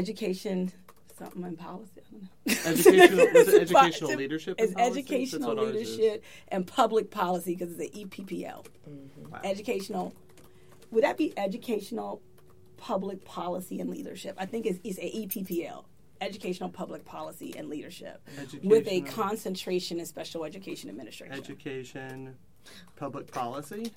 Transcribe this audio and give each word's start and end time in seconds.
education, 0.00 0.72
something 1.18 1.42
in 1.44 1.56
policy. 1.56 1.90
I 1.96 2.72
don't 2.72 2.86
know. 3.16 3.24
Educational, 3.26 3.26
educational 3.60 4.14
leadership? 4.14 4.54
It's 4.58 4.74
educational 4.76 5.54
That's 5.54 5.66
what 5.66 5.76
is. 5.76 5.98
leadership 5.98 6.24
and 6.48 6.66
public 6.66 7.10
policy 7.10 7.54
because 7.54 7.78
it's 7.78 7.94
an 7.94 8.08
EPPL. 8.08 8.64
Mm-hmm. 8.88 9.30
Wow. 9.30 9.40
Educational. 9.44 10.14
Would 10.90 11.04
that 11.04 11.16
be 11.16 11.32
educational, 11.36 12.20
public 12.76 13.24
policy 13.24 13.80
and 13.80 13.90
leadership? 13.90 14.34
I 14.38 14.46
think 14.46 14.66
it's, 14.66 14.80
it's 14.82 14.98
a 14.98 15.26
EPPL. 15.26 15.84
Educational 16.22 16.68
public 16.68 17.04
policy 17.06 17.54
and 17.56 17.70
leadership, 17.70 18.20
with 18.62 18.86
a 18.88 19.00
concentration 19.00 19.98
in 20.00 20.04
special 20.04 20.44
education 20.44 20.90
administration. 20.90 21.34
Education, 21.34 22.36
public 22.96 23.30
policy, 23.32 23.90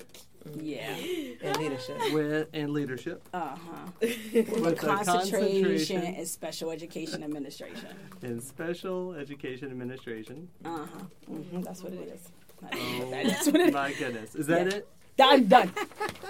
yeah, 0.60 0.94
and 1.42 1.56
leadership. 1.58 1.96
with 2.12 2.48
and 2.52 2.70
leadership 2.72 3.22
uh 3.32 3.56
huh. 3.56 3.76
with 4.00 4.48
With 4.60 4.78
concentration 4.78 5.40
concentration 5.40 6.02
in 6.02 6.26
special 6.26 6.70
education 6.70 7.22
administration. 7.22 7.88
in 8.22 8.40
special 8.40 9.14
education 9.14 9.70
administration. 9.70 10.48
Uh 10.64 10.86
huh. 10.86 11.04
hmm 11.26 11.60
that's 11.62 11.82
what 11.82 11.92
it 11.92 12.08
is. 12.14 12.28
Oh 12.72 13.08
That's 13.10 13.46
what 13.46 13.56
it 13.56 13.68
is. 13.68 13.74
my 13.74 13.92
goodness! 13.92 14.34
Is 14.34 14.46
that 14.46 14.66
Yeah. 14.70 14.76
it? 14.78 14.88
I'm 15.20 15.46
done. 15.46 15.70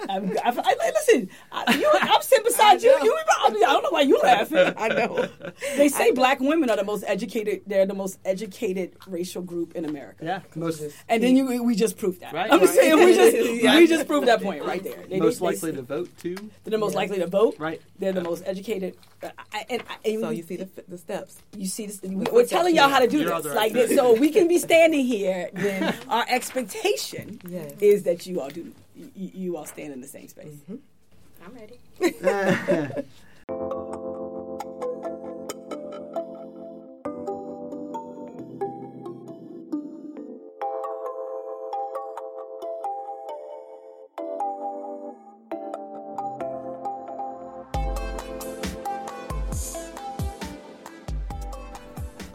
I'm, 0.07 0.31
I, 0.43 0.53
I, 0.55 0.91
listen, 0.93 1.29
I, 1.51 1.75
you, 1.75 1.89
I'm 2.01 2.21
sitting 2.21 2.45
beside 2.45 2.83
you. 2.83 2.89
You, 3.01 3.17
I 3.43 3.49
don't 3.49 3.83
know 3.83 3.89
why 3.89 4.01
you're 4.01 4.19
laughing. 4.19 4.73
I 4.77 4.87
know. 4.89 5.27
They 5.75 5.89
say 5.89 6.11
black 6.11 6.39
women 6.39 6.69
are 6.69 6.75
the 6.77 6.83
most 6.83 7.03
educated. 7.07 7.63
They're 7.65 7.87
the 7.87 7.95
most 7.95 8.19
educated 8.23 8.93
racial 9.07 9.41
group 9.41 9.75
in 9.75 9.85
America. 9.85 10.23
Yeah, 10.23 10.41
most 10.55 10.83
And 11.09 11.23
then 11.23 11.35
you, 11.35 11.63
we 11.63 11.75
just 11.75 11.97
proved 11.97 12.21
that. 12.21 12.33
Right, 12.33 12.51
I'm 12.51 12.59
right. 12.59 12.69
saying 12.69 12.99
we 13.03 13.15
just 13.15 13.63
Yeah. 13.63 13.75
we 13.77 13.87
just 13.87 14.07
proved 14.07 14.27
that 14.27 14.41
point 14.43 14.63
right 14.63 14.83
there. 14.83 15.03
They, 15.09 15.19
most 15.19 15.39
they- 15.39 15.39
they 15.39 15.45
likely 15.55 15.71
say 15.71 15.75
to 15.77 15.81
vote 15.81 16.09
too. 16.19 16.35
They're 16.63 16.71
the 16.71 16.77
most 16.77 16.91
Yeah. 16.93 16.97
likely 16.99 17.17
to 17.19 17.27
vote. 17.27 17.55
Right. 17.57 17.81
They're 17.97 18.13
the 18.13 18.21
most 18.21 18.43
educated. 18.45 18.97
Uh, 19.23 19.29
I- 19.51 19.65
and, 19.69 19.83
I- 19.89 19.97
and 20.09 20.21
So 20.21 20.29
you 20.29 20.43
see 20.43 20.57
the 20.57 20.69
the 20.87 20.97
steps. 20.99 21.41
you 21.57 21.65
see 21.67 21.87
this. 21.87 22.01
We, 22.03 22.15
we're 22.31 22.45
telling 22.45 22.75
y'all 22.75 22.89
how 22.89 22.99
to 22.99 23.07
do 23.07 23.19
You're 23.21 23.41
this. 23.41 23.47
right 23.47 23.55
Like 23.55 23.73
this, 23.73 23.95
so 23.95 24.13
we 24.13 24.29
can 24.29 24.47
be 24.47 24.59
standing 24.59 25.05
here. 25.05 25.49
Then 25.65 25.95
our 26.09 26.25
expectation 26.29 27.39
Yes. 27.49 27.71
is 27.81 28.03
that 28.03 28.27
you 28.27 28.39
all 28.41 28.49
do. 28.49 28.71
You, 28.95 29.09
you 29.15 29.57
all 29.57 29.65
stand 29.65 29.93
in 29.93 30.01
the 30.01 30.07
same 30.07 30.27
space. 30.27 30.57
I'm 31.45 31.53
ready. 31.53 31.79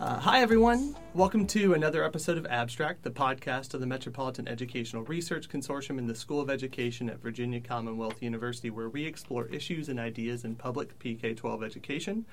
Uh, 0.01 0.19
hi, 0.19 0.41
everyone. 0.41 0.97
Welcome 1.13 1.49
to 1.49 1.75
another 1.75 2.05
episode 2.05 2.39
of 2.39 2.47
Abstract, 2.47 3.03
the 3.03 3.11
podcast 3.11 3.75
of 3.75 3.81
the 3.81 3.87
Metropolitan 3.87 4.47
Educational 4.47 5.03
Research 5.03 5.49
Consortium 5.49 5.99
in 5.99 6.07
the 6.07 6.15
School 6.15 6.41
of 6.41 6.49
Education 6.49 7.11
at 7.11 7.21
Virginia 7.21 7.61
Commonwealth 7.61 8.23
University, 8.23 8.71
where 8.71 8.89
we 8.89 9.07
explore 9.07 9.49
issues 9.49 9.89
and 9.89 9.99
ideas 9.99 10.45
in 10.45 10.55
public 10.55 10.97
PK 11.01 11.37
12 11.37 11.65
education. 11.65 12.27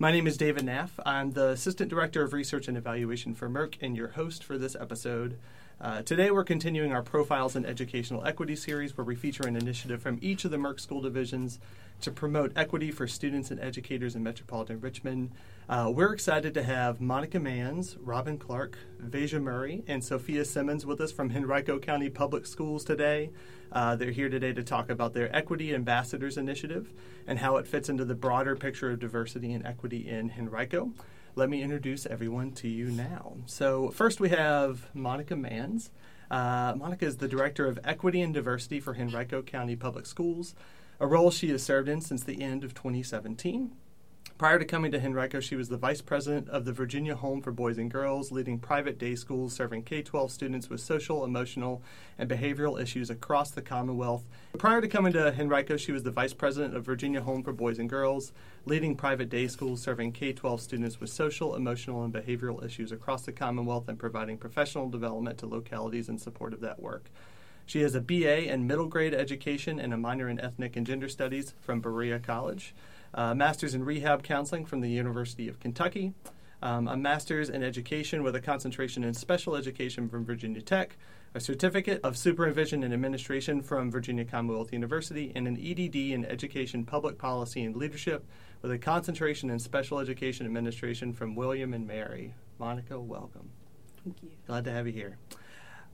My 0.00 0.10
name 0.10 0.26
is 0.26 0.36
David 0.36 0.64
Naff. 0.64 0.90
I'm 1.06 1.30
the 1.30 1.50
Assistant 1.50 1.90
Director 1.90 2.22
of 2.24 2.32
Research 2.32 2.66
and 2.66 2.76
Evaluation 2.76 3.36
for 3.36 3.48
MERC 3.48 3.76
and 3.80 3.96
your 3.96 4.08
host 4.08 4.42
for 4.42 4.58
this 4.58 4.74
episode. 4.74 5.38
Uh, 5.80 6.02
today, 6.02 6.32
we're 6.32 6.42
continuing 6.42 6.92
our 6.92 7.04
Profiles 7.04 7.54
in 7.54 7.64
Educational 7.64 8.26
Equity 8.26 8.56
series, 8.56 8.96
where 8.96 9.04
we 9.04 9.14
feature 9.14 9.46
an 9.46 9.54
initiative 9.54 10.02
from 10.02 10.18
each 10.20 10.44
of 10.44 10.50
the 10.50 10.56
MERC 10.56 10.80
school 10.80 11.00
divisions 11.00 11.60
to 12.00 12.10
promote 12.10 12.50
equity 12.56 12.90
for 12.90 13.06
students 13.06 13.52
and 13.52 13.60
educators 13.60 14.16
in 14.16 14.24
metropolitan 14.24 14.80
Richmond. 14.80 15.30
Uh, 15.68 15.88
we're 15.94 16.12
excited 16.12 16.52
to 16.54 16.64
have 16.64 17.00
Monica 17.00 17.38
Manns, 17.38 17.96
Robin 18.00 18.38
Clark, 18.38 18.76
Veja 18.98 19.38
Murray, 19.38 19.84
and 19.86 20.02
Sophia 20.02 20.44
Simmons 20.44 20.84
with 20.84 21.00
us 21.00 21.12
from 21.12 21.30
Henrico 21.30 21.78
County 21.78 22.10
Public 22.10 22.44
Schools 22.44 22.84
today. 22.84 23.30
Uh, 23.70 23.94
they're 23.94 24.10
here 24.10 24.28
today 24.28 24.52
to 24.52 24.64
talk 24.64 24.90
about 24.90 25.14
their 25.14 25.34
Equity 25.34 25.72
Ambassadors 25.72 26.36
Initiative 26.36 26.92
and 27.24 27.38
how 27.38 27.56
it 27.56 27.68
fits 27.68 27.88
into 27.88 28.04
the 28.04 28.16
broader 28.16 28.56
picture 28.56 28.90
of 28.90 28.98
diversity 28.98 29.52
and 29.52 29.64
equity 29.64 30.08
in 30.08 30.32
Henrico. 30.36 30.90
Let 31.34 31.50
me 31.50 31.62
introduce 31.62 32.06
everyone 32.06 32.52
to 32.52 32.68
you 32.68 32.90
now. 32.90 33.36
So, 33.46 33.90
first 33.90 34.20
we 34.20 34.30
have 34.30 34.88
Monica 34.94 35.34
Manns. 35.34 35.90
Uh, 36.30 36.74
Monica 36.76 37.06
is 37.06 37.18
the 37.18 37.28
Director 37.28 37.66
of 37.66 37.78
Equity 37.84 38.20
and 38.20 38.34
Diversity 38.34 38.80
for 38.80 38.94
Henrico 38.96 39.42
County 39.42 39.76
Public 39.76 40.06
Schools, 40.06 40.54
a 41.00 41.06
role 41.06 41.30
she 41.30 41.50
has 41.50 41.62
served 41.62 41.88
in 41.88 42.00
since 42.00 42.24
the 42.24 42.42
end 42.42 42.64
of 42.64 42.74
2017. 42.74 43.72
Prior 44.38 44.60
to 44.60 44.64
coming 44.64 44.92
to 44.92 45.04
Henrico, 45.04 45.40
she 45.40 45.56
was 45.56 45.68
the 45.68 45.76
vice 45.76 46.00
president 46.00 46.48
of 46.48 46.64
the 46.64 46.72
Virginia 46.72 47.16
Home 47.16 47.42
for 47.42 47.50
Boys 47.50 47.76
and 47.76 47.90
Girls, 47.90 48.30
leading 48.30 48.60
private 48.60 48.96
day 48.96 49.16
schools 49.16 49.52
serving 49.52 49.82
K 49.82 50.00
12 50.00 50.30
students 50.30 50.70
with 50.70 50.80
social, 50.80 51.24
emotional, 51.24 51.82
and 52.16 52.30
behavioral 52.30 52.80
issues 52.80 53.10
across 53.10 53.50
the 53.50 53.60
Commonwealth. 53.60 54.22
Prior 54.56 54.80
to 54.80 54.86
coming 54.86 55.12
to 55.14 55.34
Henrico, 55.36 55.76
she 55.76 55.90
was 55.90 56.04
the 56.04 56.12
vice 56.12 56.34
president 56.34 56.76
of 56.76 56.84
Virginia 56.84 57.20
Home 57.20 57.42
for 57.42 57.52
Boys 57.52 57.80
and 57.80 57.90
Girls, 57.90 58.30
leading 58.64 58.94
private 58.94 59.28
day 59.28 59.48
schools 59.48 59.82
serving 59.82 60.12
K 60.12 60.32
12 60.32 60.60
students 60.60 61.00
with 61.00 61.10
social, 61.10 61.56
emotional, 61.56 62.04
and 62.04 62.14
behavioral 62.14 62.64
issues 62.64 62.92
across 62.92 63.22
the 63.22 63.32
Commonwealth 63.32 63.88
and 63.88 63.98
providing 63.98 64.38
professional 64.38 64.88
development 64.88 65.38
to 65.38 65.46
localities 65.46 66.08
in 66.08 66.16
support 66.16 66.52
of 66.52 66.60
that 66.60 66.80
work. 66.80 67.10
She 67.66 67.80
has 67.80 67.96
a 67.96 68.00
BA 68.00 68.50
in 68.50 68.68
middle 68.68 68.86
grade 68.86 69.14
education 69.14 69.80
and 69.80 69.92
a 69.92 69.98
minor 69.98 70.28
in 70.28 70.40
ethnic 70.40 70.76
and 70.76 70.86
gender 70.86 71.08
studies 71.08 71.54
from 71.60 71.80
Berea 71.80 72.20
College, 72.20 72.72
a 73.14 73.34
master's 73.34 73.74
in 73.74 73.84
rehab 73.84 74.22
counseling 74.22 74.64
from 74.64 74.80
the 74.80 74.90
University 74.90 75.48
of 75.48 75.60
Kentucky, 75.60 76.14
um, 76.60 76.88
a 76.88 76.96
master's 76.96 77.48
in 77.48 77.62
education 77.62 78.22
with 78.22 78.34
a 78.34 78.40
concentration 78.40 79.04
in 79.04 79.14
special 79.14 79.54
education 79.54 80.08
from 80.08 80.24
Virginia 80.24 80.60
Tech, 80.60 80.96
a 81.34 81.40
certificate 81.40 82.00
of 82.02 82.16
supervision 82.16 82.82
and 82.82 82.92
administration 82.92 83.62
from 83.62 83.90
Virginia 83.90 84.24
Commonwealth 84.24 84.72
University, 84.72 85.30
and 85.36 85.46
an 85.46 85.56
EDD 85.56 85.96
in 85.96 86.24
education, 86.24 86.84
public 86.84 87.18
policy, 87.18 87.62
and 87.62 87.76
leadership 87.76 88.26
with 88.62 88.72
a 88.72 88.78
concentration 88.78 89.50
in 89.50 89.58
special 89.58 90.00
education 90.00 90.46
administration 90.46 91.12
from 91.12 91.36
William 91.36 91.74
and 91.74 91.86
Mary. 91.86 92.34
Monica, 92.58 92.98
welcome. 92.98 93.50
Thank 94.02 94.22
you. 94.22 94.30
Glad 94.46 94.64
to 94.64 94.72
have 94.72 94.86
you 94.86 94.92
here. 94.92 95.18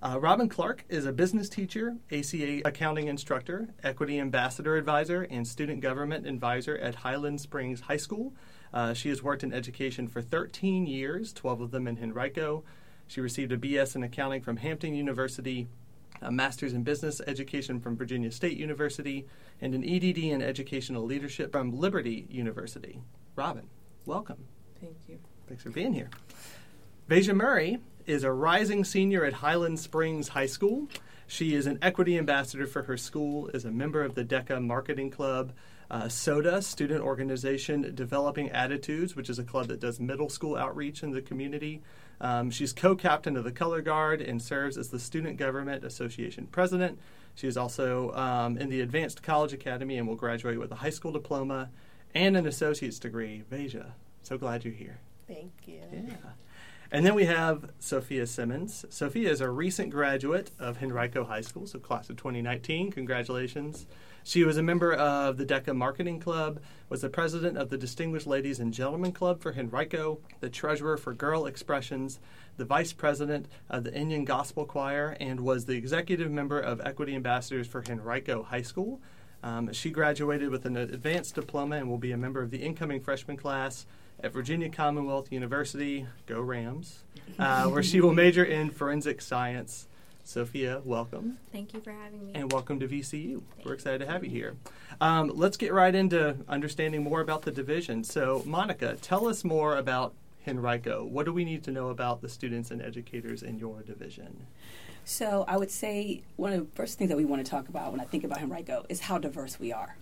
Uh, 0.04 0.20
Robin 0.20 0.50
Clark 0.50 0.84
is 0.90 1.06
a 1.06 1.12
business 1.12 1.48
teacher, 1.48 1.96
ACA 2.12 2.60
accounting 2.66 3.08
instructor, 3.08 3.70
equity 3.82 4.20
ambassador 4.20 4.76
advisor, 4.76 5.22
and 5.22 5.48
student 5.48 5.80
government 5.80 6.26
advisor 6.26 6.76
at 6.76 6.96
Highland 6.96 7.40
Springs 7.40 7.80
High 7.80 7.96
School. 7.96 8.34
Uh, 8.74 8.92
she 8.92 9.08
has 9.08 9.22
worked 9.22 9.42
in 9.42 9.54
education 9.54 10.06
for 10.06 10.20
13 10.20 10.84
years, 10.84 11.32
12 11.32 11.62
of 11.62 11.70
them 11.70 11.88
in 11.88 11.96
Henrico. 11.96 12.64
She 13.06 13.22
received 13.22 13.50
a 13.52 13.56
BS 13.56 13.96
in 13.96 14.02
accounting 14.02 14.42
from 14.42 14.58
Hampton 14.58 14.94
University, 14.94 15.68
a 16.20 16.30
master's 16.30 16.74
in 16.74 16.82
business 16.82 17.22
education 17.26 17.80
from 17.80 17.96
Virginia 17.96 18.30
State 18.30 18.58
University, 18.58 19.26
and 19.62 19.74
an 19.74 19.82
EDD 19.82 20.18
in 20.18 20.42
educational 20.42 21.02
leadership 21.02 21.50
from 21.50 21.72
Liberty 21.72 22.26
University. 22.28 23.00
Robin, 23.36 23.70
welcome. 24.04 24.44
Thank 24.82 24.96
you. 25.08 25.18
Thanks 25.48 25.62
for 25.62 25.70
being 25.70 25.94
here. 25.94 26.10
Veja 27.08 27.32
Murray 27.32 27.78
is 28.06 28.24
a 28.24 28.32
rising 28.32 28.84
senior 28.84 29.24
at 29.24 29.34
Highland 29.34 29.78
Springs 29.80 30.28
High 30.28 30.46
School. 30.46 30.88
She 31.26 31.54
is 31.54 31.66
an 31.66 31.78
equity 31.80 32.18
ambassador 32.18 32.66
for 32.66 32.82
her 32.82 32.96
school, 32.96 33.48
is 33.48 33.64
a 33.64 33.70
member 33.70 34.02
of 34.02 34.14
the 34.14 34.24
DECA 34.24 34.62
Marketing 34.62 35.10
Club, 35.10 35.52
uh, 35.90 36.08
SODA, 36.08 36.62
Student 36.62 37.02
Organization 37.02 37.94
Developing 37.94 38.50
Attitudes, 38.50 39.16
which 39.16 39.30
is 39.30 39.38
a 39.38 39.44
club 39.44 39.68
that 39.68 39.80
does 39.80 40.00
middle 40.00 40.28
school 40.28 40.56
outreach 40.56 41.02
in 41.02 41.12
the 41.12 41.22
community. 41.22 41.82
Um, 42.20 42.50
she's 42.50 42.72
co 42.72 42.94
captain 42.94 43.36
of 43.36 43.44
the 43.44 43.52
Color 43.52 43.82
Guard 43.82 44.20
and 44.20 44.40
serves 44.40 44.76
as 44.76 44.88
the 44.88 44.98
Student 44.98 45.36
Government 45.36 45.84
Association 45.84 46.46
president. 46.46 46.98
She 47.34 47.48
is 47.48 47.56
also 47.56 48.12
um, 48.12 48.56
in 48.58 48.68
the 48.68 48.80
Advanced 48.80 49.22
College 49.22 49.52
Academy 49.52 49.98
and 49.98 50.06
will 50.06 50.14
graduate 50.14 50.58
with 50.58 50.70
a 50.72 50.76
high 50.76 50.90
school 50.90 51.12
diploma 51.12 51.70
and 52.14 52.36
an 52.36 52.46
associate's 52.46 52.98
degree. 52.98 53.42
Veja, 53.50 53.94
so 54.22 54.38
glad 54.38 54.64
you're 54.64 54.72
here. 54.72 55.00
Thank 55.26 55.52
you. 55.66 55.80
Yeah. 55.92 56.14
And 56.94 57.04
then 57.04 57.16
we 57.16 57.24
have 57.24 57.70
Sophia 57.80 58.24
Simmons. 58.24 58.84
Sophia 58.88 59.28
is 59.28 59.40
a 59.40 59.50
recent 59.50 59.90
graduate 59.90 60.52
of 60.60 60.80
Henrico 60.80 61.24
High 61.24 61.40
School, 61.40 61.66
so 61.66 61.80
class 61.80 62.08
of 62.08 62.16
2019. 62.18 62.92
Congratulations. 62.92 63.86
She 64.22 64.44
was 64.44 64.58
a 64.58 64.62
member 64.62 64.94
of 64.94 65.36
the 65.36 65.44
DECA 65.44 65.74
Marketing 65.74 66.20
Club, 66.20 66.60
was 66.88 67.00
the 67.00 67.08
president 67.08 67.58
of 67.58 67.68
the 67.68 67.76
Distinguished 67.76 68.28
Ladies 68.28 68.60
and 68.60 68.72
Gentlemen 68.72 69.10
Club 69.10 69.40
for 69.40 69.52
Henrico, 69.52 70.20
the 70.38 70.48
treasurer 70.48 70.96
for 70.96 71.12
Girl 71.12 71.46
Expressions, 71.46 72.20
the 72.58 72.64
vice 72.64 72.92
president 72.92 73.48
of 73.68 73.82
the 73.82 73.92
Indian 73.92 74.24
Gospel 74.24 74.64
Choir, 74.64 75.16
and 75.18 75.40
was 75.40 75.64
the 75.64 75.74
executive 75.74 76.30
member 76.30 76.60
of 76.60 76.80
Equity 76.80 77.16
Ambassadors 77.16 77.66
for 77.66 77.82
Henrico 77.90 78.44
High 78.44 78.62
School. 78.62 79.00
Um, 79.42 79.72
she 79.72 79.90
graduated 79.90 80.50
with 80.50 80.64
an 80.64 80.76
advanced 80.76 81.34
diploma 81.34 81.74
and 81.74 81.90
will 81.90 81.98
be 81.98 82.12
a 82.12 82.16
member 82.16 82.40
of 82.40 82.52
the 82.52 82.58
incoming 82.58 83.00
freshman 83.00 83.36
class 83.36 83.84
at 84.22 84.32
Virginia 84.32 84.68
Commonwealth 84.68 85.30
University, 85.32 86.06
go 86.26 86.40
Rams, 86.40 87.04
uh, 87.38 87.66
where 87.66 87.82
she 87.82 88.00
will 88.00 88.14
major 88.14 88.44
in 88.44 88.70
forensic 88.70 89.20
science. 89.20 89.86
Sophia, 90.26 90.80
welcome. 90.84 91.38
Thank 91.52 91.74
you 91.74 91.80
for 91.80 91.92
having 91.92 92.26
me. 92.26 92.32
And 92.34 92.50
welcome 92.50 92.80
to 92.80 92.88
VCU. 92.88 93.42
We're 93.62 93.74
excited 93.74 93.98
to 93.98 94.06
have 94.06 94.24
you 94.24 94.30
here. 94.30 94.56
Um, 95.00 95.30
let's 95.34 95.58
get 95.58 95.72
right 95.72 95.94
into 95.94 96.36
understanding 96.48 97.02
more 97.02 97.20
about 97.20 97.42
the 97.42 97.50
division. 97.50 98.04
So, 98.04 98.42
Monica, 98.46 98.96
tell 99.02 99.28
us 99.28 99.44
more 99.44 99.76
about 99.76 100.14
Henrico. 100.48 101.04
What 101.04 101.26
do 101.26 101.32
we 101.32 101.44
need 101.44 101.62
to 101.64 101.70
know 101.70 101.88
about 101.90 102.22
the 102.22 102.28
students 102.30 102.70
and 102.70 102.80
educators 102.80 103.42
in 103.42 103.58
your 103.58 103.82
division? 103.82 104.46
So 105.04 105.44
I 105.46 105.58
would 105.58 105.70
say 105.70 106.22
one 106.36 106.52
of 106.52 106.60
the 106.60 106.66
first 106.74 106.98
things 106.98 107.10
that 107.10 107.16
we 107.16 107.26
want 107.26 107.44
to 107.44 107.50
talk 107.50 107.68
about 107.68 107.92
when 107.92 108.00
I 108.00 108.04
think 108.04 108.24
about 108.24 108.40
Henrico 108.40 108.86
is 108.88 109.00
how 109.00 109.18
diverse 109.18 109.60
we 109.60 109.72
are. 109.72 109.96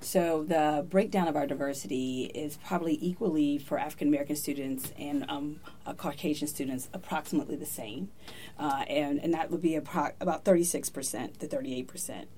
So 0.00 0.44
the 0.44 0.86
breakdown 0.88 1.28
of 1.28 1.36
our 1.36 1.46
diversity 1.46 2.30
is 2.34 2.58
probably 2.64 2.98
equally 3.00 3.58
for 3.58 3.78
African 3.78 4.08
American 4.08 4.36
students 4.36 4.92
and 4.98 5.24
um, 5.28 5.60
uh, 5.86 5.94
Caucasian 5.94 6.48
students 6.48 6.88
approximately 6.92 7.56
the 7.56 7.66
same, 7.66 8.10
uh, 8.58 8.84
and 8.88 9.20
and 9.22 9.34
that 9.34 9.50
would 9.50 9.62
be 9.62 9.78
appro- 9.78 10.14
about 10.20 10.44
thirty 10.44 10.64
six 10.64 10.88
percent 10.88 11.40
to 11.40 11.46
thirty 11.46 11.74
eight 11.74 11.88
percent. 11.88 12.28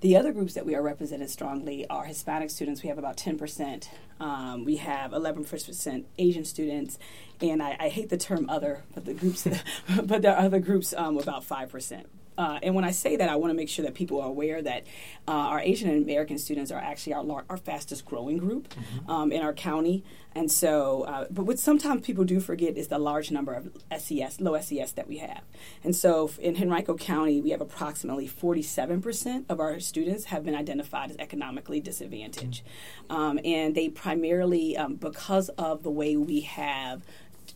The 0.00 0.16
other 0.16 0.32
groups 0.32 0.54
that 0.54 0.64
we 0.64 0.74
are 0.74 0.82
represented 0.82 1.30
strongly 1.30 1.86
are 1.88 2.04
Hispanic 2.04 2.50
students. 2.50 2.82
We 2.82 2.88
have 2.88 2.98
about 2.98 3.16
10%. 3.16 3.88
Um, 4.18 4.64
we 4.64 4.76
have 4.76 5.12
11% 5.12 6.04
Asian 6.18 6.44
students. 6.44 6.98
And 7.40 7.62
I, 7.62 7.76
I, 7.78 7.88
hate 7.88 8.10
the 8.10 8.18
term 8.18 8.48
other, 8.48 8.84
but 8.94 9.04
the 9.04 9.14
groups, 9.14 9.46
but 10.02 10.22
there 10.22 10.34
are 10.34 10.44
other 10.44 10.58
groups 10.58 10.92
um, 10.94 11.18
about 11.18 11.46
5%. 11.46 12.04
Uh, 12.40 12.58
and 12.62 12.74
when 12.74 12.84
I 12.84 12.90
say 12.90 13.16
that, 13.16 13.28
I 13.28 13.36
want 13.36 13.50
to 13.50 13.54
make 13.54 13.68
sure 13.68 13.84
that 13.84 13.92
people 13.92 14.18
are 14.18 14.28
aware 14.28 14.62
that 14.62 14.86
uh, 15.28 15.32
our 15.32 15.60
Asian 15.60 15.90
American 15.90 16.38
students 16.38 16.70
are 16.70 16.80
actually 16.80 17.12
our, 17.12 17.22
lar- 17.22 17.44
our 17.50 17.58
fastest 17.58 18.06
growing 18.06 18.38
group 18.38 18.70
mm-hmm. 18.70 19.10
um, 19.10 19.30
in 19.30 19.42
our 19.42 19.52
county. 19.52 20.02
And 20.34 20.50
so, 20.50 21.02
uh, 21.02 21.26
but 21.30 21.42
what 21.42 21.58
sometimes 21.58 22.00
people 22.06 22.24
do 22.24 22.40
forget 22.40 22.78
is 22.78 22.88
the 22.88 22.98
large 22.98 23.30
number 23.30 23.52
of 23.52 23.70
SES, 23.94 24.40
low 24.40 24.58
SES 24.58 24.92
that 24.92 25.06
we 25.06 25.18
have. 25.18 25.42
And 25.84 25.94
so 25.94 26.30
in 26.38 26.56
Henrico 26.56 26.96
County, 26.96 27.42
we 27.42 27.50
have 27.50 27.60
approximately 27.60 28.26
47% 28.26 29.44
of 29.50 29.60
our 29.60 29.78
students 29.78 30.24
have 30.26 30.42
been 30.42 30.54
identified 30.54 31.10
as 31.10 31.18
economically 31.18 31.80
disadvantaged. 31.80 32.64
Mm-hmm. 33.10 33.16
Um, 33.16 33.40
and 33.44 33.74
they 33.74 33.90
primarily, 33.90 34.78
um, 34.78 34.94
because 34.94 35.50
of 35.50 35.82
the 35.82 35.90
way 35.90 36.16
we 36.16 36.40
have 36.40 37.02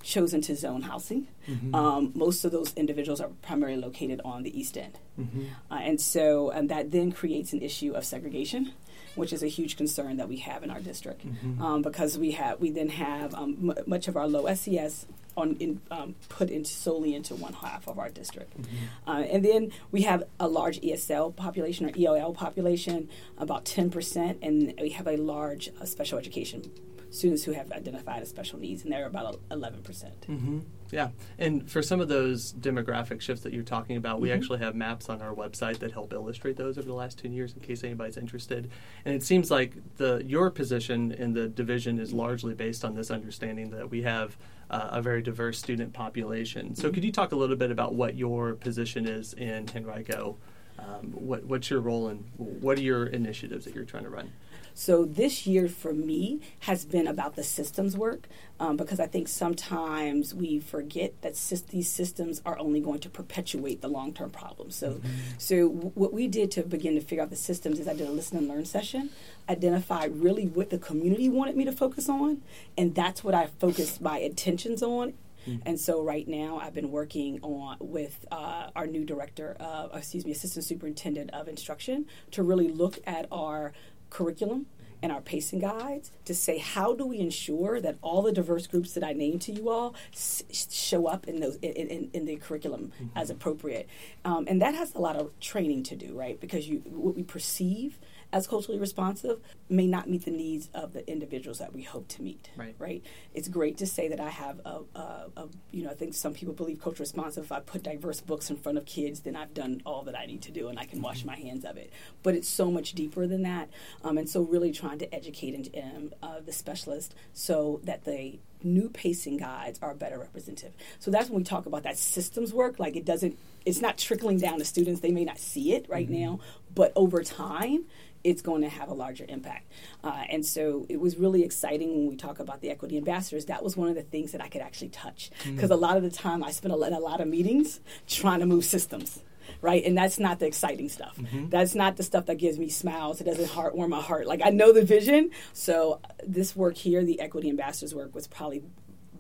chosen 0.05 0.41
to 0.43 0.55
zone 0.55 0.83
housing. 0.83 1.27
Mm-hmm. 1.49 1.75
Um, 1.75 2.13
most 2.15 2.45
of 2.45 2.53
those 2.53 2.73
individuals 2.75 3.21
are 3.21 3.31
primarily 3.43 3.81
located 3.81 4.21
on 4.25 4.43
the 4.43 4.59
East 4.59 4.77
End. 4.77 4.99
Mm-hmm. 5.19 5.45
Uh, 5.71 5.77
and 5.77 6.01
so 6.01 6.53
um, 6.55 6.69
that 6.69 6.93
then 6.93 7.11
creates 7.11 7.53
an 7.53 7.63
issue 7.63 7.93
of 7.93 8.05
segregation. 8.05 8.73
Which 9.17 9.33
is 9.33 9.45
a 9.45 9.47
huge 9.47 9.77
concern 9.77 10.17
that 10.17 10.29
we 10.29 10.39
have 10.39 10.65
in 10.65 10.71
our 10.73 10.81
district, 10.81 11.25
mm-hmm. 11.25 11.63
um, 11.63 11.83
because 11.83 12.19
we 12.19 12.33
have 12.33 12.59
we 12.59 12.71
then 12.71 12.89
have 12.89 13.33
um, 13.33 13.71
m- 13.71 13.85
much 13.87 14.09
of 14.09 14.17
our 14.17 14.27
low 14.27 14.53
SES 14.53 15.07
on 15.37 15.55
in, 15.61 15.81
um, 15.93 16.17
put 16.29 16.51
into 16.51 16.71
solely 16.71 17.15
into 17.15 17.37
one 17.37 17.53
half 17.53 17.87
of 17.87 18.01
our 18.01 18.09
district, 18.09 18.61
mm-hmm. 18.61 19.09
uh, 19.09 19.21
and 19.21 19.45
then 19.45 19.71
we 19.93 20.03
have 20.03 20.25
a 20.41 20.49
large 20.49 20.81
ESL 20.81 21.37
population 21.37 21.87
or 21.87 21.93
EOL 21.93 22.35
population, 22.35 23.09
about 23.39 23.65
ten 23.65 23.89
percent, 23.89 24.37
and 24.43 24.75
we 24.81 24.89
have 24.89 25.07
a 25.07 25.17
large 25.17 25.71
uh, 25.81 25.85
special 25.85 26.19
education 26.19 26.73
students 27.15 27.45
who 27.45 27.53
have 27.53 27.71
identified 27.73 28.23
as 28.23 28.29
special 28.29 28.59
needs, 28.59 28.83
and 28.83 28.93
they're 28.93 29.07
about 29.07 29.41
11%. 29.51 29.83
percent 29.83 30.21
mm 30.29 30.39
hmm 30.39 30.59
Yeah, 30.91 31.11
and 31.39 31.71
for 31.71 31.83
some 31.83 32.01
of 32.01 32.09
those 32.09 32.53
demographic 32.55 33.21
shifts 33.21 33.43
that 33.45 33.53
you're 33.53 33.63
talking 33.63 33.97
about, 33.97 34.21
we 34.21 34.29
mm-hmm. 34.29 34.39
actually 34.39 34.59
have 34.59 34.75
maps 34.75 35.09
on 35.09 35.23
our 35.23 35.35
website 35.35 35.79
that 35.79 35.93
help 35.93 36.13
illustrate 36.13 36.57
those 36.57 36.79
over 36.79 36.87
the 36.87 36.95
last 36.95 37.19
10 37.19 37.33
years 37.33 37.55
in 37.55 37.61
case 37.61 37.85
anybody's 37.85 38.17
interested. 38.17 38.71
And 39.05 39.15
it 39.15 39.23
seems 39.23 39.51
like 39.51 39.75
the 39.97 40.23
your 40.25 40.51
position 40.51 41.13
in 41.13 41.33
the 41.33 41.49
division 41.49 41.99
is 41.99 42.13
largely 42.13 42.55
based 42.55 42.85
on 42.85 42.95
this 42.95 43.11
understanding 43.11 43.71
that 43.71 43.91
we 43.91 44.03
have 44.03 44.37
uh, 44.71 44.89
a 44.93 45.03
very 45.03 45.23
diverse 45.23 45.59
student 45.59 45.93
population. 45.93 46.75
So, 46.75 46.85
mm-hmm. 46.85 46.95
could 46.95 47.05
you 47.05 47.13
talk 47.13 47.33
a 47.33 47.37
little 47.37 47.57
bit 47.57 47.71
about 47.71 47.95
what 47.95 48.17
your 48.17 48.55
position 48.55 49.07
is 49.07 49.35
in 49.35 49.69
Henrico? 49.75 50.37
Um, 50.79 51.13
what, 51.13 51.45
what's 51.45 51.71
your 51.71 51.81
role 51.81 52.09
and 52.09 52.25
what 52.37 52.79
are 52.79 52.83
your 52.83 53.07
initiatives 53.07 53.65
that 53.65 53.75
you're 53.75 53.85
trying 53.85 54.05
to 54.05 54.11
run? 54.11 54.33
So 54.75 55.05
this 55.05 55.47
year 55.47 55.69
for 55.69 55.95
me 55.95 56.41
has 56.61 56.85
been 56.85 57.07
about 57.07 57.37
the 57.37 57.45
systems 57.45 57.97
work 57.97 58.29
um, 58.59 58.77
because 58.77 58.99
I 58.99 59.07
think 59.07 59.29
sometimes 59.29 60.35
we 60.35 60.59
forget 60.59 61.21
that 61.23 61.35
these 61.71 61.89
systems 61.89 62.43
are 62.45 62.59
only 62.59 62.81
going 62.81 62.99
to 63.01 63.09
perpetuate 63.09 63.81
the 63.81 63.89
long 63.89 64.13
term 64.13 64.31
problems. 64.31 64.75
So, 64.75 64.95
mm-hmm. 64.95 65.09
so 65.39 65.69
w- 65.69 65.93
what 65.95 66.13
we 66.13 66.27
did 66.27 66.51
to 66.53 66.63
begin 66.65 66.95
to 66.97 67.01
figure 67.01 67.23
out 67.23 67.31
the 67.31 67.37
systems 67.37 67.79
is 67.79 67.87
I 67.87 67.95
did 67.95 68.09
a 68.09 68.13
listen 68.13 68.37
and 68.37 68.49
learn 68.49 68.65
session, 68.65 69.11
identified 69.49 70.21
really 70.21 70.47
what 70.47 70.71
the 70.71 70.79
community 70.79 71.29
wanted 71.29 71.57
me 71.57 71.65
to 71.65 71.73
focus 71.73 72.09
on, 72.09 72.43
and 72.77 72.95
that's 72.95 73.23
what 73.23 73.35
I 73.35 73.47
focused 73.47 74.01
my 74.01 74.19
intentions 74.19 74.83
on 74.83 75.15
Mm-hmm. 75.47 75.69
And 75.69 75.81
so 75.81 76.03
right 76.03 76.27
now 76.27 76.59
I've 76.59 76.75
been 76.75 76.91
working 76.91 77.41
on 77.43 77.77
with 77.81 78.25
uh, 78.31 78.71
our 78.75 78.87
new 78.87 79.05
director, 79.05 79.57
of, 79.61 79.95
excuse 79.95 80.25
me, 80.25 80.33
assistant 80.33 80.65
superintendent 80.65 81.31
of 81.33 81.49
instruction 81.49 82.07
to 82.33 82.43
really 82.43 82.69
look 82.69 82.99
at 83.07 83.27
our 83.31 83.73
curriculum 84.15 84.67
and 85.03 85.13
our 85.13 85.21
pacing 85.21 85.59
guides 85.59 86.11
to 86.25 86.35
say 86.35 86.57
how 86.57 86.95
do 86.95 87.05
we 87.05 87.19
ensure 87.19 87.79
that 87.79 87.97
all 88.01 88.23
the 88.23 88.33
diverse 88.33 88.67
groups 88.67 88.95
that 88.95 89.05
I 89.05 89.13
named 89.13 89.43
to 89.43 89.53
you 89.53 89.69
all 89.69 89.95
s- 90.15 90.43
show 90.51 91.07
up 91.07 91.29
in 91.29 91.41
those 91.41 91.57
in, 91.57 91.73
in, 91.73 92.11
in 92.15 92.25
the 92.25 92.37
curriculum 92.37 92.93
mm-hmm. 92.95 93.19
as 93.19 93.29
appropriate, 93.29 93.87
um, 94.25 94.47
and 94.49 94.63
that 94.63 94.75
has 94.75 94.95
a 94.95 94.99
lot 94.99 95.17
of 95.17 95.39
training 95.41 95.83
to 95.85 95.97
do, 95.97 96.19
right? 96.19 96.41
Because 96.41 96.67
you 96.69 96.79
what 96.87 97.15
we 97.15 97.23
perceive 97.23 97.99
as 98.35 98.49
culturally 98.49 98.81
responsive 98.81 99.39
may 99.69 99.87
not 99.87 100.11
meet 100.11 100.25
the 100.25 100.31
needs 100.31 100.69
of 100.75 100.93
the 100.93 101.09
individuals 101.09 101.59
that 101.59 101.73
we 101.73 101.83
hope 101.83 102.09
to 102.09 102.21
meet. 102.21 102.51
Right. 102.57 102.75
Right. 102.81 103.03
It's 103.33 103.47
great 103.47 103.79
to 103.79 103.87
say 103.87 104.09
that 104.09 104.19
I 104.19 104.29
have 104.29 104.61
a, 104.65 104.81
a, 104.97 105.27
a, 105.37 105.49
you 105.71 105.85
know, 105.85 105.91
I 105.91 105.95
think 105.95 106.15
some 106.15 106.35
people 106.35 106.53
believe 106.53 106.83
culturally 106.83 107.05
responsive. 107.05 107.45
If 107.45 107.53
I 107.53 107.61
put 107.61 107.85
diverse 107.85 108.21
books 108.21 108.51
in 108.51 108.57
front 108.57 108.77
of 108.77 108.87
kids, 108.87 109.21
then 109.21 109.37
I've 109.37 109.55
done 109.55 109.83
all 109.87 110.03
that 110.03 110.19
I 110.19 110.27
need 110.27 110.43
to 110.43 110.51
do 110.51 110.67
and 110.67 110.81
I 110.81 110.85
can 110.85 111.01
wash 111.01 111.19
mm-hmm. 111.19 111.29
my 111.29 111.37
hands 111.37 111.65
of 111.65 111.77
it. 111.77 111.93
But 112.25 112.35
it's 112.35 112.49
so 112.49 112.73
much 112.73 112.95
deeper 112.95 113.29
than 113.29 113.43
that. 113.43 113.71
Um, 114.03 114.19
and 114.19 114.29
so 114.29 114.43
really 114.43 114.73
trying 114.73 114.99
to 114.99 115.15
educate 115.15 115.73
um, 115.81 116.13
uh, 116.21 116.41
the 116.45 116.53
specialist 116.53 117.15
so 117.33 117.81
that 117.85 118.05
the 118.05 118.41
new 118.65 118.89
pacing 118.89 119.37
guides 119.37 119.79
are 119.81 119.95
better 119.95 120.19
representative. 120.19 120.73
So 120.99 121.11
that's 121.11 121.29
when 121.29 121.39
we 121.39 121.45
talk 121.45 121.67
about 121.67 121.85
that 121.85 121.99
systems 121.99 122.53
work. 122.53 122.81
Like 122.81 122.97
it 122.97 123.05
doesn't, 123.05 123.39
it's 123.65 123.81
not 123.81 123.97
trickling 123.99 124.39
down 124.39 124.59
to 124.59 124.65
students. 124.65 125.01
They 125.01 125.13
may 125.13 125.25
not 125.25 125.39
see 125.39 125.73
it 125.75 125.87
right 125.89 126.11
mm-hmm. 126.11 126.21
now, 126.21 126.41
but 126.75 126.93
over 126.97 127.23
time, 127.23 127.85
it's 128.25 128.43
going 128.43 128.63
to 128.63 128.69
have 128.69 128.89
a 128.89 128.95
larger 128.95 129.27
impact. 129.29 129.71
Uh, 130.03 130.25
and 130.31 130.45
so 130.45 130.87
it 130.89 130.99
was 130.99 131.17
really 131.17 131.45
exciting 131.45 131.95
when 131.97 132.09
we 132.09 132.17
talk 132.17 132.41
about 132.41 132.61
the 132.61 132.71
equity 132.71 132.97
ambassadors. 132.97 133.45
That 133.45 133.63
was 133.63 133.77
one 133.77 133.89
of 133.89 133.95
the 133.95 134.03
things 134.03 134.33
that 134.33 134.43
I 134.43 134.49
could 134.49 134.63
actually 134.63 134.89
touch 134.89 135.31
because 135.45 135.71
mm. 135.71 135.75
a 135.75 135.77
lot 135.77 135.97
of 135.97 136.03
the 136.03 136.11
time 136.11 136.43
I 136.43 136.51
spent 136.51 136.73
a, 136.73 136.77
a 136.77 136.99
lot 136.99 137.21
of 137.21 137.29
meetings 137.29 137.81
trying 138.09 138.41
to 138.41 138.47
move 138.47 138.65
systems 138.65 139.21
right? 139.61 139.85
And 139.85 139.97
that's 139.97 140.19
not 140.19 140.39
the 140.39 140.47
exciting 140.47 140.89
stuff. 140.89 141.17
Mm-hmm. 141.17 141.49
That's 141.49 141.75
not 141.75 141.97
the 141.97 142.03
stuff 142.03 142.27
that 142.27 142.37
gives 142.37 142.59
me 142.59 142.69
smiles. 142.69 143.21
It 143.21 143.25
doesn't 143.25 143.49
heart 143.49 143.75
warm 143.75 143.91
my 143.91 144.01
heart. 144.01 144.27
Like 144.27 144.41
I 144.45 144.51
know 144.51 144.73
the 144.73 144.85
vision. 144.85 145.31
So 145.53 146.01
this 146.27 146.55
work 146.55 146.77
here, 146.77 147.05
the 147.05 147.21
equity 147.21 147.49
ambassadors 147.49 147.95
work, 147.95 148.15
was 148.15 148.27
probably 148.27 148.63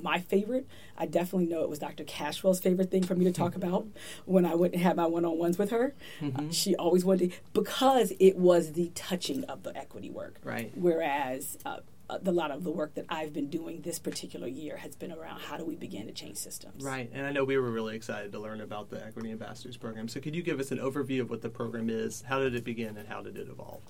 my 0.04 0.20
favorite. 0.20 0.68
I 0.96 1.06
definitely 1.06 1.46
know 1.46 1.62
it 1.62 1.68
was 1.68 1.80
Dr. 1.80 2.04
Cashwell's 2.04 2.60
favorite 2.60 2.90
thing 2.90 3.02
for 3.02 3.16
me 3.16 3.24
to 3.24 3.32
talk 3.32 3.56
about 3.60 3.86
when 4.26 4.46
I 4.46 4.54
went 4.54 4.74
and 4.74 4.82
had 4.82 4.94
my 4.94 5.06
one 5.06 5.24
on 5.24 5.38
ones 5.38 5.58
with 5.58 5.70
her. 5.70 5.94
Mm-hmm. 6.20 6.48
Uh, 6.48 6.52
she 6.52 6.76
always 6.76 7.04
wanted 7.04 7.32
to, 7.32 7.38
because 7.52 8.12
it 8.20 8.36
was 8.36 8.72
the 8.72 8.92
touching 8.94 9.42
of 9.44 9.64
the 9.64 9.76
equity 9.76 10.10
work. 10.10 10.38
Right. 10.44 10.70
Whereas 10.76 11.58
uh, 11.66 11.78
a 12.10 12.30
lot 12.30 12.50
of 12.50 12.64
the 12.64 12.70
work 12.70 12.94
that 12.94 13.06
I've 13.08 13.32
been 13.32 13.48
doing 13.48 13.80
this 13.80 13.98
particular 13.98 14.46
year 14.46 14.76
has 14.76 14.94
been 14.94 15.10
around 15.10 15.40
how 15.40 15.56
do 15.56 15.64
we 15.64 15.74
begin 15.74 16.06
to 16.06 16.12
change 16.12 16.36
systems. 16.36 16.84
Right, 16.84 17.10
and 17.12 17.26
I 17.26 17.32
know 17.32 17.44
we 17.44 17.56
were 17.56 17.70
really 17.70 17.96
excited 17.96 18.32
to 18.32 18.38
learn 18.38 18.60
about 18.60 18.90
the 18.90 19.04
Equity 19.04 19.30
Ambassadors 19.30 19.76
Program. 19.76 20.08
So, 20.08 20.20
could 20.20 20.36
you 20.36 20.42
give 20.42 20.60
us 20.60 20.70
an 20.70 20.78
overview 20.78 21.22
of 21.22 21.30
what 21.30 21.40
the 21.40 21.48
program 21.48 21.88
is? 21.88 22.22
How 22.28 22.38
did 22.38 22.54
it 22.54 22.64
begin, 22.64 22.96
and 22.96 23.08
how 23.08 23.22
did 23.22 23.36
it 23.36 23.48
evolve? 23.48 23.80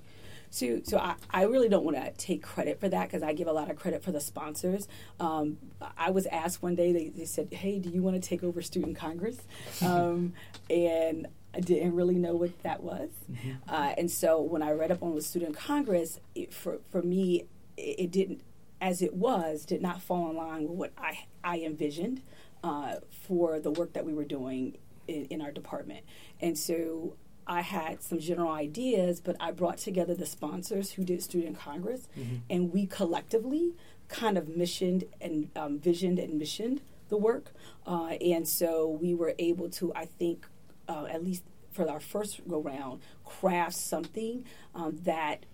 So, 0.55 0.81
so 0.85 0.99
I, 0.99 1.17
I 1.31 1.43
really 1.47 1.69
don't 1.69 1.85
want 1.85 1.97
to 1.97 2.13
take 2.13 2.45
credit 2.45 2.79
for 2.79 2.89
that 2.89 3.09
because 3.09 3.25
I 3.25 3.33
give 3.33 3.49
a 3.49 3.53
lot 3.53 3.73
of 3.73 3.77
credit 3.77 4.05
for 4.05 4.13
the 4.13 4.21
sponsors. 4.21 4.87
Um, 5.19 5.59
I 5.99 6.13
was 6.13 6.27
asked 6.27 6.63
one 6.63 6.77
day, 6.77 6.93
they, 6.93 7.09
they 7.09 7.25
said, 7.25 7.53
Hey, 7.53 7.81
do 7.81 7.89
you 7.89 8.03
want 8.03 8.23
to 8.23 8.27
take 8.27 8.45
over 8.45 8.63
Student 8.63 8.97
Congress? 8.97 9.39
Um, 9.85 10.33
and 10.71 11.27
I 11.55 11.61
didn't 11.61 11.95
really 11.95 12.15
know 12.15 12.35
what 12.37 12.63
that 12.63 12.83
was. 12.83 13.11
Mm-hmm. 13.31 13.51
Uh, 13.69 13.95
and 13.99 14.11
so 14.11 14.41
when 14.41 14.63
I 14.63 14.71
read 14.71 14.91
up 14.91 15.03
on 15.03 15.15
the 15.15 15.21
Student 15.21 15.57
Congress, 15.57 16.21
it, 16.35 16.55
for, 16.55 16.79
for 16.91 17.03
me, 17.03 17.47
it, 17.77 17.97
it, 17.99 18.11
didn't, 18.11 18.41
as 18.81 19.03
it 19.03 19.15
was, 19.15 19.65
did 19.65 19.83
not 19.83 20.01
fall 20.01 20.31
in 20.31 20.37
line 20.37 20.63
with 20.63 20.71
what 20.71 20.93
I, 20.97 21.27
I 21.43 21.59
envisioned 21.61 22.23
uh, 22.63 22.97
for 23.11 23.61
the 23.61 23.71
work 23.71 23.93
that 23.93 24.07
we 24.07 24.15
were 24.15 24.25
doing 24.25 24.79
in, 25.07 25.27
in 25.27 25.41
our 25.43 25.51
department. 25.53 26.05
And 26.41 26.57
so 26.57 27.17
I 27.47 27.61
had 27.61 28.03
some 28.03 28.19
general 28.19 28.51
ideas, 28.51 29.21
but 29.21 29.37
I 29.41 29.51
brought 29.51 29.79
together 29.79 30.15
the 30.15 30.27
sponsors 30.27 30.93
who 30.93 31.05
did 31.05 31.23
Student 31.23 31.59
Congress, 31.59 32.09
mm-hmm. 32.19 32.37
and 32.49 32.73
we 32.73 32.87
collectively 32.87 33.75
kind 34.09 34.39
of 34.39 34.49
missioned 34.49 35.05
and 35.21 35.51
um, 35.57 35.79
visioned 35.79 36.19
and 36.19 36.39
missioned 36.39 36.81
the 37.09 37.17
work. 37.17 37.53
Uh, 37.87 38.17
and 38.21 38.47
so 38.49 38.89
we 38.89 39.15
were 39.15 39.35
able 39.39 39.69
to, 39.71 39.93
I 39.95 40.07
think, 40.07 40.47
uh, 40.89 41.07
at 41.11 41.25
least 41.25 41.45
for 41.73 41.89
our 41.91 42.01
first 42.01 42.41
go 42.49 42.61
round, 42.61 43.01
craft 43.25 43.77
something 43.77 44.45
um, 44.75 44.99
that 45.03 45.45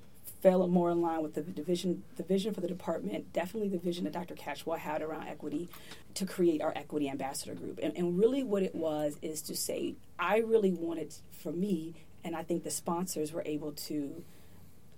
fell 0.42 0.66
more 0.68 0.90
in 0.90 1.02
line 1.02 1.22
with 1.22 1.34
the 1.34 1.42
division, 1.42 2.02
the 2.16 2.22
vision 2.22 2.54
for 2.54 2.60
the 2.60 2.68
department, 2.68 3.32
definitely 3.32 3.68
the 3.68 3.78
vision 3.78 4.04
that 4.04 4.12
Dr. 4.12 4.34
Cashwell 4.34 4.78
had 4.78 5.02
around 5.02 5.28
equity 5.28 5.68
to 6.14 6.26
create 6.26 6.62
our 6.62 6.72
equity 6.76 7.08
ambassador 7.08 7.54
group. 7.54 7.78
And, 7.82 7.96
and 7.96 8.18
really, 8.18 8.42
what 8.42 8.62
it 8.62 8.74
was 8.74 9.18
is 9.22 9.42
to 9.42 9.54
say, 9.54 9.94
I 10.18 10.38
really 10.38 10.72
wanted 10.72 11.14
for 11.30 11.52
me, 11.52 11.94
and 12.24 12.34
I 12.34 12.42
think 12.42 12.64
the 12.64 12.70
sponsors 12.70 13.32
were 13.32 13.42
able 13.44 13.72
to 13.72 14.24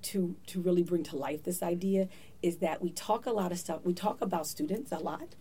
to 0.02 0.34
to 0.48 0.60
really 0.60 0.82
bring 0.82 1.04
to 1.04 1.16
life 1.16 1.44
this 1.44 1.62
idea 1.62 2.08
is 2.42 2.56
that 2.56 2.82
we 2.82 2.90
talk 2.90 3.24
a 3.26 3.30
lot 3.30 3.52
of 3.52 3.58
stuff. 3.58 3.80
We 3.84 3.94
talk 3.94 4.20
about 4.20 4.46
students 4.46 4.90
a 4.92 4.98
lot, 4.98 5.36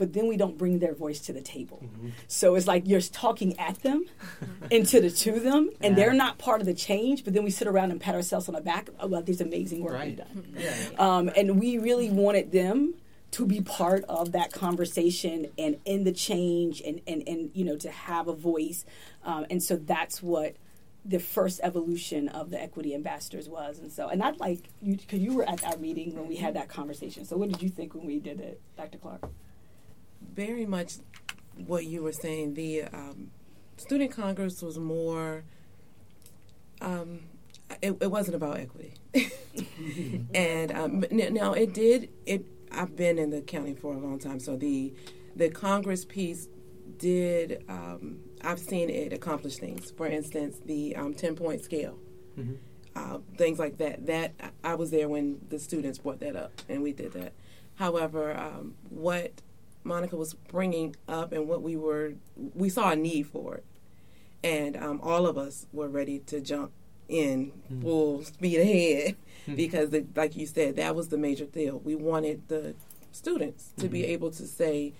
but 0.00 0.14
then 0.14 0.26
we 0.26 0.36
don't 0.36 0.56
bring 0.58 0.78
their 0.80 0.94
voice 0.94 1.20
to 1.20 1.32
the 1.32 1.42
table. 1.42 1.78
Mm-hmm. 1.84 2.08
So 2.26 2.54
it's 2.56 2.66
like 2.66 2.88
you're 2.88 3.00
talking 3.02 3.56
at 3.58 3.80
them 3.82 4.06
and 4.72 4.84
to 4.86 5.00
the 5.00 5.10
to 5.10 5.38
them, 5.38 5.70
and 5.80 5.92
Yeah. 5.96 6.04
they're 6.04 6.14
not 6.14 6.38
part 6.38 6.60
of 6.62 6.66
the 6.66 6.74
change. 6.74 7.22
But 7.24 7.34
then 7.34 7.44
we 7.44 7.50
sit 7.50 7.68
around 7.68 7.90
and 7.92 8.00
pat 8.00 8.14
ourselves 8.14 8.48
on 8.48 8.54
the 8.56 8.60
back 8.62 8.88
about 8.98 9.26
this 9.26 9.40
amazing 9.40 9.82
work 9.84 9.94
Right. 9.94 10.08
we've 10.08 10.16
done. 10.16 10.54
Yeah. 10.58 10.74
Um, 10.98 11.30
and 11.36 11.60
we 11.60 11.78
really 11.78 12.10
wanted 12.10 12.50
them 12.50 12.94
to 13.32 13.46
be 13.46 13.60
part 13.60 14.02
of 14.08 14.32
that 14.32 14.52
conversation 14.52 15.46
and 15.58 15.76
in 15.84 16.02
the 16.04 16.12
change 16.12 16.80
and, 16.80 17.00
and, 17.06 17.22
and 17.28 17.50
you 17.54 17.64
know 17.64 17.76
to 17.76 17.90
have 17.90 18.26
a 18.26 18.34
voice 18.34 18.84
um, 19.22 19.46
and 19.50 19.62
so 19.62 19.76
that's 19.76 20.20
what 20.20 20.56
the 21.04 21.20
first 21.20 21.60
evolution 21.62 22.26
of 22.28 22.50
the 22.50 22.60
equity 22.60 22.92
ambassadors 22.92 23.48
was 23.48 23.78
and 23.78 23.90
so 23.92 24.08
and 24.08 24.20
i'd 24.22 24.38
like 24.40 24.64
you 24.82 24.96
because 24.96 25.20
you 25.20 25.32
were 25.32 25.48
at 25.48 25.62
our 25.64 25.76
meeting 25.76 26.14
when 26.16 26.26
we 26.26 26.36
had 26.36 26.54
that 26.54 26.68
conversation 26.68 27.24
so 27.24 27.36
what 27.36 27.48
did 27.48 27.62
you 27.62 27.68
think 27.68 27.94
when 27.94 28.04
we 28.04 28.18
did 28.18 28.40
it 28.40 28.60
dr 28.76 28.98
clark 28.98 29.22
Very 30.20 30.66
much 30.66 30.94
what 31.66 31.86
you 31.86 32.02
were 32.02 32.12
saying. 32.12 32.54
The 32.54 32.84
um, 32.84 33.30
student 33.76 34.12
congress 34.12 34.62
was 34.62 34.78
more. 34.78 35.44
Um, 36.80 37.20
it, 37.82 37.96
it 38.00 38.10
wasn't 38.10 38.36
about 38.36 38.58
equity, 38.58 38.94
and 40.34 40.72
um, 40.72 41.04
now 41.10 41.52
it 41.52 41.72
did. 41.74 42.08
It 42.26 42.44
I've 42.72 42.96
been 42.96 43.18
in 43.18 43.30
the 43.30 43.40
county 43.42 43.74
for 43.74 43.94
a 43.94 43.98
long 43.98 44.18
time, 44.18 44.40
so 44.40 44.56
the 44.56 44.94
the 45.36 45.50
Congress 45.50 46.04
piece 46.04 46.48
did. 46.98 47.64
Um, 47.68 48.20
I've 48.42 48.58
seen 48.58 48.88
it 48.90 49.12
accomplish 49.12 49.56
things. 49.56 49.90
For 49.90 50.06
instance, 50.06 50.60
the 50.64 50.96
um, 50.96 51.14
ten 51.14 51.34
point 51.36 51.62
scale. 51.62 51.98
Mhm. 52.38 52.56
uh, 52.96 53.18
things 53.36 53.58
like 53.58 53.78
that. 53.78 54.06
That 54.06 54.32
I 54.64 54.74
was 54.74 54.90
there 54.90 55.08
when 55.08 55.40
the 55.48 55.58
students 55.58 55.98
brought 55.98 56.20
that 56.20 56.36
up, 56.36 56.52
and 56.68 56.82
we 56.82 56.92
did 56.92 57.12
that. 57.12 57.32
However, 57.74 58.36
um, 58.36 58.74
what 58.88 59.42
Monica 59.84 60.16
was 60.16 60.34
bringing 60.34 60.94
up 61.08 61.32
and 61.32 61.48
what 61.48 61.62
we 61.62 61.76
were, 61.76 62.14
we 62.54 62.68
saw 62.68 62.90
a 62.90 62.96
need 62.96 63.26
for 63.26 63.56
it, 63.56 63.64
and 64.44 64.76
um, 64.76 65.00
all 65.02 65.26
of 65.26 65.36
us 65.38 65.66
were 65.72 65.88
ready 65.88 66.18
to 66.20 66.40
jump 66.40 66.72
in 67.08 67.52
Mm. 67.72 67.82
full 67.82 68.22
speed 68.24 68.58
ahead 68.60 69.16
because, 69.56 69.90
the, 69.90 70.06
like 70.14 70.36
you 70.36 70.46
said, 70.46 70.76
that 70.76 70.94
was 70.94 71.08
the 71.08 71.18
major 71.18 71.44
deal. 71.44 71.78
We 71.84 71.94
wanted 71.96 72.46
the 72.48 72.74
students 73.10 73.72
to 73.78 73.88
be 73.88 74.02
Mhm. 74.02 74.08
able 74.10 74.30
to 74.30 74.46
say, 74.46 74.92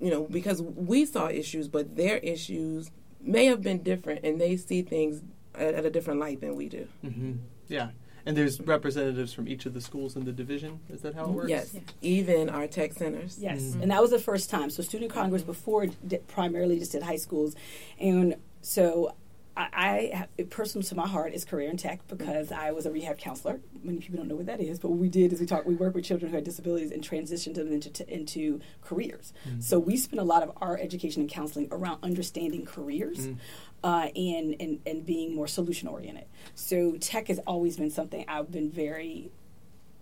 you 0.00 0.10
know, 0.10 0.24
because 0.24 0.62
we 0.62 1.04
saw 1.04 1.28
issues, 1.28 1.66
but 1.68 1.96
their 1.96 2.18
issues 2.18 2.90
may 3.20 3.46
have 3.46 3.60
been 3.62 3.82
different, 3.82 4.24
and 4.24 4.40
they 4.40 4.56
see 4.56 4.82
things 4.82 5.22
at, 5.54 5.74
at 5.74 5.84
a 5.84 5.90
different 5.90 6.20
light 6.20 6.40
than 6.40 6.54
we 6.54 6.68
do. 6.68 6.86
Mm-hmm. 7.04 7.32
Yeah. 7.68 7.90
And 8.26 8.36
there's 8.36 8.60
representatives 8.60 9.32
from 9.32 9.46
each 9.46 9.66
of 9.66 9.72
the 9.74 9.80
schools 9.80 10.16
in 10.16 10.24
the 10.24 10.32
division. 10.32 10.80
Is 10.90 11.00
that 11.02 11.14
how 11.14 11.26
it 11.26 11.30
works? 11.30 11.48
Yes, 11.48 11.74
Yeah. 11.74 11.80
even 12.02 12.48
our 12.50 12.66
tech 12.66 12.92
centers. 12.92 13.38
Yes, 13.40 13.62
Mhm. 13.62 13.82
and 13.82 13.90
that 13.92 14.02
was 14.02 14.10
the 14.10 14.18
first 14.18 14.50
time. 14.50 14.68
So 14.68 14.82
student 14.82 15.12
congress 15.12 15.42
before 15.42 15.86
did, 15.86 16.26
primarily 16.26 16.78
just 16.80 16.90
did 16.92 17.04
high 17.04 17.16
schools, 17.16 17.54
and 18.00 18.34
so 18.62 19.14
I, 19.56 20.26
I 20.38 20.42
personal 20.44 20.84
to 20.86 20.94
my 20.94 21.06
heart 21.06 21.32
is 21.32 21.44
career 21.44 21.70
in 21.70 21.76
tech 21.76 22.06
because 22.08 22.52
I 22.52 22.72
was 22.72 22.84
a 22.84 22.90
rehab 22.90 23.16
counselor. 23.18 23.60
Many 23.82 23.98
people 23.98 24.18
don't 24.18 24.28
know 24.28 24.36
what 24.36 24.46
that 24.46 24.60
is, 24.60 24.78
but 24.78 24.90
what 24.90 24.98
we 24.98 25.08
did 25.08 25.32
is 25.32 25.40
we 25.40 25.46
talk. 25.46 25.64
We 25.64 25.74
work 25.74 25.94
with 25.94 26.04
children 26.04 26.30
who 26.30 26.36
had 26.36 26.44
disabilities 26.44 26.90
and 26.90 27.02
transitioned 27.02 27.54
them 27.54 27.72
into 27.72 27.90
t- 27.90 28.04
into 28.08 28.60
careers. 28.82 29.32
Mhm. 29.48 29.62
So 29.62 29.78
we 29.78 29.96
spend 29.96 30.20
a 30.20 30.24
lot 30.24 30.42
of 30.42 30.52
our 30.60 30.78
education 30.78 31.22
and 31.22 31.30
counseling 31.30 31.68
around 31.70 31.98
understanding 32.02 32.64
careers. 32.64 33.28
Mm. 33.28 33.36
Uh, 33.84 34.08
and, 34.16 34.56
and 34.58 34.80
and 34.84 35.06
being 35.06 35.34
more 35.34 35.46
solution 35.46 35.86
oriented. 35.86 36.24
So 36.54 36.96
tech 36.96 37.28
has 37.28 37.38
always 37.46 37.76
been 37.76 37.90
something 37.90 38.24
I've 38.26 38.50
been 38.50 38.70
very 38.70 39.30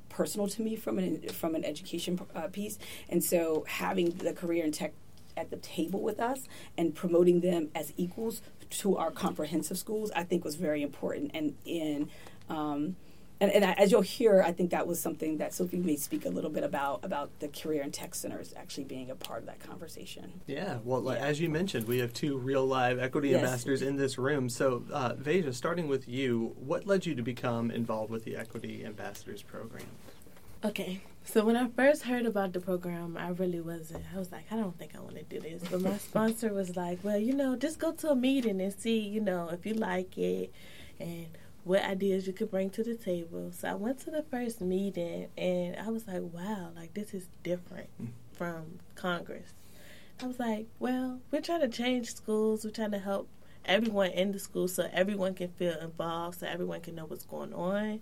personal 0.08 0.46
to 0.48 0.62
me 0.62 0.76
from 0.76 0.98
an 0.98 1.28
from 1.28 1.54
an 1.54 1.64
education 1.64 2.18
uh, 2.34 2.48
piece, 2.48 2.78
and 3.10 3.22
so 3.22 3.64
having 3.68 4.10
the 4.10 4.32
career 4.32 4.64
in 4.64 4.72
tech 4.72 4.94
at 5.36 5.50
the 5.50 5.56
table 5.56 6.00
with 6.00 6.20
us 6.20 6.48
and 6.78 6.94
promoting 6.94 7.40
them 7.40 7.68
as 7.74 7.92
equals 7.96 8.40
to 8.70 8.96
our 8.96 9.10
comprehensive 9.10 9.78
schools, 9.78 10.10
I 10.14 10.24
think 10.24 10.44
was 10.44 10.56
very 10.56 10.82
important. 10.82 11.30
And 11.34 11.54
in 11.64 12.08
um, 12.48 12.96
and, 13.40 13.50
and 13.50 13.64
I, 13.64 13.72
as 13.72 13.90
you'll 13.90 14.00
hear, 14.00 14.42
I 14.42 14.52
think 14.52 14.70
that 14.70 14.86
was 14.86 15.00
something 15.00 15.38
that 15.38 15.52
Sophie 15.52 15.76
may 15.78 15.96
speak 15.96 16.24
a 16.24 16.28
little 16.28 16.50
bit 16.50 16.62
about 16.62 17.04
about 17.04 17.30
the 17.40 17.48
career 17.48 17.82
and 17.82 17.92
tech 17.92 18.14
centers 18.14 18.54
actually 18.56 18.84
being 18.84 19.10
a 19.10 19.16
part 19.16 19.40
of 19.40 19.46
that 19.46 19.58
conversation. 19.60 20.40
Yeah, 20.46 20.78
well, 20.84 21.00
like, 21.00 21.18
Yeah. 21.18 21.26
as 21.26 21.40
you 21.40 21.50
mentioned, 21.50 21.86
we 21.88 21.98
have 21.98 22.12
two 22.12 22.38
real 22.38 22.64
live 22.64 22.98
equity 23.00 23.30
Yes. 23.30 23.42
ambassadors 23.42 23.82
in 23.82 23.96
this 23.96 24.18
room. 24.18 24.48
So, 24.48 24.84
uh, 24.92 25.14
Veja, 25.18 25.52
starting 25.52 25.88
with 25.88 26.08
you, 26.08 26.54
what 26.58 26.86
led 26.86 27.06
you 27.06 27.14
to 27.16 27.22
become 27.22 27.70
involved 27.72 28.10
with 28.10 28.24
the 28.24 28.36
Equity 28.36 28.84
Ambassadors 28.84 29.42
program? 29.42 29.86
Okay, 30.64 31.00
so 31.24 31.44
when 31.44 31.56
I 31.56 31.68
first 31.68 32.02
heard 32.02 32.26
about 32.26 32.52
the 32.52 32.60
program, 32.60 33.16
I 33.16 33.28
really 33.28 33.60
wasn't. 33.60 34.04
I 34.14 34.18
was 34.18 34.30
like, 34.30 34.44
I 34.50 34.56
don't 34.56 34.78
think 34.78 34.94
I 34.94 35.00
want 35.00 35.16
to 35.16 35.22
do 35.24 35.40
this. 35.40 35.62
But 35.70 35.80
my 35.80 35.96
sponsor 35.98 36.52
was 36.52 36.76
like, 36.76 36.98
well, 37.02 37.18
you 37.18 37.32
know, 37.34 37.56
just 37.56 37.78
go 37.78 37.92
to 37.92 38.10
a 38.10 38.14
meeting 38.16 38.60
and 38.60 38.72
see, 38.72 38.98
you 39.00 39.20
know, 39.20 39.48
if 39.48 39.64
you 39.66 39.74
like 39.74 40.16
it 40.18 40.52
and 41.00 41.26
what 41.64 41.82
ideas 41.82 42.26
you 42.26 42.32
could 42.34 42.50
bring 42.50 42.68
to 42.70 42.84
the 42.84 42.94
table. 42.94 43.50
So 43.52 43.68
I 43.68 43.74
went 43.74 43.98
to 44.00 44.10
the 44.10 44.22
first 44.22 44.60
meeting 44.60 45.28
and 45.38 45.76
I 45.76 45.88
was 45.88 46.06
like, 46.06 46.20
wow, 46.20 46.70
like 46.76 46.92
this 46.94 47.14
is 47.14 47.28
different 47.42 47.88
Mm. 48.02 48.08
from 48.32 48.80
Congress. 48.94 49.54
I 50.22 50.26
was 50.26 50.38
like, 50.38 50.66
well, 50.78 51.20
we're 51.30 51.40
trying 51.40 51.62
to 51.62 51.68
change 51.68 52.14
schools. 52.14 52.64
We're 52.64 52.70
trying 52.70 52.90
to 52.92 52.98
help 52.98 53.28
everyone 53.64 54.10
in 54.10 54.32
the 54.32 54.38
school 54.38 54.68
so 54.68 54.88
everyone 54.92 55.34
can 55.34 55.48
feel 55.48 55.76
involved, 55.78 56.40
so 56.40 56.46
everyone 56.46 56.82
can 56.82 56.94
know 56.96 57.06
what's 57.06 57.24
going 57.24 57.54
on. 57.54 58.00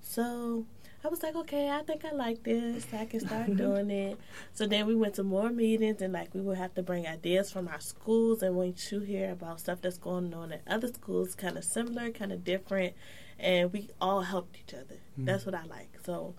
So 0.00 0.66
I 1.04 1.08
was 1.08 1.22
like, 1.22 1.36
okay, 1.36 1.68
I 1.70 1.82
think 1.82 2.04
I 2.04 2.12
like 2.12 2.42
this. 2.44 2.86
I 2.92 3.04
can 3.04 3.20
start 3.20 3.54
doing 3.64 3.90
it. 3.90 4.18
So 4.54 4.66
then 4.66 4.86
we 4.86 4.94
went 4.94 5.14
to 5.16 5.22
more 5.22 5.50
meetings, 5.50 6.00
and 6.00 6.12
like 6.14 6.34
we 6.34 6.40
would 6.40 6.56
have 6.56 6.74
to 6.74 6.82
bring 6.82 7.06
ideas 7.06 7.50
from 7.52 7.68
our 7.68 7.80
schools, 7.80 8.42
and 8.42 8.56
you 8.90 9.00
hear 9.00 9.30
about 9.32 9.60
stuff 9.60 9.80
that's 9.82 9.98
going 9.98 10.32
on 10.32 10.52
at 10.52 10.62
other 10.66 10.88
schools, 10.88 11.34
kind 11.34 11.58
of 11.58 11.64
similar, 11.64 12.10
kind 12.10 12.32
of 12.32 12.42
different, 12.42 12.94
and 13.38 13.72
we 13.72 13.90
all 14.00 14.22
helped 14.22 14.56
each 14.56 14.72
other. 14.74 14.96
Mhm. 15.18 15.26
That's 15.26 15.44
what 15.44 15.54
I 15.54 15.64
like. 15.64 15.98
So 16.06 16.34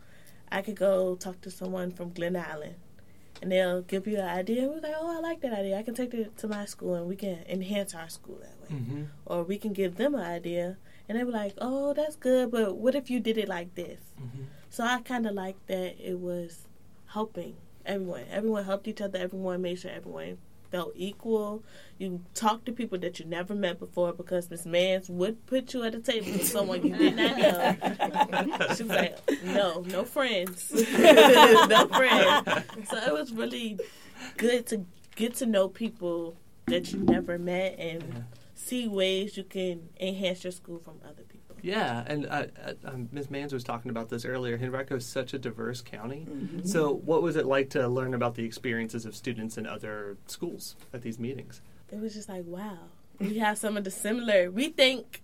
I 0.51 0.62
could 0.63 0.75
go 0.75 1.15
talk 1.15 1.41
to 1.41 1.51
someone 1.51 1.91
from 1.91 2.10
Glen 2.12 2.36
Allen. 2.36 2.75
And 3.41 3.51
they'll 3.51 3.81
give 3.81 4.07
you 4.07 4.17
an 4.17 4.29
idea. 4.29 4.62
We're 4.69 4.79
like, 4.79 4.95
oh, 4.98 5.17
I 5.17 5.19
like 5.19 5.41
that 5.41 5.51
idea. 5.51 5.77
I 5.77 5.84
can 5.84 5.93
take 5.93 6.13
it 6.13 6.38
to 6.38 6.48
my 6.48 6.63
school, 6.65 6.95
and 6.95 7.05
we 7.05 7.17
can 7.17 7.39
enhance 7.50 7.93
our 7.93 8.07
school 8.10 8.38
that 8.41 8.55
way 8.62 8.77
Mm-hmm. 8.79 9.03
or 9.27 9.43
we 9.43 9.57
can 9.60 9.74
give 9.74 9.98
them 9.98 10.15
an 10.15 10.22
idea 10.22 10.77
and 11.07 11.17
they 11.17 11.24
were 11.24 11.31
like 11.31 11.53
oh 11.59 11.93
that's 11.93 12.15
good 12.15 12.51
but 12.51 12.75
what 12.77 12.95
if 12.95 13.09
you 13.09 13.19
did 13.19 13.38
it 13.38 13.47
like 13.47 13.75
this? 13.75 14.00
Mm-hmm. 14.21 14.43
so 14.69 14.83
i 14.83 15.01
kind 15.01 15.25
of 15.25 15.33
like 15.33 15.55
that 15.67 15.95
it 16.00 16.19
was 16.19 16.67
helping 17.07 17.55
everyone. 17.85 18.24
Everyone 18.31 18.63
helped 18.65 18.88
each 18.88 19.01
other. 19.01 19.17
Everyone 19.19 19.62
made 19.62 19.79
sure 19.79 19.91
everyone 19.91 20.38
felt 20.71 20.91
equal. 20.95 21.63
You 21.97 22.21
talk 22.33 22.65
to 22.65 22.71
people 22.71 22.97
that 23.00 23.19
you 23.19 23.25
never 23.25 23.55
met 23.55 23.79
before 23.79 24.12
because 24.12 24.50
miss 24.50 24.65
Manns 24.65 25.09
would 25.09 25.45
put 25.45 25.74
you 25.74 25.83
at 25.83 25.95
a 25.95 26.00
table 26.00 26.31
with 26.31 26.47
someone 26.47 26.85
you 26.85 26.95
did 26.95 27.15
not 27.15 27.38
know. 27.38 28.75
She 28.75 28.83
was 28.83 28.89
like 28.89 29.17
no 29.43 29.81
no 29.81 30.03
friends. 30.03 30.71
No 31.69 31.88
friends. 31.88 32.47
So 32.89 32.97
it 32.97 33.13
was 33.13 33.31
really 33.31 33.79
good 34.38 34.65
to 34.67 34.85
get 35.15 35.35
to 35.35 35.45
know 35.45 35.69
people 35.69 36.35
that 36.67 36.91
you 36.91 37.00
never 37.00 37.38
met 37.38 37.77
and 37.79 38.03
Yeah. 38.03 38.21
See 38.57 38.88
ways 38.88 39.35
you 39.38 39.43
can 39.43 39.89
enhance 40.00 40.43
your 40.43 40.51
school 40.51 40.79
from 40.79 40.95
other 41.03 41.24
people. 41.24 41.55
Yeah, 41.62 42.03
and 42.07 42.25
uh, 42.27 42.45
uh, 42.65 42.74
um, 42.85 43.09
Ms. 43.12 43.27
Manns 43.27 43.51
was 43.51 43.63
talking 43.63 43.91
about 43.91 44.09
this 44.09 44.24
earlier. 44.24 44.57
Henrico 44.62 44.95
is 44.95 45.05
such 45.05 45.33
a 45.33 45.39
diverse 45.39 45.81
county. 45.81 46.25
Mm-hmm. 46.29 46.65
So, 46.65 46.93
what 46.93 47.21
was 47.21 47.35
it 47.35 47.45
like 47.45 47.69
to 47.71 47.88
learn 47.88 48.13
about 48.13 48.35
the 48.35 48.45
experiences 48.45 49.05
of 49.05 49.15
students 49.15 49.57
in 49.57 49.65
other 49.67 50.17
schools 50.27 50.75
at 50.93 51.01
these 51.01 51.19
meetings? 51.19 51.62
It 51.91 52.00
was 52.00 52.13
just 52.13 52.29
like, 52.29 52.43
wow, 52.45 52.77
we 53.19 53.39
have 53.39 53.57
some 53.57 53.77
of 53.77 53.83
the 53.83 53.91
similar. 53.91 54.50
We 54.51 54.69
think 54.69 55.21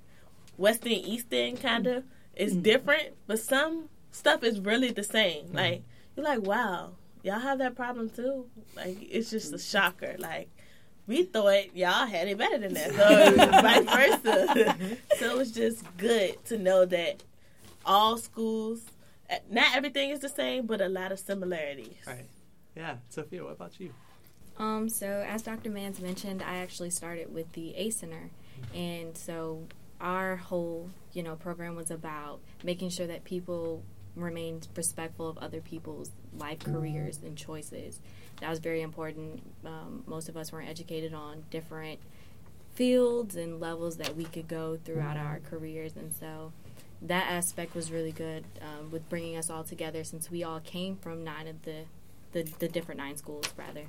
Western 0.58 0.92
Eastern 0.94 1.58
kind 1.58 1.88
of 1.88 2.04
is 2.36 2.54
Mhm. 2.56 2.64
different, 2.64 3.10
but 3.28 3.40
some 3.40 3.90
stuff 4.12 4.44
is 4.44 4.60
really 4.60 4.92
the 4.92 5.04
same. 5.04 5.48
Mhm. 5.50 5.56
Like 5.56 5.84
you're 6.16 6.26
like, 6.26 6.42
wow, 6.42 6.96
y'all 7.24 7.40
have 7.40 7.60
that 7.60 7.76
problem 7.76 8.10
too. 8.10 8.50
Like 8.76 8.98
it's 9.02 9.30
just 9.32 9.54
a 9.54 9.60
shocker. 9.60 10.16
Like 10.20 10.50
we 11.08 11.24
thought 11.24 11.76
y'all 11.76 12.06
had 12.06 12.28
it 12.28 12.38
better 12.38 12.58
than 12.58 12.74
that, 12.74 12.92
so 12.94 13.62
vice 13.62 14.22
versa. 14.22 14.98
so 15.18 15.32
it 15.32 15.38
was 15.38 15.52
just 15.52 15.84
good 15.98 16.44
to 16.46 16.58
know 16.58 16.86
that 16.86 17.24
all 17.86 18.18
schools, 18.18 18.82
not 19.50 19.76
everything 19.76 20.12
is 20.12 20.20
the 20.20 20.30
same, 20.30 20.66
but 20.66 20.82
a 20.82 20.90
lot 20.90 21.12
of 21.12 21.20
similarities. 21.20 21.98
Right. 22.06 22.26
Yeah, 22.76 22.98
Sophia, 23.10 23.44
what 23.44 23.54
about 23.54 23.80
you? 23.80 23.94
Um, 24.58 24.90
so 24.90 25.26
as 25.28 25.42
Dr. 25.42 25.70
Manns 25.70 26.00
mentioned, 26.02 26.44
I 26.44 26.58
actually 26.58 26.92
started 26.92 27.34
with 27.34 27.52
the 27.54 27.76
ACE 27.76 27.98
Center, 27.98 28.30
and 28.74 29.18
so 29.18 29.68
our 30.00 30.36
whole 30.36 30.90
you 31.14 31.24
know 31.24 31.36
program 31.36 31.76
was 31.76 31.92
about 31.92 32.40
making 32.64 32.90
sure 32.90 33.08
that 33.08 33.24
people 33.24 33.84
remained 34.16 34.68
respectful 34.76 35.28
of 35.28 35.38
other 35.38 35.62
people's 35.62 36.12
life 36.38 36.60
careers 36.60 37.20
and 37.24 37.38
choices 37.38 38.02
that 38.42 38.50
was 38.50 38.60
very 38.60 38.82
important. 38.82 39.42
Um, 39.66 40.04
most 40.06 40.28
of 40.28 40.36
us 40.36 40.52
weren't 40.52 40.70
educated 40.70 41.14
on 41.14 41.44
different 41.50 42.00
fields 42.76 43.36
and 43.36 43.60
levels 43.60 43.98
that 43.98 44.16
we 44.16 44.26
could 44.26 44.48
go 44.48 44.78
throughout 44.84 45.18
our 45.18 45.40
careers. 45.50 45.96
And 45.96 46.14
so 46.14 46.52
that 47.02 47.28
aspect 47.30 47.76
was 47.76 47.92
really 47.92 48.12
good 48.12 48.44
um, 48.62 48.92
with 48.92 49.08
bringing 49.10 49.38
us 49.38 49.50
all 49.50 49.64
together 49.64 50.04
since 50.04 50.30
we 50.30 50.44
all 50.44 50.60
came 50.60 50.96
from 50.98 51.24
nine 51.24 51.48
of 51.48 51.64
the 51.64 51.86
the, 52.34 52.44
the 52.60 52.68
different 52.70 52.98
nine 52.98 53.18
schools 53.18 53.46
rather 53.58 53.88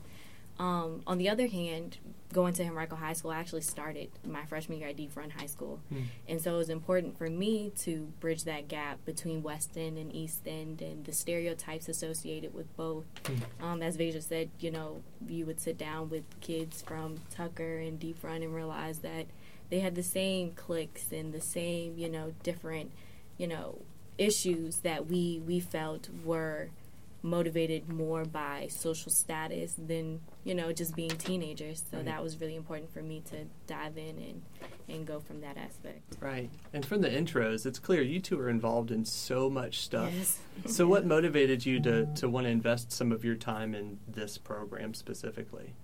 um, 0.58 1.02
on 1.06 1.18
the 1.18 1.28
other 1.28 1.46
hand, 1.46 1.98
going 2.32 2.54
to 2.54 2.64
Henrico 2.64 2.96
High 2.96 3.12
School, 3.12 3.30
I 3.30 3.38
actually 3.38 3.62
started 3.62 4.10
my 4.26 4.44
freshman 4.46 4.78
year 4.78 4.88
at 4.88 4.96
Deep 4.96 5.16
Run 5.16 5.30
High 5.30 5.46
School. 5.46 5.80
Mm. 5.92 6.04
And 6.28 6.40
so 6.40 6.54
it 6.54 6.58
was 6.58 6.70
important 6.70 7.18
for 7.18 7.28
me 7.28 7.72
to 7.80 8.12
bridge 8.20 8.44
that 8.44 8.68
gap 8.68 9.04
between 9.04 9.42
West 9.42 9.76
End 9.76 9.98
and 9.98 10.14
East 10.14 10.42
End 10.46 10.80
and 10.80 11.04
the 11.04 11.12
stereotypes 11.12 11.88
associated 11.88 12.54
with 12.54 12.74
both. 12.76 13.04
Mm. 13.24 13.64
Um, 13.64 13.82
as 13.82 13.96
Veja 13.96 14.22
said, 14.22 14.50
you 14.60 14.70
know, 14.70 15.02
you 15.26 15.46
would 15.46 15.60
sit 15.60 15.76
down 15.76 16.08
with 16.08 16.24
kids 16.40 16.82
from 16.82 17.16
Tucker 17.30 17.78
and 17.78 17.98
Deep 17.98 18.22
Run 18.22 18.42
and 18.42 18.54
realize 18.54 19.00
that 19.00 19.26
they 19.70 19.80
had 19.80 19.94
the 19.94 20.02
same 20.02 20.52
cliques 20.52 21.12
and 21.12 21.32
the 21.32 21.40
same, 21.40 21.98
you 21.98 22.08
know, 22.08 22.32
different, 22.42 22.92
you 23.36 23.46
know, 23.46 23.78
issues 24.18 24.78
that 24.78 25.06
we, 25.06 25.42
we 25.46 25.60
felt 25.60 26.08
were– 26.24 26.68
motivated 27.22 27.88
more 27.88 28.24
by 28.24 28.66
social 28.68 29.12
status 29.12 29.74
than 29.74 30.20
you 30.44 30.54
know 30.54 30.72
just 30.72 30.94
being 30.96 31.10
teenagers. 31.10 31.84
So 31.90 31.98
right. 31.98 32.06
that 32.06 32.22
was 32.22 32.40
really 32.40 32.56
important 32.56 32.92
for 32.92 33.02
me 33.02 33.22
to 33.30 33.44
dive 33.66 33.96
in 33.96 34.18
and 34.18 34.42
and 34.88 35.06
go 35.06 35.20
from 35.20 35.40
that 35.40 35.56
aspect. 35.56 36.16
Right. 36.20 36.50
And 36.72 36.84
from 36.84 37.00
the 37.00 37.08
intros 37.08 37.64
it's 37.66 37.78
clear 37.78 38.02
you 38.02 38.20
two 38.20 38.38
are 38.40 38.48
involved 38.48 38.90
in 38.90 39.04
so 39.04 39.48
much 39.48 39.80
stuff. 39.80 40.12
Yes. 40.14 40.38
so 40.66 40.86
what 40.86 41.06
motivated 41.16 41.64
you 41.64 41.80
to 41.80 42.06
to 42.16 42.28
want 42.28 42.46
to 42.46 42.50
invest 42.50 42.92
some 42.92 43.12
of 43.12 43.24
your 43.24 43.36
time 43.36 43.74
in 43.74 43.98
this 44.08 44.38
program 44.38 44.94
specifically 44.94 45.74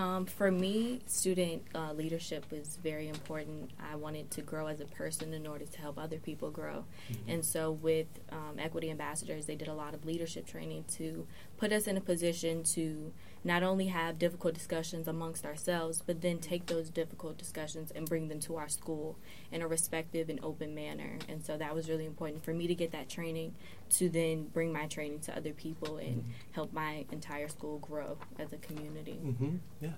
um, 0.00 0.24
for 0.24 0.50
me, 0.50 1.00
student 1.06 1.62
uh, 1.74 1.92
leadership 1.92 2.46
was 2.50 2.78
very 2.82 3.08
important. 3.08 3.70
I 3.78 3.96
wanted 3.96 4.30
to 4.30 4.40
grow 4.40 4.66
as 4.66 4.80
a 4.80 4.86
person 4.86 5.34
in 5.34 5.46
order 5.46 5.66
to 5.66 5.78
help 5.78 5.98
other 5.98 6.18
people 6.18 6.50
grow. 6.50 6.86
Mm-hmm. 7.12 7.30
And 7.30 7.44
so, 7.44 7.70
with 7.70 8.06
um, 8.32 8.58
Equity 8.58 8.90
Ambassadors, 8.90 9.44
they 9.44 9.56
did 9.56 9.68
a 9.68 9.74
lot 9.74 9.92
of 9.92 10.06
leadership 10.06 10.46
training 10.46 10.86
to 10.96 11.26
put 11.58 11.70
us 11.70 11.86
in 11.86 11.98
a 11.98 12.00
position 12.00 12.62
to 12.62 13.12
not 13.42 13.62
only 13.62 13.86
have 13.86 14.18
difficult 14.18 14.54
discussions 14.54 15.08
amongst 15.08 15.46
ourselves, 15.46 16.02
but 16.04 16.20
then 16.20 16.38
take 16.38 16.66
those 16.66 16.90
difficult 16.90 17.38
discussions 17.38 17.90
and 17.90 18.08
bring 18.08 18.28
them 18.28 18.40
to 18.40 18.56
our 18.56 18.68
school 18.68 19.16
in 19.50 19.62
a 19.62 19.68
respectful 19.68 20.24
and 20.28 20.40
open 20.42 20.74
manner. 20.74 21.18
And 21.28 21.44
so, 21.44 21.56
that 21.56 21.74
was 21.74 21.88
really 21.88 22.06
important 22.06 22.44
for 22.44 22.52
me 22.52 22.66
to 22.66 22.74
get 22.74 22.92
that 22.92 23.08
training 23.08 23.54
to 23.90 24.08
then 24.08 24.44
bring 24.44 24.72
my 24.72 24.86
training 24.86 25.20
to 25.20 25.36
other 25.36 25.52
people 25.52 25.96
and 25.96 26.18
mm-hmm. 26.18 26.30
help 26.52 26.72
my 26.72 27.04
entire 27.10 27.48
school 27.48 27.78
grow 27.78 28.18
as 28.38 28.52
a 28.52 28.56
community. 28.58 29.18
Mm-hmm. 29.24 29.56
Yeah. 29.80 29.90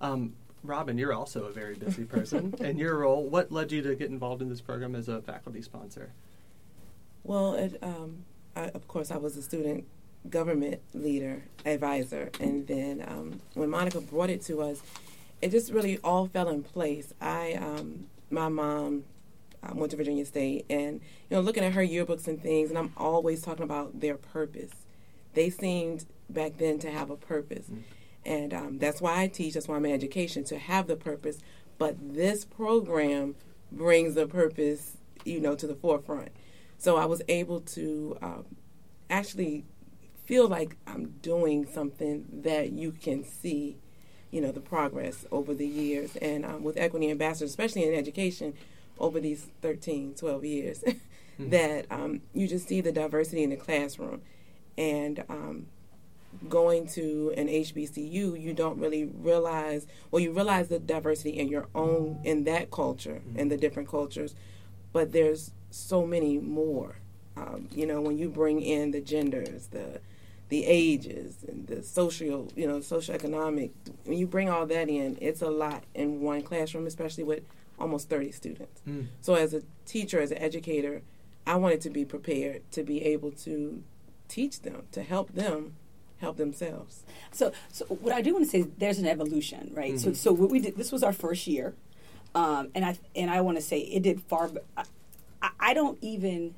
Um, 0.00 0.34
Robin, 0.62 0.98
you're 0.98 1.12
also 1.12 1.44
a 1.44 1.52
very 1.52 1.74
busy 1.74 2.04
person. 2.04 2.54
in 2.60 2.78
your 2.78 2.98
role, 2.98 3.28
what 3.28 3.52
led 3.52 3.72
you 3.72 3.82
to 3.82 3.94
get 3.94 4.10
involved 4.10 4.42
in 4.42 4.48
this 4.48 4.60
program 4.60 4.94
as 4.94 5.08
a 5.08 5.22
faculty 5.22 5.62
sponsor? 5.62 6.12
Well, 7.22 7.54
it, 7.54 7.78
um, 7.82 8.24
I, 8.56 8.68
of 8.68 8.88
course, 8.88 9.10
I 9.10 9.16
was 9.16 9.36
a 9.36 9.42
student 9.42 9.84
government 10.30 10.80
leader 10.94 11.42
advisor, 11.64 12.30
and 12.40 12.66
then 12.66 13.04
um, 13.06 13.40
when 13.54 13.70
Monica 13.70 14.00
brought 14.00 14.30
it 14.30 14.42
to 14.42 14.62
us, 14.62 14.82
it 15.40 15.50
just 15.50 15.72
really 15.72 15.98
all 15.98 16.26
fell 16.26 16.48
in 16.48 16.62
place. 16.62 17.12
I, 17.20 17.54
um, 17.54 18.06
my 18.30 18.48
mom 18.48 19.04
I 19.62 19.72
went 19.72 19.90
to 19.90 19.96
Virginia 19.96 20.24
State, 20.24 20.66
and 20.70 21.00
you 21.28 21.36
know, 21.36 21.40
looking 21.40 21.64
at 21.64 21.72
her 21.72 21.82
yearbooks 21.82 22.28
and 22.28 22.40
things, 22.40 22.70
and 22.70 22.78
I'm 22.78 22.92
always 22.96 23.42
talking 23.42 23.64
about 23.64 24.00
their 24.00 24.16
purpose. 24.16 24.72
They 25.34 25.50
seemed 25.50 26.06
back 26.30 26.58
then 26.58 26.78
to 26.80 26.90
have 26.90 27.10
a 27.10 27.16
purpose, 27.16 27.66
mm-hmm. 27.66 27.80
and 28.24 28.54
um, 28.54 28.78
that's 28.78 29.00
why 29.00 29.22
I 29.22 29.26
teach. 29.26 29.54
That's 29.54 29.68
why 29.68 29.76
I'm 29.76 29.84
in 29.84 29.92
education 29.92 30.44
to 30.44 30.58
have 30.58 30.86
the 30.86 30.96
purpose. 30.96 31.38
But 31.76 31.96
this 32.14 32.44
program 32.44 33.34
brings 33.70 34.14
the 34.14 34.26
purpose, 34.26 34.96
you 35.24 35.40
know, 35.40 35.54
to 35.54 35.66
the 35.66 35.74
forefront. 35.74 36.30
So 36.78 36.96
I 36.96 37.06
was 37.06 37.22
able 37.28 37.60
to 37.60 38.16
um, 38.22 38.44
actually 39.10 39.64
feel 40.28 40.46
like 40.46 40.76
I'm 40.86 41.14
doing 41.22 41.66
something 41.66 42.26
that 42.42 42.70
you 42.70 42.92
can 42.92 43.24
see, 43.24 43.78
you 44.30 44.42
know, 44.42 44.52
the 44.52 44.60
progress 44.60 45.24
over 45.32 45.54
the 45.54 45.66
years. 45.66 46.16
And 46.16 46.44
um, 46.44 46.62
with 46.62 46.76
Equity 46.76 47.10
Ambassadors, 47.10 47.48
especially 47.48 47.84
in 47.84 47.94
education, 47.94 48.52
over 48.98 49.20
these 49.20 49.46
13, 49.62 50.14
12 50.14 50.44
years 50.44 50.84
mm-hmm. 50.86 51.48
that 51.48 51.86
um, 51.90 52.20
you 52.34 52.46
just 52.46 52.68
see 52.68 52.82
the 52.82 52.92
diversity 52.92 53.42
in 53.42 53.48
the 53.48 53.56
classroom. 53.56 54.20
And 54.76 55.24
um, 55.30 55.68
going 56.46 56.86
to 56.88 57.32
an 57.38 57.48
HBCU, 57.48 58.38
you 58.38 58.52
don't 58.52 58.78
really 58.78 59.04
realize, 59.06 59.86
well, 60.10 60.20
you 60.20 60.32
realize 60.32 60.68
the 60.68 60.78
diversity 60.78 61.38
in 61.38 61.48
your 61.48 61.68
own, 61.74 62.20
in 62.22 62.44
that 62.44 62.70
culture, 62.70 63.22
mm-hmm. 63.26 63.38
in 63.38 63.48
the 63.48 63.56
different 63.56 63.88
cultures, 63.88 64.34
but 64.92 65.12
there's 65.12 65.52
so 65.70 66.04
many 66.04 66.36
more. 66.36 66.96
Um, 67.34 67.68
you 67.72 67.86
know, 67.86 68.02
when 68.02 68.18
you 68.18 68.28
bring 68.28 68.60
in 68.60 68.90
the 68.90 69.00
genders, 69.00 69.68
the 69.68 70.00
the 70.48 70.64
ages 70.64 71.44
and 71.46 71.66
the 71.66 71.82
social, 71.82 72.50
you 72.56 72.66
know, 72.66 72.80
social 72.80 73.14
economic, 73.14 73.72
when 74.04 74.18
you 74.18 74.26
bring 74.26 74.48
all 74.48 74.66
that 74.66 74.88
in, 74.88 75.18
it's 75.20 75.42
a 75.42 75.50
lot 75.50 75.84
in 75.94 76.20
one 76.20 76.42
classroom, 76.42 76.86
especially 76.86 77.24
with 77.24 77.42
almost 77.78 78.08
30 78.08 78.32
students. 78.32 78.80
Mm. 78.88 79.08
So 79.20 79.34
as 79.34 79.54
a 79.54 79.62
teacher, 79.84 80.20
as 80.20 80.30
an 80.30 80.38
educator, 80.38 81.02
I 81.46 81.56
wanted 81.56 81.80
to 81.82 81.90
be 81.90 82.04
prepared 82.04 82.70
to 82.72 82.82
be 82.82 83.04
able 83.04 83.30
to 83.32 83.82
teach 84.28 84.62
them, 84.62 84.84
to 84.92 85.02
help 85.02 85.32
them 85.34 85.76
help 86.20 86.36
themselves. 86.36 87.04
So, 87.30 87.52
so 87.70 87.84
what 87.86 88.12
I 88.12 88.22
do 88.22 88.32
want 88.32 88.44
to 88.44 88.50
say 88.50 88.60
is 88.60 88.66
there's 88.78 88.98
an 88.98 89.06
evolution, 89.06 89.70
right? 89.74 89.94
Mm-hmm. 89.94 90.12
So, 90.12 90.12
so 90.12 90.32
what 90.32 90.50
we 90.50 90.60
did, 90.60 90.76
this 90.76 90.90
was 90.90 91.02
our 91.02 91.12
first 91.12 91.46
year, 91.46 91.74
um, 92.34 92.70
and 92.74 92.84
I 92.84 92.98
and 93.14 93.30
I 93.30 93.40
want 93.40 93.56
to 93.56 93.62
say 93.62 93.78
it 93.78 94.02
did 94.02 94.20
far. 94.22 94.50
I, 94.76 95.50
I 95.60 95.74
don't 95.74 95.98
even 96.02 96.54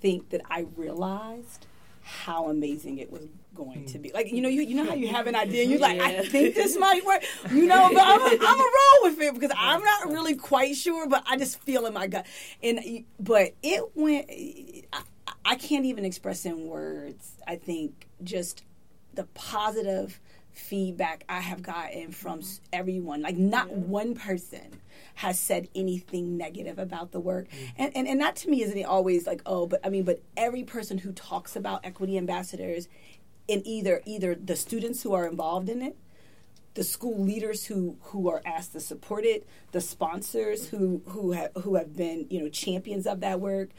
think 0.00 0.30
that 0.30 0.42
I 0.48 0.66
realized 0.76 1.66
how 2.06 2.48
amazing 2.48 2.98
it 2.98 3.10
was 3.10 3.26
going 3.52 3.84
to 3.86 3.98
hmm. 3.98 4.02
be. 4.02 4.12
Like 4.12 4.30
you 4.30 4.40
know, 4.40 4.48
you 4.48 4.62
you 4.62 4.76
know 4.76 4.86
how 4.86 4.94
you 4.94 5.08
have 5.08 5.26
an 5.26 5.34
idea, 5.34 5.62
and 5.62 5.70
you're 5.70 5.80
like, 5.80 5.96
yeah. 5.96 6.04
I 6.04 6.24
think 6.24 6.54
this 6.54 6.78
might 6.78 7.04
work. 7.04 7.22
You 7.50 7.66
know, 7.66 7.90
but 7.92 8.02
I'm 8.02 8.20
I'm 8.22 8.60
a 8.60 8.70
roll 8.78 9.02
with 9.02 9.20
it 9.20 9.34
because 9.34 9.50
I'm 9.56 9.82
not 9.82 10.06
really 10.06 10.36
quite 10.36 10.76
sure, 10.76 11.08
but 11.08 11.24
I 11.28 11.36
just 11.36 11.60
feel 11.60 11.84
in 11.86 11.94
my 11.94 12.06
gut. 12.06 12.26
And 12.62 13.04
but 13.18 13.54
it 13.62 13.90
went. 13.96 14.30
I, 14.92 15.02
I 15.44 15.54
can't 15.56 15.84
even 15.84 16.04
express 16.04 16.46
in 16.46 16.66
words. 16.66 17.32
I 17.46 17.56
think 17.56 18.06
just 18.22 18.62
the 19.14 19.24
positive 19.34 20.20
feedback 20.58 21.24
I 21.28 21.40
have 21.40 21.62
gotten 21.62 22.10
from 22.10 22.40
everyone. 22.72 23.22
Like 23.22 23.36
not 23.36 23.70
one 23.70 24.14
person 24.14 24.80
has 25.16 25.38
said 25.38 25.68
anything 25.74 26.36
negative 26.36 26.78
about 26.78 27.12
the 27.12 27.20
work. 27.20 27.48
Mm-hmm. 27.48 27.64
And, 27.78 27.96
and 27.96 28.08
and 28.08 28.20
that 28.20 28.36
to 28.36 28.50
me 28.50 28.62
isn't 28.62 28.76
it 28.76 28.84
always 28.84 29.26
like, 29.26 29.42
oh, 29.46 29.66
but 29.66 29.80
I 29.84 29.88
mean, 29.88 30.04
but 30.04 30.22
every 30.36 30.64
person 30.64 30.98
who 30.98 31.12
talks 31.12 31.56
about 31.56 31.84
equity 31.84 32.16
ambassadors 32.16 32.88
in 33.48 33.66
either 33.66 34.02
either 34.06 34.34
the 34.34 34.56
students 34.56 35.02
who 35.02 35.12
are 35.12 35.26
involved 35.26 35.68
in 35.68 35.82
it, 35.82 35.96
the 36.74 36.84
school 36.84 37.22
leaders 37.22 37.66
who 37.66 37.96
who 38.00 38.28
are 38.28 38.42
asked 38.44 38.72
to 38.72 38.80
support 38.80 39.24
it, 39.24 39.46
the 39.72 39.80
sponsors 39.80 40.68
who 40.68 41.02
who 41.06 41.32
have 41.32 41.50
who 41.62 41.76
have 41.76 41.96
been, 41.96 42.26
you 42.30 42.40
know, 42.40 42.48
champions 42.48 43.06
of 43.06 43.20
that 43.20 43.40
work, 43.40 43.70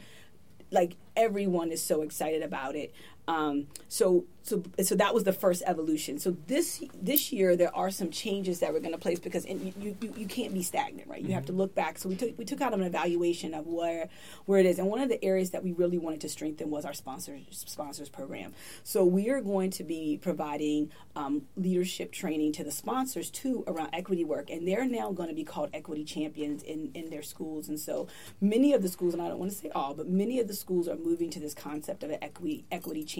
like 0.70 0.96
everyone 1.16 1.70
is 1.70 1.82
so 1.82 2.02
excited 2.02 2.42
about 2.42 2.76
it. 2.76 2.92
Um, 3.28 3.66
so 3.88 4.24
so 4.48 4.62
so 4.82 4.94
that 4.94 5.12
was 5.12 5.24
the 5.24 5.32
first 5.32 5.62
evolution. 5.66 6.18
So 6.18 6.36
this 6.46 6.82
this 7.00 7.30
year 7.30 7.54
there 7.56 7.74
are 7.76 7.90
some 7.90 8.10
changes 8.10 8.60
that 8.60 8.72
we're 8.72 8.80
going 8.80 8.94
to 8.94 8.98
place 8.98 9.18
because 9.18 9.46
you, 9.46 9.74
you, 9.78 10.14
you 10.16 10.26
can't 10.26 10.54
be 10.54 10.62
stagnant, 10.62 11.06
right? 11.06 11.20
You 11.20 11.26
mm-hmm. 11.26 11.34
have 11.34 11.46
to 11.46 11.52
mm-hmm. 11.52 11.60
look 11.60 11.74
back. 11.74 11.98
So 11.98 12.08
we 12.08 12.16
took 12.16 12.38
we 12.38 12.46
took 12.46 12.62
out 12.62 12.72
an 12.72 12.82
evaluation 12.82 13.52
of 13.52 13.66
where 13.66 14.08
where 14.46 14.58
it 14.58 14.64
is, 14.64 14.78
and 14.78 14.88
one 14.88 15.00
of 15.00 15.10
the 15.10 15.22
areas 15.22 15.50
that 15.50 15.62
we 15.62 15.72
really 15.72 15.98
wanted 15.98 16.22
to 16.22 16.28
strengthen 16.30 16.70
was 16.70 16.86
our 16.86 16.94
sponsors 16.94 17.42
sponsors 17.50 18.08
program. 18.08 18.54
So 18.82 19.04
we 19.04 19.28
are 19.28 19.42
going 19.42 19.70
to 19.72 19.84
be 19.84 20.18
providing 20.20 20.90
um, 21.14 21.42
leadership 21.54 22.10
training 22.10 22.52
to 22.52 22.64
the 22.64 22.72
sponsors 22.72 23.28
too 23.28 23.62
around 23.66 23.90
equity 23.92 24.24
work, 24.24 24.48
and 24.48 24.66
they're 24.66 24.86
now 24.86 25.12
going 25.12 25.28
to 25.28 25.34
be 25.34 25.44
called 25.44 25.68
equity 25.74 26.04
champions 26.04 26.62
in 26.62 26.90
in 26.94 27.10
their 27.10 27.22
schools. 27.22 27.68
And 27.68 27.78
so 27.78 28.08
many 28.40 28.72
of 28.72 28.80
the 28.80 28.88
schools, 28.88 29.12
and 29.12 29.22
I 29.22 29.28
don't 29.28 29.38
want 29.38 29.52
to 29.52 29.58
say 29.58 29.68
all, 29.74 29.92
but 29.92 30.08
many 30.08 30.40
of 30.40 30.48
the 30.48 30.54
schools 30.54 30.88
are 30.88 30.96
moving 30.96 31.28
to 31.30 31.40
this 31.40 31.52
concept 31.52 32.02
of 32.02 32.08
an 32.08 32.18
equity 32.22 32.64
equity 32.72 33.04
champion. 33.04 33.17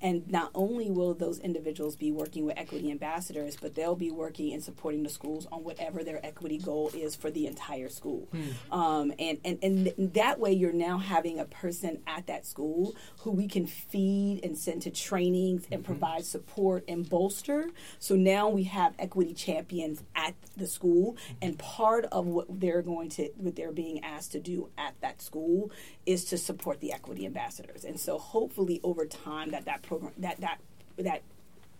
And 0.00 0.30
not 0.30 0.50
only 0.54 0.90
will 0.90 1.14
those 1.14 1.38
individuals 1.38 1.96
be 1.96 2.10
working 2.10 2.44
with 2.44 2.58
equity 2.58 2.90
ambassadors, 2.90 3.56
but 3.60 3.74
they'll 3.74 3.96
be 3.96 4.10
working 4.10 4.52
and 4.52 4.62
supporting 4.62 5.02
the 5.02 5.08
schools 5.08 5.46
on 5.52 5.64
whatever 5.64 6.02
their 6.02 6.24
equity 6.24 6.58
goal 6.58 6.90
is 6.94 7.14
for 7.14 7.30
the 7.30 7.46
entire 7.46 7.88
school. 7.88 8.28
Hmm. 8.32 8.72
Um, 8.72 9.12
and, 9.18 9.38
and, 9.44 9.58
and 9.62 9.84
th- 9.84 9.96
that 10.14 10.38
way, 10.38 10.52
you're 10.52 10.72
now 10.72 10.98
having 10.98 11.38
a 11.38 11.44
person 11.44 12.00
at 12.06 12.26
that 12.26 12.46
school 12.46 12.94
who 13.20 13.30
we 13.30 13.46
can 13.46 13.66
feed 13.66 14.44
and 14.44 14.56
send 14.56 14.82
to 14.82 14.90
trainings 14.90 15.66
and 15.70 15.82
mm-hmm. 15.82 15.92
provide 15.92 16.24
support 16.24 16.84
and 16.88 17.08
bolster. 17.08 17.70
So 17.98 18.16
now 18.16 18.48
we 18.48 18.64
have 18.64 18.94
equity 18.98 19.34
champions 19.34 20.02
at 20.14 20.34
the 20.56 20.66
school, 20.66 21.12
mm-hmm. 21.12 21.34
and 21.42 21.58
part 21.58 22.06
of 22.12 22.26
what 22.26 22.46
they're 22.48 22.82
going 22.82 23.10
to, 23.10 23.30
what 23.36 23.56
they're 23.56 23.72
being 23.72 24.02
asked 24.04 24.32
to 24.32 24.40
do 24.40 24.68
at 24.76 24.94
that 25.00 25.22
school 25.22 25.70
is 26.06 26.24
to 26.26 26.38
support 26.38 26.80
the 26.80 26.92
equity 26.92 27.26
ambassadors. 27.26 27.84
And 27.84 27.98
so 27.98 28.18
hopefully 28.18 28.80
over 28.82 29.06
time 29.12 29.50
that 29.52 29.64
that 29.66 29.82
program, 29.82 30.12
that, 30.18 30.40
that, 30.40 30.58
that 30.98 31.22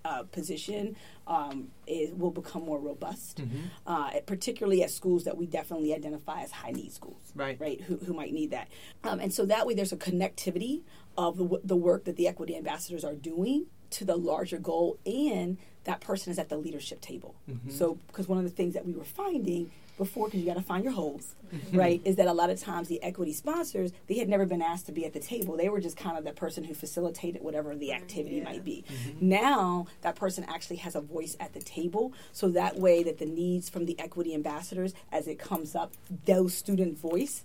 uh, 0.05 0.23
position 0.25 0.97
um, 1.29 1.68
is, 1.87 2.12
will 2.14 2.31
become 2.33 2.64
more 2.64 2.79
robust, 2.81 3.38
Mm-hmm. 3.38 3.59
uh, 3.87 4.11
particularly 4.27 4.83
at 4.83 4.90
schools 4.90 5.25
that 5.25 5.37
we 5.37 5.47
definitely 5.47 5.95
identify 5.95 6.42
as 6.42 6.51
high 6.51 6.73
need 6.73 6.92
schools, 6.92 7.33
Right. 7.37 7.57
Right, 7.61 7.81
who, 7.81 7.97
who 7.99 8.12
might 8.12 8.33
need 8.33 8.51
that, 8.51 8.68
um, 9.05 9.21
and 9.21 9.33
so 9.33 9.47
that 9.47 9.66
way 9.66 9.75
there's 9.75 9.92
a 9.92 9.97
connectivity 9.97 10.83
of 11.16 11.37
the, 11.37 11.45
w- 11.45 11.62
the 11.64 11.77
work 11.77 12.05
that 12.05 12.16
the 12.16 12.27
equity 12.27 12.57
ambassadors 12.57 13.05
are 13.05 13.14
doing 13.14 13.66
to 13.92 14.05
the 14.05 14.16
larger 14.16 14.59
goal, 14.59 14.98
and 15.07 15.59
that 15.85 16.00
person 16.00 16.31
is 16.31 16.38
at 16.38 16.48
the 16.48 16.57
leadership 16.57 17.00
table. 17.00 17.35
Mm-hmm. 17.50 17.70
So, 17.70 17.98
because 18.07 18.28
one 18.28 18.38
of 18.38 18.44
the 18.44 18.50
things 18.50 18.74
that 18.74 18.87
we 18.87 18.92
were 18.92 19.05
finding 19.05 19.70
before, 19.98 20.26
because 20.28 20.40
you 20.40 20.46
got 20.46 20.55
to 20.57 20.62
find 20.62 20.85
your 20.85 20.92
holes, 20.94 21.35
Mm-hmm. 21.52 21.76
right, 21.78 22.00
is 22.07 22.16
that 22.16 22.26
a 22.28 22.33
lot 22.33 22.48
of 22.48 22.59
times 22.59 22.88
the 22.88 23.02
equity 23.02 23.35
sponsors 23.35 23.92
they 24.07 24.14
had 24.16 24.26
never 24.26 24.46
been 24.46 24.62
asked 24.62 24.87
to 24.87 24.92
be 24.92 25.05
at 25.05 25.12
the 25.12 25.20
table. 25.20 25.55
They 25.55 25.68
were 25.68 25.81
just 25.83 25.98
kind 25.98 26.16
of 26.16 26.24
the 26.24 26.33
person 26.33 26.64
who 26.64 26.72
facilitated 26.72 27.42
whatever 27.42 27.74
the 27.76 27.92
activity 27.92 28.37
Yeah. 28.37 28.44
might 28.44 28.64
be. 28.64 28.85
Mm-hmm. 28.88 29.28
Now 29.28 29.87
that 30.00 30.16
person 30.16 30.46
actually 30.48 30.76
has 30.76 30.94
a 30.94 31.02
voice 31.02 31.37
at 31.40 31.52
the 31.52 31.61
table, 31.61 32.14
so 32.33 32.48
that 32.52 32.76
way 32.78 33.02
that 33.02 33.18
the 33.18 33.26
needs 33.26 33.68
from 33.68 33.85
the 33.85 34.00
equity 34.00 34.33
ambassadors, 34.33 34.94
as 35.12 35.28
it 35.28 35.38
comes 35.38 35.74
up, 35.74 35.92
those 36.24 36.55
student 36.55 36.96
voice. 36.98 37.44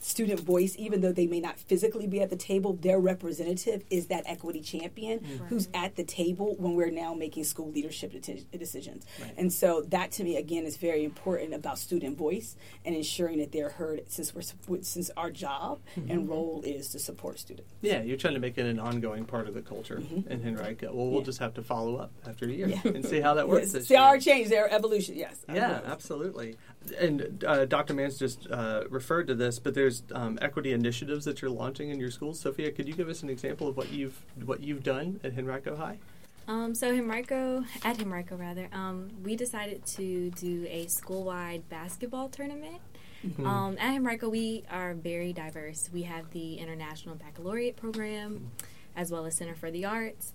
Student 0.00 0.40
voice, 0.40 0.76
even 0.78 1.00
though 1.00 1.12
they 1.12 1.26
may 1.26 1.40
not 1.40 1.58
physically 1.58 2.06
be 2.06 2.20
at 2.20 2.30
the 2.30 2.36
table, 2.36 2.74
their 2.74 3.00
representative 3.00 3.82
is 3.90 4.06
that 4.06 4.22
equity 4.26 4.60
champion 4.60 5.18
mm-hmm. 5.18 5.44
who's 5.46 5.68
at 5.74 5.96
the 5.96 6.04
table 6.04 6.54
when 6.58 6.74
we're 6.74 6.90
now 6.90 7.14
making 7.14 7.42
school 7.42 7.70
leadership 7.70 8.12
decisions. 8.12 9.04
Right. 9.20 9.34
And 9.36 9.52
so 9.52 9.82
that 9.88 10.12
to 10.12 10.24
me 10.24 10.36
again 10.36 10.64
is 10.64 10.76
very 10.76 11.04
important 11.04 11.52
about 11.52 11.78
student 11.78 12.16
voice 12.16 12.54
and 12.84 12.94
ensuring 12.94 13.38
that 13.38 13.50
they're 13.50 13.70
heard 13.70 14.02
since 14.08 14.34
we're 14.34 14.82
since 14.82 15.10
our 15.16 15.30
job 15.30 15.80
mm-hmm. 15.96 16.10
and 16.10 16.28
role 16.28 16.62
is 16.64 16.90
to 16.90 16.98
support 17.00 17.38
students. 17.40 17.72
Yeah, 17.80 18.02
you're 18.02 18.16
trying 18.16 18.34
to 18.34 18.40
make 18.40 18.56
it 18.56 18.66
an 18.66 18.78
ongoing 18.78 19.24
part 19.24 19.48
of 19.48 19.54
the 19.54 19.62
culture 19.62 19.96
mm-hmm. 19.96 20.30
in 20.30 20.46
Henrico. 20.46 20.92
Well, 20.92 21.08
we'll 21.08 21.20
Yeah. 21.20 21.26
just 21.26 21.40
have 21.40 21.54
to 21.54 21.62
follow 21.62 21.96
up 21.96 22.12
after 22.26 22.46
a 22.46 22.52
year 22.52 22.68
Yeah. 22.68 22.80
and 22.84 23.04
see 23.04 23.20
how 23.20 23.34
that 23.34 23.48
works. 23.48 23.74
Yes, 23.74 23.86
see 23.86 23.94
year. 23.94 24.02
our 24.02 24.18
change, 24.18 24.48
their 24.48 24.72
evolution. 24.72 25.16
Yes. 25.16 25.44
Yeah, 25.48 25.80
absolutely. 25.86 26.56
And 26.92 27.44
uh, 27.46 27.64
Dr. 27.64 27.94
Manns 27.94 28.18
just 28.18 28.50
uh, 28.50 28.84
referred 28.88 29.26
to 29.28 29.34
this, 29.34 29.58
but 29.58 29.74
there's 29.74 30.02
um, 30.12 30.38
equity 30.42 30.72
initiatives 30.72 31.24
that 31.24 31.42
you're 31.42 31.50
launching 31.50 31.90
in 31.90 31.98
your 31.98 32.10
schools. 32.10 32.40
Sophia, 32.40 32.70
could 32.72 32.88
you 32.88 32.94
give 32.94 33.08
us 33.08 33.22
an 33.22 33.30
example 33.30 33.68
of 33.68 33.76
what 33.76 33.90
you've 33.92 34.20
what 34.44 34.62
you've 34.62 34.82
done 34.82 35.20
at 35.24 35.36
Henrico 35.36 35.76
High? 35.76 35.98
Um, 36.46 36.74
so 36.74 36.88
Henrico, 36.88 37.62
at 37.84 38.00
Henrico 38.00 38.36
rather, 38.36 38.70
um, 38.72 39.10
we 39.22 39.36
decided 39.36 39.84
to 39.84 40.30
do 40.30 40.66
a 40.70 40.86
school-wide 40.86 41.68
basketball 41.68 42.30
tournament. 42.30 42.80
Um, 43.44 43.76
at 43.78 43.94
Henrico, 43.96 44.28
we 44.28 44.64
are 44.70 44.94
very 44.94 45.32
diverse. 45.32 45.90
We 45.92 46.04
have 46.04 46.30
the 46.30 46.54
International 46.54 47.16
Baccalaureate 47.16 47.76
program, 47.76 48.50
as 48.96 49.10
well 49.10 49.26
as 49.26 49.36
Center 49.36 49.54
for 49.54 49.70
the 49.70 49.84
Arts, 49.84 50.32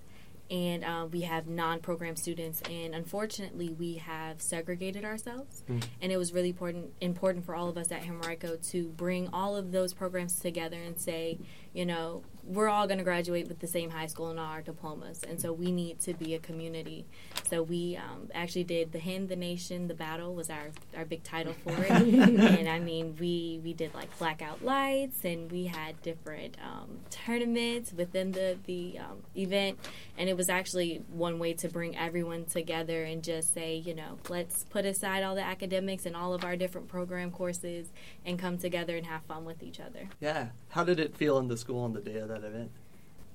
and 0.54 0.86
uh, 0.86 1.08
we 1.12 1.22
have 1.22 1.48
non-program 1.48 2.16
students. 2.16 2.62
And 2.70 2.94
unfortunately, 2.94 3.70
we 3.70 3.96
have 3.96 4.40
segregated 4.40 5.04
ourselves, 5.04 5.64
and 6.00 6.12
it 6.12 6.18
was 6.18 6.32
really 6.32 6.50
important 6.50 6.94
important 7.02 7.44
for 7.44 7.56
all 7.56 7.68
of 7.70 7.78
us 7.78 7.92
at 7.92 8.04
Henrico 8.04 8.56
to 8.72 8.88
bring 8.90 9.28
all 9.34 9.56
of 9.56 9.72
those 9.72 9.94
programs 9.94 10.40
together 10.40 10.78
and 10.78 11.00
say, 11.00 11.40
you 11.74 11.86
know, 11.86 12.22
we're 12.46 12.70
all 12.70 12.88
going 12.88 12.98
to 12.98 13.04
graduate 13.04 13.48
with 13.48 13.60
the 13.60 13.68
same 13.68 13.90
high 13.90 14.08
school 14.08 14.30
and 14.30 14.40
all 14.40 14.46
our 14.46 14.62
diplomas, 14.62 15.22
and 15.24 15.40
so 15.40 15.54
we 15.54 15.72
need 15.72 16.00
to 16.02 16.14
be 16.14 16.36
a 16.36 16.40
community. 16.40 17.06
So 17.50 17.64
we 17.64 17.98
um, 17.98 18.30
actually 18.34 18.66
did 18.66 18.92
the 18.92 19.00
Hen, 19.00 19.28
the 19.28 19.36
Nation, 19.36 19.88
the 19.88 19.94
Battle 19.94 20.34
was 20.34 20.50
our 20.50 20.72
our 20.96 21.06
big 21.06 21.24
title 21.24 21.54
for 21.54 21.72
it, 21.72 21.90
and 21.92 22.68
I 22.68 22.80
mean 22.80 23.16
we 23.20 23.62
we 23.64 23.74
did 23.74 23.94
like 23.94 24.18
blackout 24.18 24.64
lights, 24.64 25.24
and 25.24 25.52
we 25.52 25.66
had 25.66 26.02
different 26.02 26.58
um, 26.64 27.00
tournaments 27.10 27.94
within 27.94 28.32
the 28.32 28.58
the 28.66 29.00
um, 29.00 29.24
event, 29.36 29.80
and 30.18 30.30
it 30.30 30.36
was 30.36 30.50
actually 30.50 31.04
one 31.10 31.40
way 31.40 31.54
to 31.54 31.70
bring 31.70 31.96
everyone 31.98 32.46
together 32.46 33.04
and 33.04 33.24
just 33.24 33.54
say, 33.54 33.76
you 33.76 33.94
know, 33.94 34.18
let's 34.30 34.66
put 34.66 34.86
aside 34.86 35.24
all 35.24 35.36
the 35.36 35.44
academics 35.44 36.06
and 36.06 36.16
all 36.16 36.34
of 36.34 36.44
our 36.44 36.56
different 36.56 36.88
program 36.88 37.32
courses 37.32 37.88
and 38.26 38.38
come 38.40 38.58
together 38.58 38.98
and 38.98 39.06
have 39.06 39.24
fun 39.24 39.46
with 39.46 39.64
each 39.64 39.80
other. 39.80 40.10
Yeah. 40.20 40.50
How 40.70 40.84
did 40.84 41.00
it 41.00 41.16
feel 41.16 41.38
in 41.38 41.48
the 41.48 41.58
school 41.58 41.84
on 41.84 41.94
the 41.94 42.02
day 42.02 42.18
of 42.18 42.30
that 42.30 42.33
event? 42.44 42.72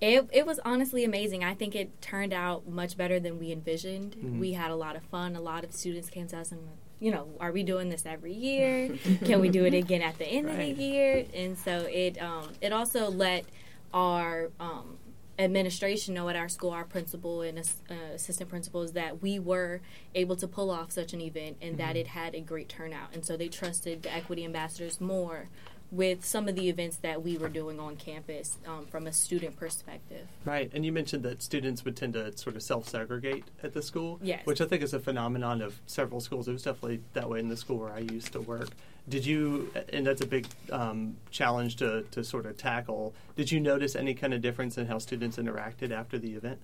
It, 0.01 0.29
it 0.33 0.47
was 0.47 0.61
honestly 0.65 1.05
amazing. 1.05 1.43
I 1.45 1.55
think 1.55 1.75
it 1.75 2.01
turned 2.01 2.33
out 2.33 2.69
much 2.69 2.97
better 2.97 3.19
than 3.19 3.39
we 3.39 3.51
envisioned. 3.53 4.15
Mhm. 4.17 4.39
We 4.39 4.53
had 4.53 4.71
a 4.71 4.77
lot 4.77 4.95
of 4.97 5.03
fun. 5.05 5.35
A 5.35 5.41
lot 5.41 5.65
of 5.65 5.73
students 5.73 6.09
came 6.09 6.29
to 6.29 6.39
us 6.39 6.53
and, 6.53 6.61
you 7.01 7.11
know, 7.11 7.29
are 7.41 7.51
we 7.51 7.65
doing 7.65 7.89
this 7.89 8.07
every 8.07 8.33
year? 8.33 8.97
Can 9.25 9.41
we 9.41 9.49
do 9.49 9.65
it 9.65 9.75
again 9.75 10.01
at 10.03 10.17
the 10.19 10.25
end 10.27 10.47
Right. 10.47 10.71
of 10.71 10.77
the 10.79 10.85
year? 10.85 11.25
And 11.35 11.59
so 11.59 11.81
it 11.91 12.21
um, 12.23 12.51
it 12.61 12.73
also 12.73 13.11
let 13.11 13.45
our 13.93 14.51
um, 14.61 14.99
administration 15.37 16.15
know 16.15 16.29
at 16.29 16.37
our 16.37 16.49
school, 16.49 16.71
our 16.71 16.85
principal 16.85 17.43
and 17.43 17.59
uh, 17.59 17.95
assistant 18.15 18.49
principals, 18.51 18.93
that 18.93 19.21
we 19.23 19.39
were 19.41 19.81
able 20.15 20.37
to 20.37 20.47
pull 20.47 20.71
off 20.71 20.93
such 20.93 21.13
an 21.13 21.21
event 21.21 21.57
and 21.61 21.77
that 21.79 21.97
it 21.97 22.09
had 22.09 22.35
a 22.37 22.41
great 22.41 22.69
turnout. 22.69 23.15
And 23.15 23.25
so 23.25 23.37
they 23.37 23.49
trusted 23.49 24.03
the 24.03 24.15
equity 24.15 24.45
ambassadors 24.45 25.01
more 25.01 25.49
with 25.90 26.24
some 26.24 26.48
of 26.48 26.55
the 26.55 26.68
events 26.68 26.96
that 26.98 27.22
we 27.22 27.38
were 27.38 27.48
doing 27.48 27.81
on 27.81 27.96
campus 27.96 28.59
um, 28.66 28.87
from 28.87 29.07
a 29.07 29.12
student 29.12 29.57
perspective. 29.57 30.27
Right, 30.44 30.70
and 30.74 30.85
you 30.85 30.92
mentioned 30.92 31.22
that 31.22 31.42
students 31.42 31.85
would 31.85 31.96
tend 31.96 32.12
to 32.14 32.37
sort 32.37 32.57
of 32.57 32.62
self-segregate 32.62 33.44
at 33.62 33.72
the 33.72 33.83
school, 33.83 34.18
Yes. 34.22 34.44
which 34.44 34.61
I 34.61 34.66
think 34.66 34.83
is 34.83 34.92
a 34.92 35.01
phenomenon 35.01 35.62
of 35.62 35.81
several 35.87 36.20
schools. 36.20 36.46
It 36.48 36.53
was 36.53 36.62
definitely 36.62 37.01
that 37.14 37.29
way 37.31 37.40
in 37.40 37.48
the 37.48 37.57
school 37.57 37.79
where 37.79 37.92
I 37.92 38.01
used 38.01 38.33
to 38.33 38.40
work. 38.40 38.68
Did 39.09 39.24
you, 39.24 39.72
and 39.90 40.07
that's 40.07 40.20
a 40.20 40.27
big 40.27 40.46
um, 40.70 41.16
challenge 41.31 41.77
to, 41.77 42.03
to 42.11 42.22
sort 42.22 42.44
of 42.44 42.59
tackle. 42.59 43.14
Did 43.37 43.51
you 43.51 43.59
notice 43.59 43.96
any 43.96 44.12
kind 44.12 44.35
of 44.35 44.42
difference 44.42 44.77
in 44.77 44.87
how 44.87 44.98
students 44.98 45.38
interacted 45.38 45.90
after 45.90 46.18
the 46.18 46.35
event? 46.35 46.59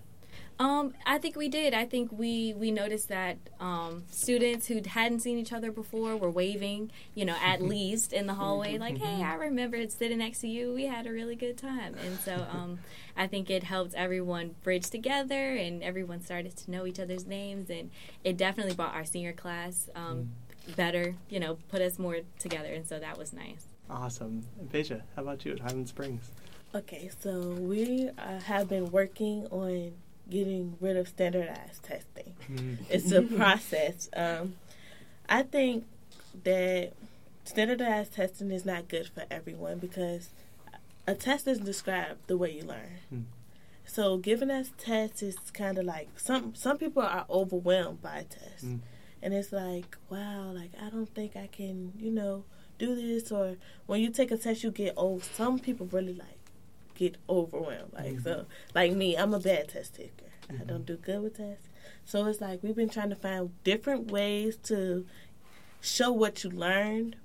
Um, 0.58 0.94
I 1.04 1.18
think 1.18 1.36
we 1.36 1.48
did. 1.48 1.74
I 1.74 1.84
think 1.84 2.12
we 2.12 2.54
we 2.54 2.70
noticed 2.70 3.08
that 3.08 3.38
um, 3.58 4.04
students 4.10 4.68
who 4.68 4.80
hadn't 4.86 5.20
seen 5.20 5.36
each 5.36 5.52
other 5.52 5.72
before 5.72 6.16
were 6.16 6.30
waving, 6.30 6.92
you 7.14 7.24
know, 7.24 7.36
at 7.42 7.60
least 7.74 8.12
in 8.12 8.26
the 8.26 8.34
hallway, 8.34 8.78
like, 8.78 8.98
"Hey, 8.98 9.22
I 9.22 9.34
remember 9.34 9.88
sitting 9.88 10.18
next 10.18 10.40
to 10.40 10.48
you. 10.48 10.72
We 10.72 10.86
had 10.86 11.06
a 11.06 11.12
really 11.12 11.34
good 11.34 11.58
time." 11.58 11.96
And 12.04 12.18
so, 12.20 12.46
um, 12.52 12.78
I 13.16 13.26
think 13.26 13.50
it 13.50 13.64
helped 13.64 13.94
everyone 13.94 14.54
bridge 14.62 14.90
together, 14.90 15.54
and 15.56 15.82
everyone 15.82 16.20
started 16.20 16.56
to 16.56 16.70
know 16.70 16.86
each 16.86 17.00
other's 17.00 17.26
names, 17.26 17.68
and 17.68 17.90
it 18.22 18.36
definitely 18.36 18.74
brought 18.74 18.94
our 18.94 19.04
senior 19.04 19.32
class 19.32 19.90
um, 19.96 20.30
better. 20.76 21.16
You 21.28 21.40
know, 21.40 21.58
put 21.68 21.82
us 21.82 21.98
more 21.98 22.18
together, 22.38 22.72
and 22.72 22.86
so 22.86 23.00
that 23.00 23.18
was 23.18 23.32
nice. 23.32 23.66
Awesome. 23.90 24.46
And 24.58 24.70
Veja, 24.70 25.02
how 25.16 25.22
about 25.22 25.44
you 25.44 25.52
at 25.52 25.60
Highland 25.60 25.88
Springs? 25.88 26.30
Okay, 26.74 27.10
so 27.20 27.40
we 27.40 28.08
uh, 28.18 28.40
have 28.40 28.68
been 28.68 28.90
working 28.90 29.46
on 29.52 29.92
getting 30.30 30.76
rid 30.80 30.96
of 30.96 31.08
standardized 31.08 31.82
testing. 31.82 32.34
It's 32.90 33.10
a 33.12 33.22
process. 33.22 34.08
Um, 34.16 34.54
I 35.28 35.42
think 35.42 35.84
that 36.44 36.92
standardized 37.44 38.14
testing 38.14 38.50
is 38.50 38.64
not 38.64 38.88
good 38.88 39.08
for 39.08 39.24
everyone 39.30 39.78
because 39.78 40.30
a 41.06 41.14
test 41.14 41.44
doesn't 41.44 41.64
describe 41.64 42.16
the 42.26 42.36
way 42.36 42.52
you 42.52 42.62
learn. 42.62 42.98
Hmm. 43.10 43.20
So 43.84 44.16
giving 44.16 44.50
us 44.50 44.70
tests 44.78 45.22
is 45.22 45.36
kind 45.52 45.76
of 45.78 45.84
like 45.84 46.08
some 46.18 46.54
some 46.54 46.78
people 46.78 47.02
are 47.02 47.26
overwhelmed 47.28 48.00
by 48.00 48.20
a 48.20 48.24
test, 48.24 48.64
Mm. 48.64 48.80
and 49.22 49.34
it's 49.34 49.52
like 49.52 49.96
wow, 50.08 50.52
like 50.52 50.70
I 50.80 50.88
don't 50.88 51.14
think 51.14 51.36
I 51.36 51.48
can, 51.52 51.92
you 51.98 52.10
know, 52.10 52.44
do 52.78 52.94
this. 52.96 53.30
Or 53.30 53.56
when 53.86 54.00
you 54.00 54.08
take 54.10 54.30
a 54.30 54.38
test, 54.38 54.64
you 54.64 54.70
get 54.70 54.94
oh, 54.96 55.18
some 55.18 55.58
people 55.58 55.86
really 55.92 56.14
like 56.14 56.33
get 56.94 57.16
overwhelmed. 57.28 57.92
Like 57.92 58.20
so, 58.20 58.30
mm-hmm. 58.30 58.50
like 58.74 58.92
me, 58.92 59.16
I'm 59.16 59.34
a 59.34 59.40
bad 59.40 59.68
test 59.68 59.94
taker. 59.94 60.26
I 60.48 60.52
mm-hmm. 60.52 60.66
don't 60.66 60.86
do 60.86 60.96
good 60.96 61.22
with 61.22 61.36
tests. 61.36 61.68
So 62.04 62.26
it's 62.26 62.40
like 62.40 62.62
we've 62.62 62.76
been 62.76 62.88
trying 62.88 63.10
to 63.10 63.16
find 63.16 63.50
different 63.64 64.10
ways 64.10 64.56
to 64.64 65.06
show 65.80 66.12
what 66.12 66.44
you 66.44 66.50
learned 66.50 67.16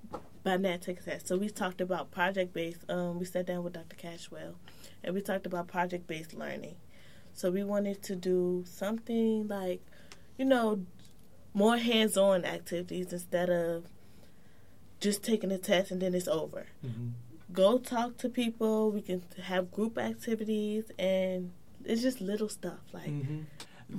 by 0.44 0.58
not 0.58 0.82
taking 0.82 1.04
tests. 1.04 1.30
So 1.30 1.38
we 1.38 1.50
talked 1.50 1.82
about 1.82 2.12
project 2.12 2.54
based. 2.54 2.90
Um, 2.90 3.20
we 3.20 3.26
sat 3.26 3.46
down 3.46 3.64
with 3.64 3.74
Dr. 3.74 3.96
Cashwell, 3.96 4.56
and 5.04 5.14
we 5.14 5.22
talked 5.22 5.46
about 5.46 5.68
project 5.68 6.08
based 6.08 6.34
learning. 6.34 6.76
So 7.34 7.52
we 7.52 7.64
wanted 7.64 8.02
to 8.04 8.16
do 8.16 8.64
something 8.68 9.48
like, 9.48 9.82
you 10.38 10.46
know, 10.46 10.86
more 11.54 11.78
hands 11.78 12.18
on 12.18 12.46
activities 12.46 13.14
instead 13.14 13.50
of 13.50 13.86
just 15.00 15.24
taking 15.24 15.52
a 15.52 15.58
test 15.58 15.92
and 15.92 16.02
then 16.02 16.14
it's 16.14 16.28
over. 16.28 16.68
Mm-hmm. 16.86 17.10
Go 17.52 17.78
talk 17.78 18.18
to 18.18 18.30
people. 18.30 18.92
We 18.92 19.02
can 19.02 19.24
have 19.44 19.72
group 19.72 19.98
activities, 19.98 20.86
and 20.98 21.52
it's 21.86 22.02
just 22.02 22.22
little 22.22 22.50
stuff 22.50 22.80
like. 22.94 23.10
Mm-hmm. 23.10 23.42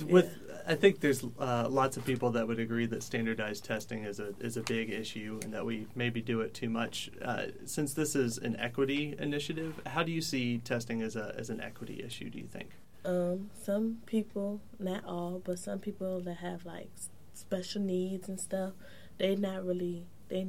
With, 0.09 0.39
I 0.69 0.77
think 0.77 1.01
there's 1.01 1.25
uh, 1.41 1.67
lots 1.69 1.97
of 1.97 2.05
people 2.05 2.31
that 2.33 2.47
would 2.47 2.61
agree 2.61 2.87
that 2.87 3.03
standardized 3.03 3.65
testing 3.65 4.05
is 4.05 4.21
a 4.21 4.35
is 4.39 4.57
a 4.57 4.63
big 4.63 4.91
issue, 4.91 5.41
and 5.43 5.53
that 5.53 5.67
we 5.67 5.89
maybe 5.97 6.21
do 6.23 6.43
it 6.43 6.55
too 6.55 6.69
much. 6.69 7.11
Uh, 7.21 7.47
since 7.65 7.93
this 7.95 8.15
is 8.15 8.39
an 8.39 8.55
equity 8.57 9.17
initiative, 9.19 9.81
how 9.87 10.05
do 10.05 10.13
you 10.13 10.21
see 10.21 10.59
testing 10.59 11.03
as 11.03 11.17
a 11.17 11.35
as 11.37 11.51
an 11.51 11.61
equity 11.61 12.05
issue? 12.05 12.31
Do 12.31 12.39
you 12.39 12.47
think? 12.47 12.71
Um, 13.05 13.51
some 13.61 13.99
people, 14.07 14.61
not 14.79 15.05
all, 15.05 15.41
but 15.45 15.59
some 15.59 15.81
people 15.81 16.21
that 16.21 16.37
have 16.37 16.65
like 16.65 16.91
special 17.35 17.83
needs 17.83 18.29
and 18.29 18.39
stuff, 18.39 18.75
they 19.19 19.35
not 19.35 19.67
really 19.67 20.07
they. 20.29 20.47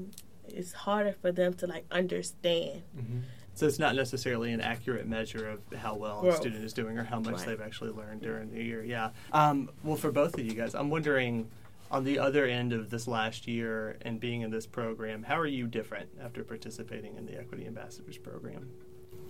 It's 0.51 0.73
harder 0.73 1.15
for 1.21 1.31
them 1.31 1.53
to 1.55 1.67
like 1.67 1.85
understand. 1.91 2.83
Mm-hmm. 2.97 3.19
So 3.53 3.67
it's 3.67 3.79
not 3.79 3.95
necessarily 3.95 4.53
an 4.53 4.61
accurate 4.61 5.07
measure 5.07 5.49
of 5.49 5.59
how 5.77 5.95
well 5.95 6.21
Growth. 6.21 6.35
a 6.35 6.37
student 6.37 6.63
is 6.63 6.73
doing 6.73 6.97
or 6.97 7.03
how 7.03 7.19
much 7.19 7.35
Right. 7.35 7.47
they've 7.47 7.61
actually 7.61 7.91
learned 7.91 8.21
during 8.21 8.49
the 8.51 8.63
year. 8.63 8.83
Yeah. 8.83 9.09
Um, 9.33 9.69
well, 9.83 9.97
for 9.97 10.11
both 10.11 10.35
of 10.35 10.45
you 10.45 10.53
guys, 10.53 10.73
I'm 10.73 10.89
wondering 10.89 11.49
on 11.91 12.05
the 12.05 12.17
other 12.17 12.45
end 12.45 12.71
of 12.71 12.89
this 12.89 13.07
last 13.07 13.47
year 13.47 13.97
and 14.03 14.19
being 14.19 14.41
in 14.41 14.51
this 14.51 14.65
program, 14.65 15.23
how 15.23 15.37
are 15.37 15.45
you 15.45 15.67
different 15.67 16.09
after 16.23 16.43
participating 16.43 17.17
in 17.17 17.25
the 17.25 17.37
Equity 17.37 17.67
Ambassadors 17.67 18.17
program? 18.17 18.69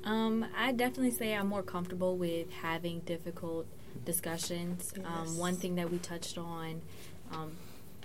Um, 0.04 0.46
I 0.56 0.72
definitely 0.72 1.12
say 1.12 1.34
I'm 1.34 1.48
more 1.48 1.64
comfortable 1.64 2.16
with 2.18 2.52
having 2.52 3.00
difficult 3.02 3.66
discussions. 4.06 4.94
Um, 5.04 5.38
one 5.38 5.56
thing 5.56 5.76
that 5.76 5.92
we 5.92 5.98
touched 5.98 6.38
on 6.38 6.82
um, 7.32 7.54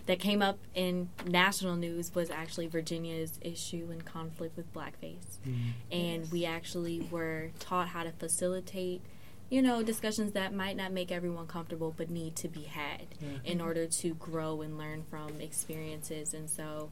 that 0.07 0.21
came 0.21 0.40
up 0.40 0.59
in 0.75 1.11
national 1.27 1.77
news 1.77 2.14
was 2.14 2.31
actually 2.31 2.69
Virginia's 2.69 3.38
issue 3.42 3.88
and 3.90 4.05
conflict 4.05 4.57
with 4.57 4.73
blackface. 4.73 5.38
Mm-hmm. 5.47 5.71
And 5.90 6.33
we 6.33 6.45
actually 6.45 7.01
were 7.11 7.51
taught 7.59 7.88
how 7.88 8.05
to 8.05 8.12
facilitate, 8.12 9.03
you 9.51 9.61
know, 9.61 9.83
discussions 9.83 10.33
that 10.33 10.55
might 10.55 10.77
not 10.77 10.92
make 10.92 11.11
everyone 11.11 11.49
comfortable 11.49 11.92
but 11.97 12.09
need 12.09 12.37
to 12.37 12.49
be 12.49 12.62
had 12.62 13.07
in 13.45 13.61
order 13.61 13.87
to 13.87 14.14
grow 14.14 14.62
and 14.62 14.79
learn 14.79 15.03
from 15.11 15.40
experiences. 15.40 16.33
And 16.33 16.49
so, 16.49 16.90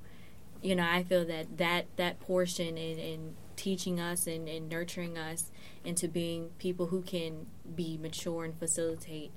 you 0.60 0.74
know, 0.74 0.86
I 0.88 1.04
feel 1.04 1.24
that 1.26 1.56
that, 1.58 1.86
that 1.96 2.18
portion 2.18 2.76
in, 2.76 2.98
in 2.98 3.34
teaching 3.54 4.00
us 4.00 4.26
and, 4.26 4.48
and 4.48 4.68
nurturing 4.68 5.16
us 5.16 5.52
into 5.84 6.08
being 6.08 6.50
people 6.58 6.86
who 6.86 7.02
can 7.02 7.46
be 7.76 7.96
mature 7.96 8.44
and 8.44 8.58
facilitate 8.58 9.30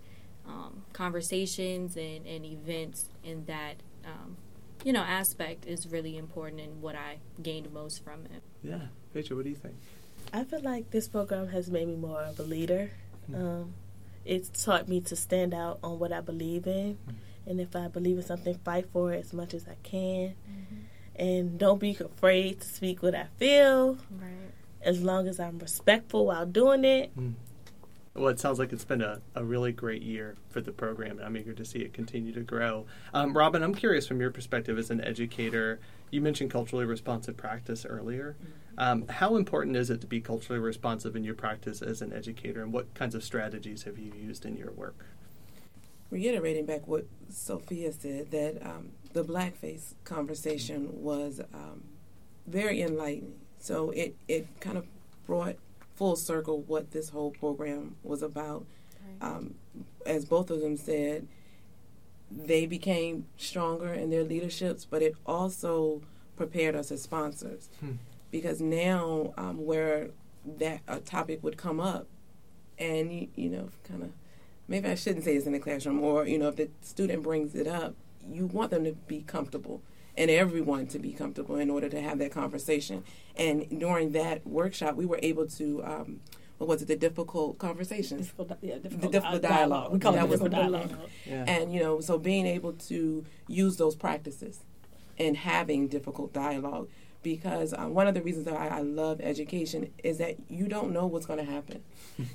um, 0.47 0.83
conversations 0.93 1.95
and, 1.97 2.25
and 2.25 2.45
events 2.45 3.09
in 3.23 3.45
that, 3.45 3.75
um, 4.05 4.37
you 4.83 4.93
know, 4.93 5.01
aspect 5.01 5.65
is 5.65 5.87
really 5.87 6.17
important 6.17 6.61
and 6.61 6.81
what 6.81 6.95
I 6.95 7.17
gained 7.41 7.71
most 7.73 8.03
from 8.03 8.25
it. 8.25 8.41
Yeah. 8.63 8.87
Rachel, 9.13 9.37
what 9.37 9.43
do 9.43 9.49
you 9.49 9.55
think? 9.55 9.75
I 10.33 10.43
feel 10.43 10.61
like 10.61 10.91
this 10.91 11.07
program 11.07 11.47
has 11.47 11.69
made 11.69 11.87
me 11.87 11.95
more 11.95 12.21
of 12.21 12.39
a 12.39 12.43
leader. 12.43 12.91
Um, 13.33 13.73
it's 14.25 14.63
taught 14.63 14.87
me 14.87 15.01
to 15.01 15.15
stand 15.15 15.53
out 15.53 15.79
on 15.83 15.99
what 15.99 16.11
I 16.11 16.21
believe 16.21 16.67
in, 16.67 16.97
and 17.45 17.59
if 17.59 17.75
I 17.75 17.87
believe 17.87 18.17
in 18.17 18.23
something, 18.23 18.55
fight 18.63 18.89
for 18.91 19.13
it 19.13 19.19
as 19.19 19.33
much 19.33 19.53
as 19.53 19.65
I 19.67 19.75
can, 19.83 20.35
and 21.15 21.57
don't 21.57 21.79
be 21.79 21.91
afraid 21.99 22.61
to 22.61 22.67
speak 22.67 23.01
what 23.01 23.15
I 23.15 23.27
feel. 23.37 23.97
Right. 24.11 24.51
As 24.81 25.01
long 25.01 25.27
as 25.27 25.39
I'm 25.39 25.59
respectful 25.59 26.27
while 26.27 26.45
doing 26.45 26.85
it, 26.85 27.11
Well, 28.17 28.29
it 28.29 28.39
sounds 28.39 28.57
like 28.57 28.73
it's 28.73 28.85
been 28.85 29.01
a, 29.01 29.21
a 29.35 29.43
really 29.43 29.71
great 29.71 30.01
year 30.01 30.35
for 30.49 30.59
the 30.59 30.71
program, 30.71 31.17
and 31.17 31.25
I'm 31.25 31.37
eager 31.37 31.53
to 31.53 31.63
see 31.63 31.79
it 31.79 31.93
continue 31.93 32.33
to 32.33 32.41
grow. 32.41 32.85
Um, 33.13 33.37
Robin, 33.37 33.61
I'm 33.61 33.75
curious 33.75 34.07
from 34.07 34.19
your 34.19 34.31
perspective 34.31 34.77
as 34.77 34.89
an 34.89 35.01
educator. 35.01 35.79
You 36.09 36.21
mentioned 36.21 36.49
culturally 36.49 36.85
responsive 36.85 37.37
practice 37.37 37.85
earlier. 37.85 38.35
Um, 38.77 39.07
how 39.07 39.35
important 39.35 39.75
is 39.75 39.89
it 39.89 40.01
to 40.01 40.07
be 40.07 40.19
culturally 40.19 40.59
responsive 40.59 41.15
in 41.15 41.23
your 41.23 41.35
practice 41.35 41.81
as 41.81 42.01
an 42.01 42.11
educator, 42.11 42.63
and 42.63 42.73
what 42.73 42.93
kinds 42.95 43.13
of 43.13 43.23
strategies 43.23 43.83
have 43.83 43.99
you 43.99 44.11
used 44.13 44.45
in 44.45 44.57
your 44.57 44.71
work? 44.71 45.05
reiterating 46.09 46.65
back 46.65 46.87
what 46.87 47.05
Sophia 47.29 47.91
said, 47.91 48.31
that 48.31 48.65
um, 48.65 48.91
the 49.13 49.23
blackface 49.23 49.93
conversation 50.03 51.03
was 51.03 51.41
um, 51.53 51.83
very 52.45 52.81
enlightening. 52.81 53.33
So 53.59 53.91
it, 53.91 54.15
it 54.27 54.47
kind 54.59 54.77
of 54.77 54.85
brought 55.25 55.57
full 55.97 56.15
circle 56.15 56.61
what 56.61 56.91
this 56.91 57.09
whole 57.09 57.31
program 57.31 57.95
was 58.03 58.21
about. 58.21 58.65
Um, 59.19 59.55
as 60.05 60.25
both 60.25 60.51
of 60.51 60.61
them 60.61 60.77
said, 60.77 61.27
they 62.29 62.65
became 62.65 63.25
stronger 63.37 63.93
in 63.93 64.09
their 64.11 64.23
leaderships, 64.23 64.85
but 64.85 65.01
it 65.01 65.15
also 65.25 66.01
prepared 66.35 66.75
us 66.75 66.91
as 66.91 67.01
sponsors. 67.01 67.69
Hmm. 67.79 67.93
Because 68.29 68.61
now, 68.61 69.33
um, 69.37 69.65
where 69.65 70.09
that 70.45 70.81
a 70.87 70.99
topic 70.99 71.43
would 71.43 71.57
come 71.57 71.79
up, 71.79 72.07
and 72.77 73.11
you, 73.11 73.27
you 73.35 73.49
know, 73.49 73.69
kind 73.83 74.03
of 74.03 74.11
maybe 74.67 74.87
I 74.89 74.95
shouldn't 74.95 75.23
say 75.23 75.35
it's 75.35 75.47
in 75.47 75.53
the 75.53 75.59
classroom, 75.59 76.01
or 76.01 76.27
you 76.27 76.37
know, 76.37 76.49
if 76.49 76.57
the 76.57 76.69
student 76.81 77.23
brings 77.23 77.55
it 77.55 77.67
up, 77.67 77.95
you 78.29 78.45
want 78.45 78.71
them 78.71 78.83
to 78.83 78.91
be 78.91 79.21
comfortable 79.21 79.81
and 80.17 80.31
everyone 80.31 80.87
to 80.87 80.99
be 80.99 81.13
comfortable 81.13 81.55
in 81.57 81.69
order 81.69 81.87
to 81.89 82.01
have 82.01 82.17
that 82.19 82.31
conversation. 82.31 83.03
And 83.35 83.79
during 83.79 84.11
that 84.13 84.45
workshop, 84.47 84.95
we 84.95 85.05
were 85.05 85.19
able 85.21 85.45
to, 85.47 85.83
um, 85.83 86.19
what 86.57 86.67
was 86.67 86.81
it, 86.81 86.87
the 86.87 86.95
difficult 86.95 87.59
conversations? 87.59 88.21
Difficult, 88.21 88.49
di- 88.49 88.67
yeah, 88.67 88.75
The 88.75 88.89
difficult, 88.89 89.11
difficult 89.11 89.45
uh, 89.45 89.47
dialogue. 89.47 89.93
We 89.93 89.99
call 89.99 90.13
it 90.13 90.17
That 90.17 90.27
was 90.29 90.39
difficult 90.39 90.71
the- 90.71 90.77
dialogue. 90.77 90.97
Yeah. 91.25 91.43
And 91.47 91.73
you 91.73 91.79
know, 91.81 92.01
so 92.01 92.17
being 92.17 92.47
able 92.47 92.73
to 92.73 93.23
use 93.47 93.77
those 93.77 93.95
practices 93.95 94.59
and 95.19 95.37
having 95.37 95.87
difficult 95.87 96.33
dialogue, 96.33 96.89
because 97.23 97.73
um, 97.73 97.93
one 97.93 98.07
of 98.07 98.13
the 98.13 98.21
reasons 98.21 98.45
that 98.45 98.55
I, 98.55 98.67
I 98.77 98.81
love 98.81 99.19
education 99.21 99.91
is 100.03 100.19
that 100.19 100.35
you 100.49 100.67
don't 100.67 100.91
know 100.93 101.07
what's 101.07 101.25
going 101.25 101.43
to 101.45 101.51
happen. 101.51 101.83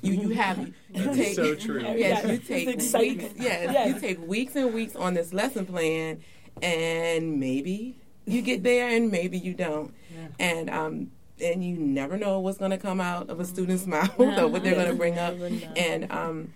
You 0.01 0.13
you 0.13 0.29
have 0.35 0.59
you 0.59 0.73
That's 0.93 1.17
take 1.17 1.35
so 1.35 1.55
true. 1.55 1.81
Yes, 1.81 2.23
Yeah, 2.23 2.31
you 2.31 2.37
take 2.37 2.67
weeks. 2.67 2.93
Yes, 2.93 3.33
Yes. 3.37 3.93
you 3.93 3.99
take 3.99 4.25
weeks 4.27 4.55
and 4.55 4.73
weeks 4.73 4.95
on 4.95 5.13
this 5.15 5.33
lesson 5.33 5.65
plan, 5.65 6.21
and 6.61 7.39
maybe 7.39 7.95
you 8.25 8.41
get 8.41 8.63
there, 8.63 8.87
and 8.87 9.11
maybe 9.11 9.37
you 9.37 9.53
don't, 9.53 9.93
and 10.39 10.69
um, 10.69 11.11
and 11.41 11.63
you 11.63 11.75
never 11.75 12.17
know 12.17 12.39
what's 12.39 12.57
going 12.57 12.71
to 12.71 12.77
come 12.77 13.01
out 13.01 13.29
of 13.29 13.39
a 13.39 13.45
student's 13.45 13.85
mouth 13.85 14.17
or 14.19 14.47
what 14.47 14.63
they're 14.63 14.75
going 14.75 14.87
to 14.89 14.95
bring 14.95 15.17
up, 15.17 15.35
and 15.75 16.11
um, 16.11 16.53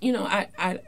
you 0.00 0.12
know, 0.12 0.24
I, 0.24 0.48
I 0.58 0.78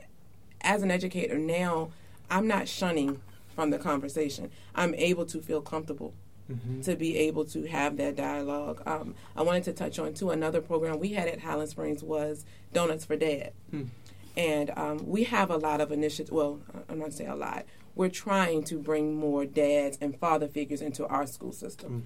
as 0.62 0.82
an 0.82 0.90
educator 0.90 1.38
now, 1.38 1.90
I'm 2.30 2.46
not 2.46 2.68
shunning 2.68 3.20
from 3.54 3.70
the 3.70 3.78
conversation. 3.78 4.50
I'm 4.74 4.94
able 4.94 5.26
to 5.26 5.40
feel 5.40 5.60
comfortable 5.60 6.14
Mm-hmm. 6.50 6.80
to 6.80 6.96
be 6.96 7.16
able 7.16 7.44
to 7.44 7.62
have 7.68 7.96
that 7.98 8.16
dialogue. 8.16 8.82
Um, 8.84 9.14
I 9.36 9.42
wanted 9.42 9.62
to 9.66 9.72
touch 9.72 10.00
on 10.00 10.14
too 10.14 10.30
another 10.30 10.60
program 10.60 10.98
we 10.98 11.10
had 11.10 11.28
at 11.28 11.38
Highland 11.38 11.68
Springs 11.70 12.02
was 12.02 12.44
Donuts 12.72 13.04
for 13.04 13.14
Dad, 13.14 13.52
Hmm. 13.70 13.82
and 14.36 14.70
um, 14.76 15.06
we 15.06 15.22
have 15.22 15.48
a 15.52 15.56
lot 15.56 15.80
of 15.80 15.92
initiatives. 15.92 16.32
Well, 16.32 16.58
I'm 16.88 16.98
not 16.98 17.12
saying 17.12 17.30
a 17.30 17.36
lot. 17.36 17.66
We're 17.94 18.08
trying 18.08 18.64
to 18.64 18.76
bring 18.76 19.16
more 19.16 19.44
dads 19.44 19.98
and 20.00 20.18
father 20.18 20.48
figures 20.48 20.80
into 20.80 21.06
our 21.06 21.26
school 21.26 21.52
system. 21.52 22.04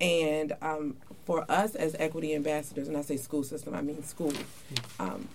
And 0.00 0.54
um, 0.60 0.96
for 1.24 1.50
us 1.50 1.74
as 1.74 1.94
equity 1.98 2.34
ambassadors, 2.34 2.88
and 2.88 2.96
I 2.96 3.02
say 3.02 3.16
school 3.16 3.42
system, 3.42 3.74
I 3.74 3.80
mean 3.80 4.02
school, 4.02 4.32
um, 4.98 5.28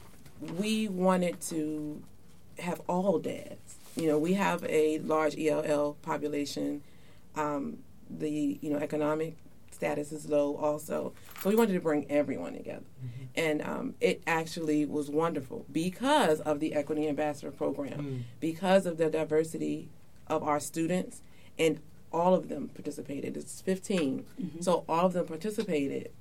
we 0.57 0.87
wanted 0.87 1.41
to 1.41 2.01
have 2.59 2.81
all 2.87 3.19
dads. 3.19 3.77
You 3.95 4.07
know, 4.07 4.19
we 4.19 4.33
have 4.33 4.63
a 4.65 4.99
large 4.99 5.37
ELL 5.39 5.97
population. 6.01 6.81
Um, 7.35 7.79
the 8.09 8.57
you 8.61 8.71
know 8.71 8.77
economic 8.77 9.35
status 9.71 10.11
is 10.11 10.27
low 10.27 10.55
also, 10.57 11.13
so 11.41 11.49
we 11.49 11.55
wanted 11.55 11.73
to 11.73 11.79
bring 11.79 12.09
everyone 12.11 12.53
together, 12.53 12.83
and 13.35 13.61
um, 13.61 13.93
it 14.01 14.21
actually 14.27 14.85
was 14.85 15.09
wonderful 15.09 15.65
because 15.71 16.39
of 16.41 16.59
the 16.59 16.73
equity 16.73 17.07
ambassador 17.07 17.51
program, 17.51 17.99
Mm. 17.99 18.21
because 18.39 18.85
of 18.85 18.97
the 18.97 19.09
diversity 19.09 19.89
of 20.27 20.43
our 20.43 20.59
students, 20.59 21.21
and 21.57 21.79
all 22.11 22.33
of 22.33 22.49
them 22.49 22.69
participated. 22.73 23.37
It's 23.37 23.61
15, 23.61 24.25
so 24.59 24.83
all 24.89 25.05
of 25.05 25.13
them 25.13 25.25
participated, 25.27 26.11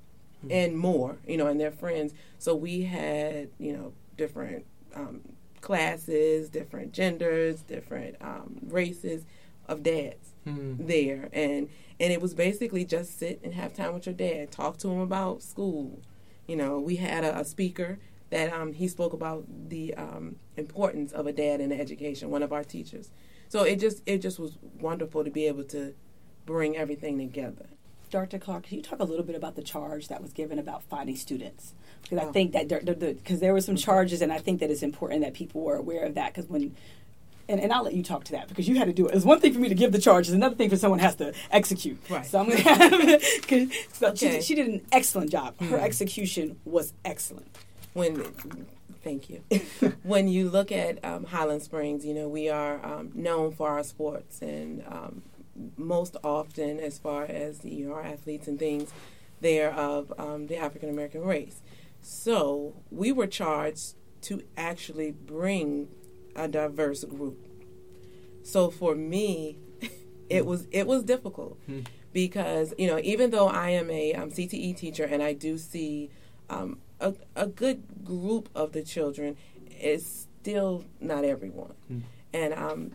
and 0.49 0.77
more, 0.77 1.17
you 1.27 1.35
know, 1.37 1.47
and 1.47 1.59
their 1.59 1.71
friends. 1.71 2.13
So 2.37 2.55
we 2.55 2.83
had 2.83 3.49
you 3.59 3.73
know 3.73 3.93
different 4.17 4.65
um, 4.95 5.21
classes, 5.61 6.49
different 6.49 6.93
genders, 6.93 7.61
different 7.61 8.15
um, 8.21 8.57
races 8.67 9.25
of 9.67 9.83
dads 9.83 10.33
Mm. 10.47 10.87
there 10.87 11.27
and 11.33 11.67
and 11.99 12.13
it 12.13 12.21
was 12.21 12.33
basically 12.33 12.85
just 12.85 13.17
sit 13.19 13.39
and 13.43 13.53
have 13.53 13.73
time 13.73 13.93
with 13.93 14.05
your 14.05 14.15
dad 14.15 14.51
talk 14.51 14.77
to 14.77 14.89
him 14.89 14.99
about 14.99 15.41
school 15.41 15.99
you 16.47 16.55
know 16.55 16.79
we 16.79 16.95
had 16.97 17.23
a, 17.23 17.39
a 17.39 17.45
speaker 17.45 17.99
that 18.29 18.53
um, 18.53 18.73
he 18.73 18.87
spoke 18.87 19.13
about 19.13 19.43
the 19.69 19.93
um, 19.95 20.35
importance 20.55 21.11
of 21.11 21.25
a 21.27 21.31
dad 21.33 21.59
in 21.59 21.71
education 21.71 22.29
one 22.29 22.43
of 22.43 22.53
our 22.53 22.63
teachers 22.63 23.09
so 23.47 23.63
it 23.63 23.77
just 23.79 24.01
it 24.05 24.19
just 24.19 24.39
was 24.39 24.57
wonderful 24.79 25.23
to 25.23 25.29
be 25.31 25.45
able 25.47 25.63
to 25.63 25.93
bring 26.45 26.77
everything 26.77 27.17
together 27.17 27.65
Dr. 28.09 28.39
Clark, 28.39 28.63
can 28.63 28.77
you 28.77 28.81
talk 28.83 28.99
a 28.99 29.03
little 29.03 29.23
bit 29.23 29.35
about 29.35 29.55
the 29.55 29.61
charge 29.61 30.07
that 30.07 30.19
was 30.19 30.33
given 30.33 30.57
about 30.57 30.81
finding 30.81 31.15
students? 31.15 31.73
Because 32.01 32.17
I 32.17 32.23
Oh. 32.25 32.31
think 32.31 32.53
that 32.53 32.67
because 32.67 33.39
there, 33.39 33.53
were 33.53 33.61
some 33.61 33.75
charges, 33.75 34.23
and 34.23 34.33
I 34.33 34.39
think 34.39 34.61
that 34.61 34.71
it's 34.71 34.81
important 34.81 35.21
that 35.21 35.35
people 35.35 35.61
were 35.61 35.75
aware 35.75 36.03
of 36.05 36.15
that. 36.15 36.33
Because 36.33 36.49
when 36.49 36.75
and, 37.49 37.59
and 37.59 37.73
I'll 37.73 37.83
let 37.83 37.93
you 37.93 38.03
talk 38.03 38.23
to 38.25 38.31
that 38.33 38.47
because 38.47 38.67
you 38.69 38.75
had 38.77 38.85
to 38.85 38.93
do 38.93 39.07
it. 39.07 39.15
It's 39.15 39.25
one 39.25 39.39
thing 39.41 39.53
for 39.53 39.59
me 39.59 39.67
to 39.69 39.75
give 39.75 39.91
the 39.91 39.99
charge; 39.99 40.27
it's 40.27 40.33
another 40.35 40.55
thing 40.55 40.69
for 40.69 40.77
someone 40.77 40.99
has 40.99 41.15
to 41.15 41.33
execute. 41.51 41.97
Right. 42.09 42.25
So 42.25 42.39
I'm 42.39 42.45
going 42.49 42.57
to 42.57 42.63
have. 42.63 43.23
so 43.93 44.15
she, 44.15 44.29
did, 44.29 44.43
she 44.43 44.55
did 44.55 44.67
an 44.67 44.81
excellent 44.91 45.31
job. 45.31 45.59
Her 45.59 45.77
Mhm. 45.77 45.81
execution 45.83 46.59
was 46.65 46.93
excellent. 47.03 47.47
when 47.93 48.23
thank 49.03 49.29
you 49.29 49.41
when 50.03 50.27
you 50.27 50.49
look 50.49 50.71
at 50.73 51.03
um, 51.05 51.23
highland 51.23 51.61
springs 51.63 52.05
you 52.05 52.13
know 52.13 52.27
we 52.27 52.49
are 52.49 52.85
um, 52.85 53.09
known 53.15 53.49
for 53.49 53.69
our 53.69 53.81
sports 53.83 54.41
and 54.41 54.83
um, 54.87 55.21
most 55.77 56.17
often 56.23 56.79
as 56.81 56.99
far 56.99 57.23
as 57.23 57.63
you 57.63 57.87
know 57.87 57.93
our 57.93 58.03
athletes 58.03 58.45
and 58.47 58.59
things 58.59 58.91
they're 59.39 59.71
of 59.73 60.11
um, 60.19 60.47
the 60.47 60.57
african 60.57 60.89
american 60.89 61.23
race 61.23 61.61
so 62.01 62.73
we 62.91 63.11
were 63.11 63.25
charged 63.27 63.95
to 64.21 64.43
actually 64.57 65.11
bring 65.11 65.87
a 66.43 66.47
diverse 66.47 67.03
group 67.03 67.37
so 68.43 68.69
for 68.69 68.95
me 68.95 69.57
it 70.29 70.45
was 70.45 70.67
it 70.71 70.85
was 70.87 71.03
difficult 71.03 71.57
Hmm. 71.67 71.81
because 72.13 72.73
you 72.77 72.87
know 72.87 72.99
even 73.03 73.31
though 73.31 73.47
I 73.47 73.69
am 73.71 73.89
a 73.91 74.13
um, 74.13 74.29
CTE 74.31 74.75
teacher 74.77 75.03
and 75.03 75.21
I 75.21 75.33
do 75.33 75.57
see 75.57 76.09
um, 76.49 76.79
a, 76.99 77.13
a 77.35 77.47
good 77.47 77.83
group 78.03 78.49
of 78.55 78.71
the 78.71 78.81
children, 78.81 79.37
it's 79.69 80.27
still 80.41 80.83
not 80.99 81.23
everyone. 81.23 81.75
Hmm. 81.87 81.99
And 82.33 82.53
um, 82.53 82.91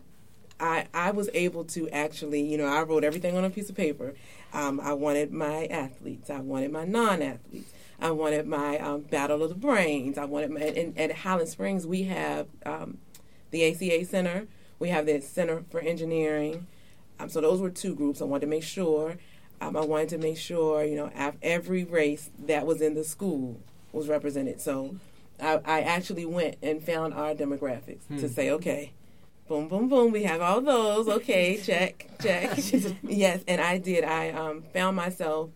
I 0.59 0.87
I 0.93 1.11
was 1.11 1.29
able 1.33 1.63
to 1.75 1.89
actually 1.89 2.41
you 2.41 2.57
know 2.57 2.65
I 2.65 2.81
wrote 2.83 3.03
everything 3.03 3.37
on 3.37 3.43
a 3.45 3.49
piece 3.49 3.69
of 3.69 3.75
paper. 3.75 4.13
Um, 4.53 4.79
I 4.79 4.93
wanted 4.93 5.31
my 5.31 5.65
athletes. 5.67 6.29
I 6.29 6.39
wanted 6.39 6.71
my 6.71 6.85
non-athletes. 6.85 7.71
I 7.99 8.11
wanted 8.11 8.45
my 8.47 8.77
um, 8.79 9.01
battle 9.01 9.41
of 9.43 9.49
the 9.49 9.55
brains. 9.55 10.17
I 10.17 10.25
wanted 10.25 10.51
my 10.51 10.61
and, 10.61 10.93
and 10.97 11.11
at 11.11 11.17
Highland 11.19 11.49
Springs 11.49 11.85
we 11.87 12.03
have 12.03 12.47
um, 12.65 12.97
the 13.55 13.63
ACE 13.63 14.09
Center. 14.09 14.47
We 14.79 14.89
have 14.89 15.05
the 15.05 15.21
Center 15.21 15.63
for 15.69 15.79
Engineering. 15.79 16.67
Um, 17.19 17.29
so 17.29 17.39
those 17.39 17.61
were 17.61 17.69
two 17.69 17.95
groups. 17.95 18.21
I 18.21 18.25
wanted 18.25 18.41
to 18.41 18.47
make 18.47 18.63
sure. 18.63 19.15
Um, 19.61 19.77
I 19.77 19.81
wanted 19.81 20.09
to 20.09 20.17
make 20.17 20.37
sure 20.37 20.83
you 20.83 20.95
know 20.97 21.09
af- 21.15 21.37
every 21.41 21.85
race 21.85 22.29
that 22.45 22.65
was 22.65 22.81
in 22.81 22.93
the 22.93 23.03
school 23.05 23.59
was 23.93 24.09
represented. 24.09 24.59
So 24.59 24.97
I, 25.41 25.61
I 25.63 25.81
actually 25.81 26.25
went 26.25 26.57
and 26.61 26.83
found 26.83 27.13
our 27.13 27.33
demographics 27.33 28.03
Hmm. 28.09 28.17
to 28.17 28.27
say, 28.27 28.49
okay, 28.51 28.91
boom, 29.47 29.69
boom, 29.69 29.87
boom. 29.87 30.11
We 30.11 30.23
have 30.23 30.41
all 30.41 30.59
those. 30.59 31.07
Okay, 31.07 31.55
check, 31.63 32.09
check. 32.21 32.57
yes, 33.03 33.41
and 33.47 33.61
I 33.61 33.77
did. 33.77 34.03
I 34.03 34.31
um, 34.31 34.63
found 34.73 34.97
myself. 34.97 35.51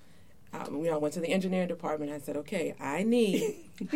Um, 0.54 0.78
you 0.78 0.86
know, 0.86 0.94
I 0.96 0.98
went 0.98 1.14
to 1.16 1.20
the 1.20 1.28
engineering 1.30 1.68
department. 1.68 2.12
I 2.14 2.20
said, 2.20 2.38
okay, 2.38 2.74
I 2.80 3.04
need 3.04 3.54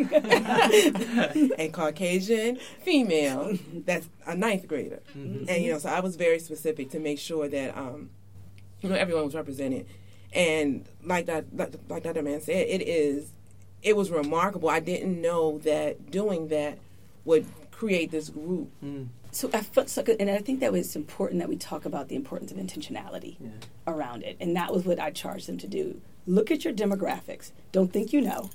a 1.58 1.69
Caucasian 1.72 2.58
female 2.82 3.58
that's 3.86 4.08
a 4.26 4.36
ninth 4.36 4.67
grader. 4.67 5.02
Mhm. 5.17 5.46
And 5.50 5.63
you 5.63 5.72
know, 5.72 5.80
so 5.80 5.89
I 5.89 6.00
was 6.00 6.15
very 6.15 6.39
specific 6.39 6.89
to 6.91 7.00
make 7.00 7.19
sure 7.19 7.48
that 7.48 7.78
um, 7.78 8.10
you 8.82 8.89
know 8.89 8.96
everyone 8.96 9.26
was 9.26 9.36
represented. 9.36 9.86
And 10.34 10.86
like 11.04 11.28
that, 11.28 11.46
like, 11.56 11.74
like 11.89 12.04
that 12.04 12.24
man 12.24 12.41
said, 12.41 12.65
it 12.67 12.82
is, 12.82 13.32
it 13.84 13.96
was 13.96 14.10
remarkable. 14.10 14.67
I 14.69 14.80
didn't 14.80 15.22
know 15.22 15.60
that 15.60 16.10
doing 16.10 16.48
that 16.48 16.80
would 17.24 17.46
create 17.69 18.10
this 18.10 18.30
group. 18.30 18.69
Mm. 18.84 19.10
So 19.32 19.50
I 19.54 19.62
felt 19.62 19.89
so 19.89 20.02
good, 20.04 20.17
and 20.19 20.30
I 20.30 20.38
think 20.39 20.60
that 20.62 20.72
was 20.72 20.96
important 20.96 21.39
that 21.39 21.50
we 21.50 21.56
talk 21.56 21.86
about 21.86 22.08
the 22.08 22.15
importance 22.15 22.52
of 22.52 22.58
intentionality 22.58 23.36
Yeah. 23.39 23.50
around 23.88 24.24
it, 24.24 24.38
and 24.39 24.56
that 24.56 24.74
was 24.74 24.86
what 24.86 25.00
I 25.00 25.12
charged 25.12 25.48
them 25.48 25.58
to 25.60 25.67
do. 25.67 26.00
Look 26.26 26.50
at 26.52 26.63
your 26.63 26.74
demographics. 26.74 27.52
Don't 27.72 27.91
think 27.93 28.13
you 28.13 28.22
know. 28.22 28.50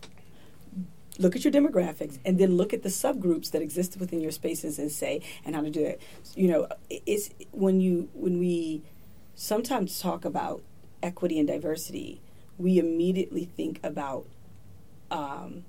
Look 1.18 1.34
at 1.34 1.44
your 1.44 1.52
demographics, 1.52 2.18
and 2.24 2.38
then 2.38 2.56
look 2.56 2.72
at 2.72 2.82
the 2.82 2.88
subgroups 2.88 3.50
that 3.50 3.60
exist 3.60 3.96
within 3.98 4.20
your 4.20 4.30
spaces, 4.30 4.78
and 4.78 4.90
say 4.90 5.20
and 5.44 5.54
how 5.54 5.62
to 5.62 5.70
do 5.70 5.84
it. 5.84 6.00
You 6.34 6.48
know, 6.48 6.68
it's 6.88 7.30
when 7.50 7.80
you 7.80 8.08
when 8.14 8.38
we 8.38 8.82
sometimes 9.34 10.00
talk 10.00 10.24
about 10.24 10.62
equity 11.02 11.38
and 11.38 11.48
diversity, 11.48 12.20
we 12.56 12.78
immediately 12.78 13.44
think 13.44 13.80
about 13.82 14.26
um, 15.10 15.64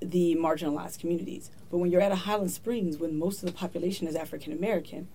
the 0.00 0.36
marginalized 0.36 0.98
communities. 0.98 1.50
But 1.70 1.78
when 1.78 1.90
you're 1.90 2.00
at 2.00 2.12
a 2.12 2.16
Highland 2.16 2.50
Springs, 2.50 2.98
when 2.98 3.18
most 3.18 3.42
of 3.42 3.46
the 3.46 3.52
population 3.52 4.06
is 4.06 4.16
African 4.16 4.52
American, 4.52 5.08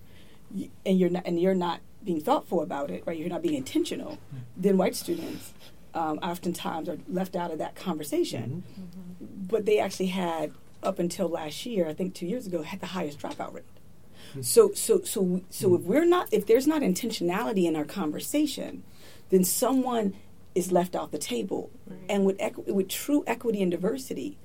and 0.86 1.00
you're 1.00 1.10
not 1.10 1.26
and 1.26 1.40
you're 1.40 1.56
not 1.56 1.82
being 2.04 2.22
thoughtful 2.22 2.62
about 2.62 2.90
it, 2.90 3.04
right? 3.06 3.18
You're 3.18 3.30
not 3.30 3.42
being 3.42 3.56
intentional. 3.56 4.18
Then 4.56 4.78
white 4.78 4.96
students 4.96 5.54
um, 5.98 6.20
oftentimes 6.20 6.88
are 6.88 6.98
left 7.10 7.36
out 7.36 7.52
of 7.52 7.58
that 7.58 7.76
conversation. 7.76 8.64
Mm-hmm. 8.72 8.82
Mm-hmm. 8.82 9.46
But 9.48 9.66
they 9.66 9.80
actually 9.80 10.08
had 10.08 10.54
up 10.84 11.00
until 11.00 11.28
last 11.28 11.66
year, 11.66 11.88
I 11.88 11.94
think 11.94 12.14
two 12.14 12.28
years 12.28 12.46
ago, 12.46 12.62
had 12.62 12.80
the 12.80 12.88
highest 12.88 13.20
dropout 13.20 13.54
rate. 13.54 13.64
Hmm. 14.34 14.42
So 14.42 14.72
so 14.74 15.02
so 15.02 15.42
so 15.50 15.76
if 15.76 15.82
we're 15.82 16.06
not 16.06 16.28
if 16.32 16.46
there's 16.46 16.68
not 16.68 16.82
intentionality 16.82 17.66
in 17.66 17.76
our 17.76 17.86
conversation, 17.86 18.84
then 19.30 19.44
someone 19.44 20.14
is 20.54 20.72
left 20.72 20.96
off 20.96 21.12
the 21.12 21.18
table. 21.18 21.72
And 22.10 22.26
with 22.26 22.38
equ- 22.38 22.68
with 22.68 22.90
true 22.90 23.24
equity 23.26 23.62
and 23.62 23.72
diversity, 23.72 24.38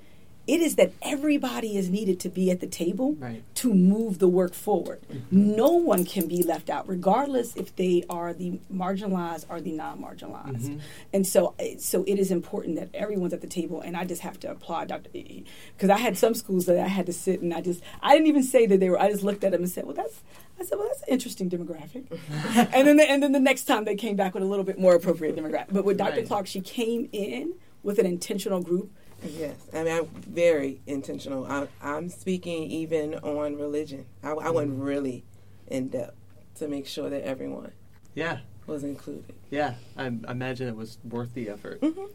it 0.47 0.61
is 0.61 0.75
that 0.75 0.93
everybody 1.03 1.77
is 1.77 1.89
needed 1.89 2.19
to 2.21 2.29
be 2.29 2.51
at 2.51 2.61
the 2.61 2.67
table 2.67 3.13
Right. 3.15 3.43
to 3.57 3.73
move 3.73 4.19
the 4.19 4.27
work 4.29 4.55
forward. 4.55 5.01
No 5.31 5.69
one 5.71 6.05
can 6.05 6.27
be 6.27 6.43
left 6.43 6.69
out, 6.69 6.89
regardless 6.89 7.55
if 7.57 7.75
they 7.77 8.05
are 8.11 8.33
the 8.35 8.59
marginalized 8.73 9.47
or 9.49 9.61
the 9.61 9.71
non-marginalized. 9.73 10.69
Mhm. 10.69 10.81
And 11.13 11.27
so, 11.27 11.55
eh, 11.59 11.75
so 11.79 12.03
it 12.09 12.19
is 12.19 12.31
important 12.33 12.77
that 12.77 12.89
everyone's 12.93 13.33
at 13.33 13.41
the 13.41 13.47
table. 13.47 13.81
And 13.81 13.97
I 13.97 14.05
just 14.05 14.23
have 14.23 14.41
to 14.41 14.51
applaud 14.51 14.89
Dr. 14.89 15.11
Because 15.13 15.91
I 15.91 15.99
had 15.99 16.17
some 16.19 16.35
schools 16.35 16.67
that 16.67 16.79
I 16.79 16.89
had 16.89 17.07
to 17.07 17.13
sit 17.13 17.41
and 17.41 17.55
I 17.55 17.61
just, 17.61 17.81
I 18.03 18.15
didn't 18.15 18.27
even 18.29 18.43
say 18.43 18.67
that 18.67 18.81
they 18.81 18.91
were. 18.91 19.01
I 19.01 19.11
just 19.11 19.23
looked 19.23 19.45
at 19.45 19.53
them 19.53 19.63
and 19.63 19.71
said, 19.71 19.85
"Well, 19.85 19.95
that's." 19.95 20.23
I 20.61 20.65
said, 20.65 20.79
"Well, 20.79 20.89
that's 20.89 21.03
an 21.03 21.09
interesting 21.09 21.49
demographic." 21.51 22.05
and 22.75 22.87
then, 22.87 22.97
the, 22.97 23.11
and 23.11 23.23
then 23.23 23.33
the 23.33 23.41
next 23.41 23.65
time 23.65 23.85
they 23.85 23.95
came 23.95 24.17
back 24.17 24.35
with 24.35 24.43
a 24.43 24.47
little 24.47 24.65
bit 24.65 24.79
more 24.79 24.95
appropriate 24.95 25.37
demographic. 25.37 25.73
But 25.73 25.85
with 25.85 25.99
Dr. 25.99 26.17
Right. 26.17 26.27
Clark, 26.27 26.47
she 26.47 26.61
came 26.61 27.09
in 27.13 27.55
with 27.83 27.99
an 27.99 28.07
intentional 28.07 28.61
group. 28.61 28.91
Yes, 29.25 29.57
I 29.73 29.85
mean, 29.85 29.93
I'm 29.93 30.07
very 30.07 30.81
intentional. 30.87 31.47
I, 31.47 31.69
I'm 31.81 32.09
speaking 32.09 32.65
even 32.71 33.15
on 33.17 33.57
religion. 33.57 34.07
I, 34.23 34.31
I 34.31 34.51
went 34.51 34.79
really 34.81 35.25
in 35.69 35.89
depth 35.89 36.17
to 36.57 36.69
make 36.69 36.87
sure 36.87 37.09
that 37.09 37.23
everyone 37.25 37.73
Yeah. 38.15 38.41
was 38.67 38.85
included. 38.85 39.35
Yeah. 39.51 39.75
I, 39.97 40.05
I 40.07 40.31
imagine 40.33 40.69
it 40.69 40.77
was 40.77 40.99
worth 41.09 41.35
the 41.35 41.49
effort. 41.49 41.81
Mm-hmm. 41.81 42.07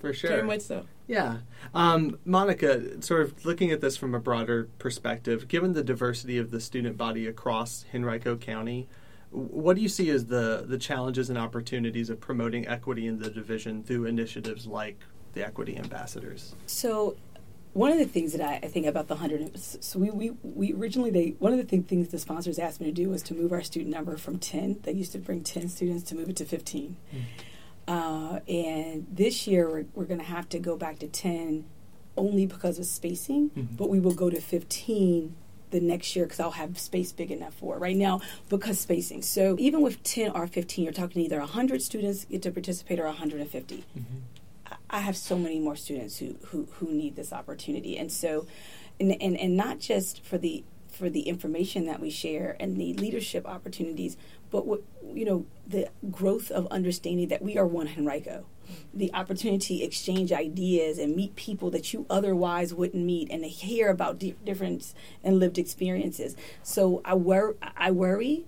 For 0.00 0.12
sure. 0.12 0.30
Very 0.30 0.42
much 0.42 0.62
so. 0.62 0.84
Yeah. 1.06 1.38
Um, 1.74 2.18
Monica, 2.24 3.00
sort 3.02 3.22
of 3.22 3.44
looking 3.44 3.70
at 3.70 3.80
this 3.80 3.96
from 3.96 4.14
a 4.14 4.18
broader 4.20 4.68
perspective, 4.78 5.46
given 5.46 5.74
the 5.74 5.84
diversity 5.84 6.38
of 6.38 6.50
the 6.50 6.60
student 6.60 6.96
body 6.96 7.26
across 7.26 7.84
Henrico 7.94 8.36
County, 8.36 8.88
what 9.30 9.76
do 9.76 9.82
you 9.82 9.88
see 9.88 10.10
as 10.10 10.26
the, 10.26 10.64
the 10.66 10.76
challenges 10.76 11.28
and 11.30 11.38
opportunities 11.38 12.10
of 12.10 12.20
promoting 12.20 12.66
equity 12.66 13.06
in 13.06 13.18
the 13.18 13.30
division 13.30 13.82
through 13.84 14.06
initiatives 14.06 14.66
like 14.66 14.98
the 15.34 15.44
Equity 15.46 15.76
Ambassadors? 15.76 16.54
So, 16.66 17.16
one 17.74 17.90
of 17.90 17.98
the 17.98 18.04
things 18.04 18.32
that 18.32 18.42
I, 18.46 18.56
I 18.56 18.68
think 18.68 18.84
about 18.86 19.08
the 19.08 19.16
hundred, 19.16 19.58
so 19.58 19.98
we, 19.98 20.10
we, 20.10 20.30
we 20.42 20.72
originally 20.74 21.10
they 21.10 21.36
one 21.38 21.52
of 21.52 21.58
the 21.58 21.64
thing, 21.64 21.82
things 21.82 22.08
the 22.08 22.18
sponsors 22.18 22.58
asked 22.58 22.80
me 22.80 22.86
to 22.86 22.92
do 22.92 23.08
was 23.08 23.22
to 23.24 23.34
move 23.34 23.50
our 23.52 23.62
student 23.62 23.90
number 23.94 24.16
from 24.18 24.38
ten. 24.38 24.78
They 24.82 24.92
used 24.92 25.12
to 25.12 25.18
bring 25.18 25.42
ten 25.42 25.68
students 25.70 26.02
to 26.10 26.14
move 26.14 26.28
it 26.28 26.36
to 26.36 26.44
fifteen, 26.44 26.96
uh, 27.88 28.40
and 28.46 29.06
this 29.10 29.46
year 29.46 29.68
we're, 29.70 29.84
we're 29.94 30.04
going 30.04 30.20
to 30.20 30.26
have 30.26 30.48
to 30.50 30.58
go 30.58 30.76
back 30.76 30.98
to 30.98 31.08
ten, 31.08 31.64
only 32.16 32.44
because 32.44 32.78
of 32.78 32.84
spacing. 32.84 33.50
Mhm. 33.50 33.76
But 33.76 33.88
we 33.88 33.98
will 34.00 34.14
go 34.14 34.28
to 34.28 34.40
fifteen 34.40 35.34
the 35.70 35.80
next 35.80 36.14
year 36.14 36.26
because 36.26 36.38
I'll 36.40 36.50
have 36.50 36.78
space 36.78 37.12
big 37.12 37.30
enough 37.30 37.54
for 37.54 37.76
it. 37.76 37.78
Right 37.78 37.96
now, 37.96 38.20
because 38.50 38.78
spacing. 38.80 39.22
So 39.22 39.56
even 39.58 39.80
with 39.80 40.02
ten 40.02 40.30
or 40.32 40.46
fifteen, 40.46 40.84
you're 40.84 40.92
talking 40.92 41.22
either 41.22 41.40
hundred 41.40 41.80
students 41.80 42.26
get 42.26 42.42
to 42.42 42.50
participate 42.50 43.00
or 43.00 43.06
hundred 43.08 43.40
and 43.40 43.48
fifty. 43.50 43.84
I- 44.92 45.00
have 45.00 45.16
so 45.16 45.36
many 45.38 45.58
more 45.58 45.76
students 45.76 46.18
who, 46.18 46.36
who, 46.48 46.68
who 46.74 46.90
need 46.92 47.16
this 47.16 47.32
opportunity, 47.32 47.96
and 47.98 48.10
so, 48.12 48.46
and, 49.00 49.10
and 49.20 49.36
and 49.36 49.56
not 49.56 49.78
just 49.80 50.22
for 50.24 50.38
the 50.38 50.64
for 50.88 51.08
the 51.08 51.22
information 51.22 51.86
that 51.86 52.00
we 52.00 52.10
share 52.10 52.54
and 52.60 52.76
the 52.76 52.92
leadership 52.94 53.46
opportunities, 53.46 54.16
but 54.50 54.66
what 54.66 54.82
you 55.04 55.24
know 55.24 55.46
the 55.66 55.88
growth 56.10 56.50
of 56.50 56.66
understanding 56.68 57.28
that 57.28 57.40
we 57.42 57.56
are 57.58 57.66
one 57.66 57.88
Henrico, 57.88 58.44
the 58.92 59.12
opportunity 59.14 59.78
to 59.78 59.84
exchange 59.84 60.30
ideas 60.32 60.98
and 60.98 61.16
meet 61.16 61.34
people 61.34 61.70
that 61.70 61.92
you 61.92 62.04
otherwise 62.10 62.72
wouldn't 62.74 63.04
meet, 63.04 63.30
and 63.30 63.42
to 63.42 63.48
hear 63.48 63.88
about 63.88 64.18
di- 64.18 64.36
difference 64.44 64.94
and 65.24 65.38
lived 65.38 65.58
experiences. 65.58 66.36
So 66.62 67.00
I 67.04 67.14
wor- 67.14 67.56
I 67.76 67.90
worry. 67.90 68.44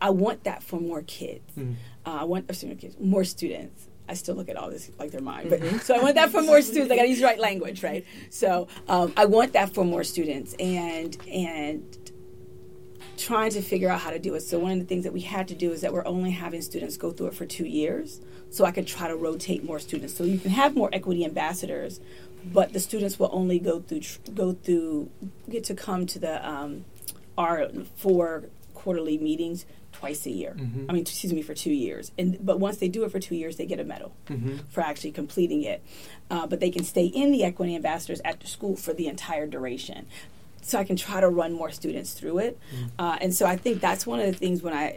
I 0.00 0.10
want 0.10 0.44
that 0.44 0.62
for 0.62 0.78
more 0.80 1.00
kids. 1.02 1.50
Mm. 1.56 1.76
Uh, 2.04 2.10
I 2.20 2.24
want 2.24 2.50
uh, 2.50 2.52
student 2.52 2.80
kids, 2.80 2.96
more 3.00 3.24
students. 3.24 3.88
I 4.08 4.14
still 4.14 4.34
look 4.34 4.48
at 4.48 4.56
all 4.56 4.70
this 4.70 4.90
like 4.98 5.10
they're 5.10 5.20
mine, 5.20 5.48
but 5.48 5.62
so 5.82 5.94
I 5.94 6.02
want 6.02 6.16
that 6.16 6.30
for 6.30 6.42
more 6.42 6.60
students. 6.60 6.92
I 6.92 6.96
got 6.96 7.02
to 7.02 7.08
use 7.08 7.20
the 7.20 7.26
right 7.26 7.38
language, 7.38 7.82
right? 7.82 8.04
So 8.30 8.68
um, 8.88 9.12
I 9.16 9.24
want 9.24 9.52
that 9.54 9.74
for 9.74 9.84
more 9.84 10.04
students, 10.04 10.54
and 10.54 11.16
and 11.28 12.12
trying 13.16 13.50
to 13.50 13.62
figure 13.62 13.88
out 13.88 14.00
how 14.00 14.10
to 14.10 14.18
do 14.18 14.34
it. 14.34 14.40
So 14.40 14.58
one 14.58 14.72
of 14.72 14.78
the 14.78 14.84
things 14.84 15.04
that 15.04 15.12
we 15.12 15.20
had 15.20 15.48
to 15.48 15.54
do 15.54 15.72
is 15.72 15.80
that 15.82 15.92
we're 15.92 16.06
only 16.06 16.32
having 16.32 16.60
students 16.62 16.96
go 16.96 17.12
through 17.12 17.28
it 17.28 17.34
for 17.34 17.46
two 17.46 17.64
years, 17.66 18.20
so 18.50 18.64
I 18.64 18.72
could 18.72 18.86
try 18.86 19.08
to 19.08 19.16
rotate 19.16 19.64
more 19.64 19.78
students. 19.78 20.14
So 20.14 20.24
you 20.24 20.38
can 20.38 20.50
have 20.50 20.76
more 20.76 20.90
equity 20.92 21.24
ambassadors, 21.24 22.00
but 22.44 22.72
the 22.72 22.80
students 22.80 23.18
will 23.18 23.30
only 23.32 23.58
go 23.58 23.80
through 23.80 24.00
tr- 24.00 24.18
go 24.34 24.52
through 24.52 25.10
get 25.48 25.64
to 25.64 25.74
come 25.74 26.06
to 26.06 26.18
the 26.18 26.46
um, 26.46 26.84
our 27.38 27.68
four 27.96 28.44
quarterly 28.74 29.16
meetings 29.16 29.64
twice 30.04 30.26
a 30.26 30.30
year. 30.30 30.54
Mhm. 30.58 30.86
I 30.88 30.92
mean, 30.92 31.02
excuse 31.02 31.32
me, 31.32 31.40
for 31.42 31.54
two 31.54 31.72
years. 31.72 32.12
And 32.18 32.38
but 32.44 32.60
once 32.60 32.76
they 32.76 32.88
do 32.88 33.04
it 33.04 33.10
for 33.10 33.18
two 33.20 33.34
years, 33.36 33.56
they 33.56 33.64
get 33.66 33.80
a 33.80 33.84
medal 33.84 34.12
Mhm. 34.26 34.60
for 34.68 34.82
actually 34.82 35.12
completing 35.12 35.62
it. 35.62 35.82
Uh, 36.30 36.46
but 36.46 36.60
they 36.60 36.70
can 36.70 36.84
stay 36.84 37.06
in 37.06 37.32
the 37.32 37.42
equity 37.42 37.74
ambassadors 37.74 38.20
at 38.24 38.40
the 38.40 38.46
school 38.46 38.76
for 38.76 38.92
the 38.92 39.06
entire 39.06 39.46
duration. 39.46 40.04
So 40.62 40.78
I 40.78 40.84
can 40.84 40.96
try 40.96 41.20
to 41.20 41.28
run 41.28 41.52
more 41.52 41.70
students 41.70 42.12
through 42.14 42.38
it, 42.38 42.58
uh, 42.98 43.18
and 43.20 43.34
so 43.34 43.44
I 43.44 43.54
think 43.56 43.82
that's 43.82 44.06
one 44.06 44.18
of 44.18 44.26
the 44.26 44.32
things 44.32 44.62
when 44.62 44.72
I 44.72 44.92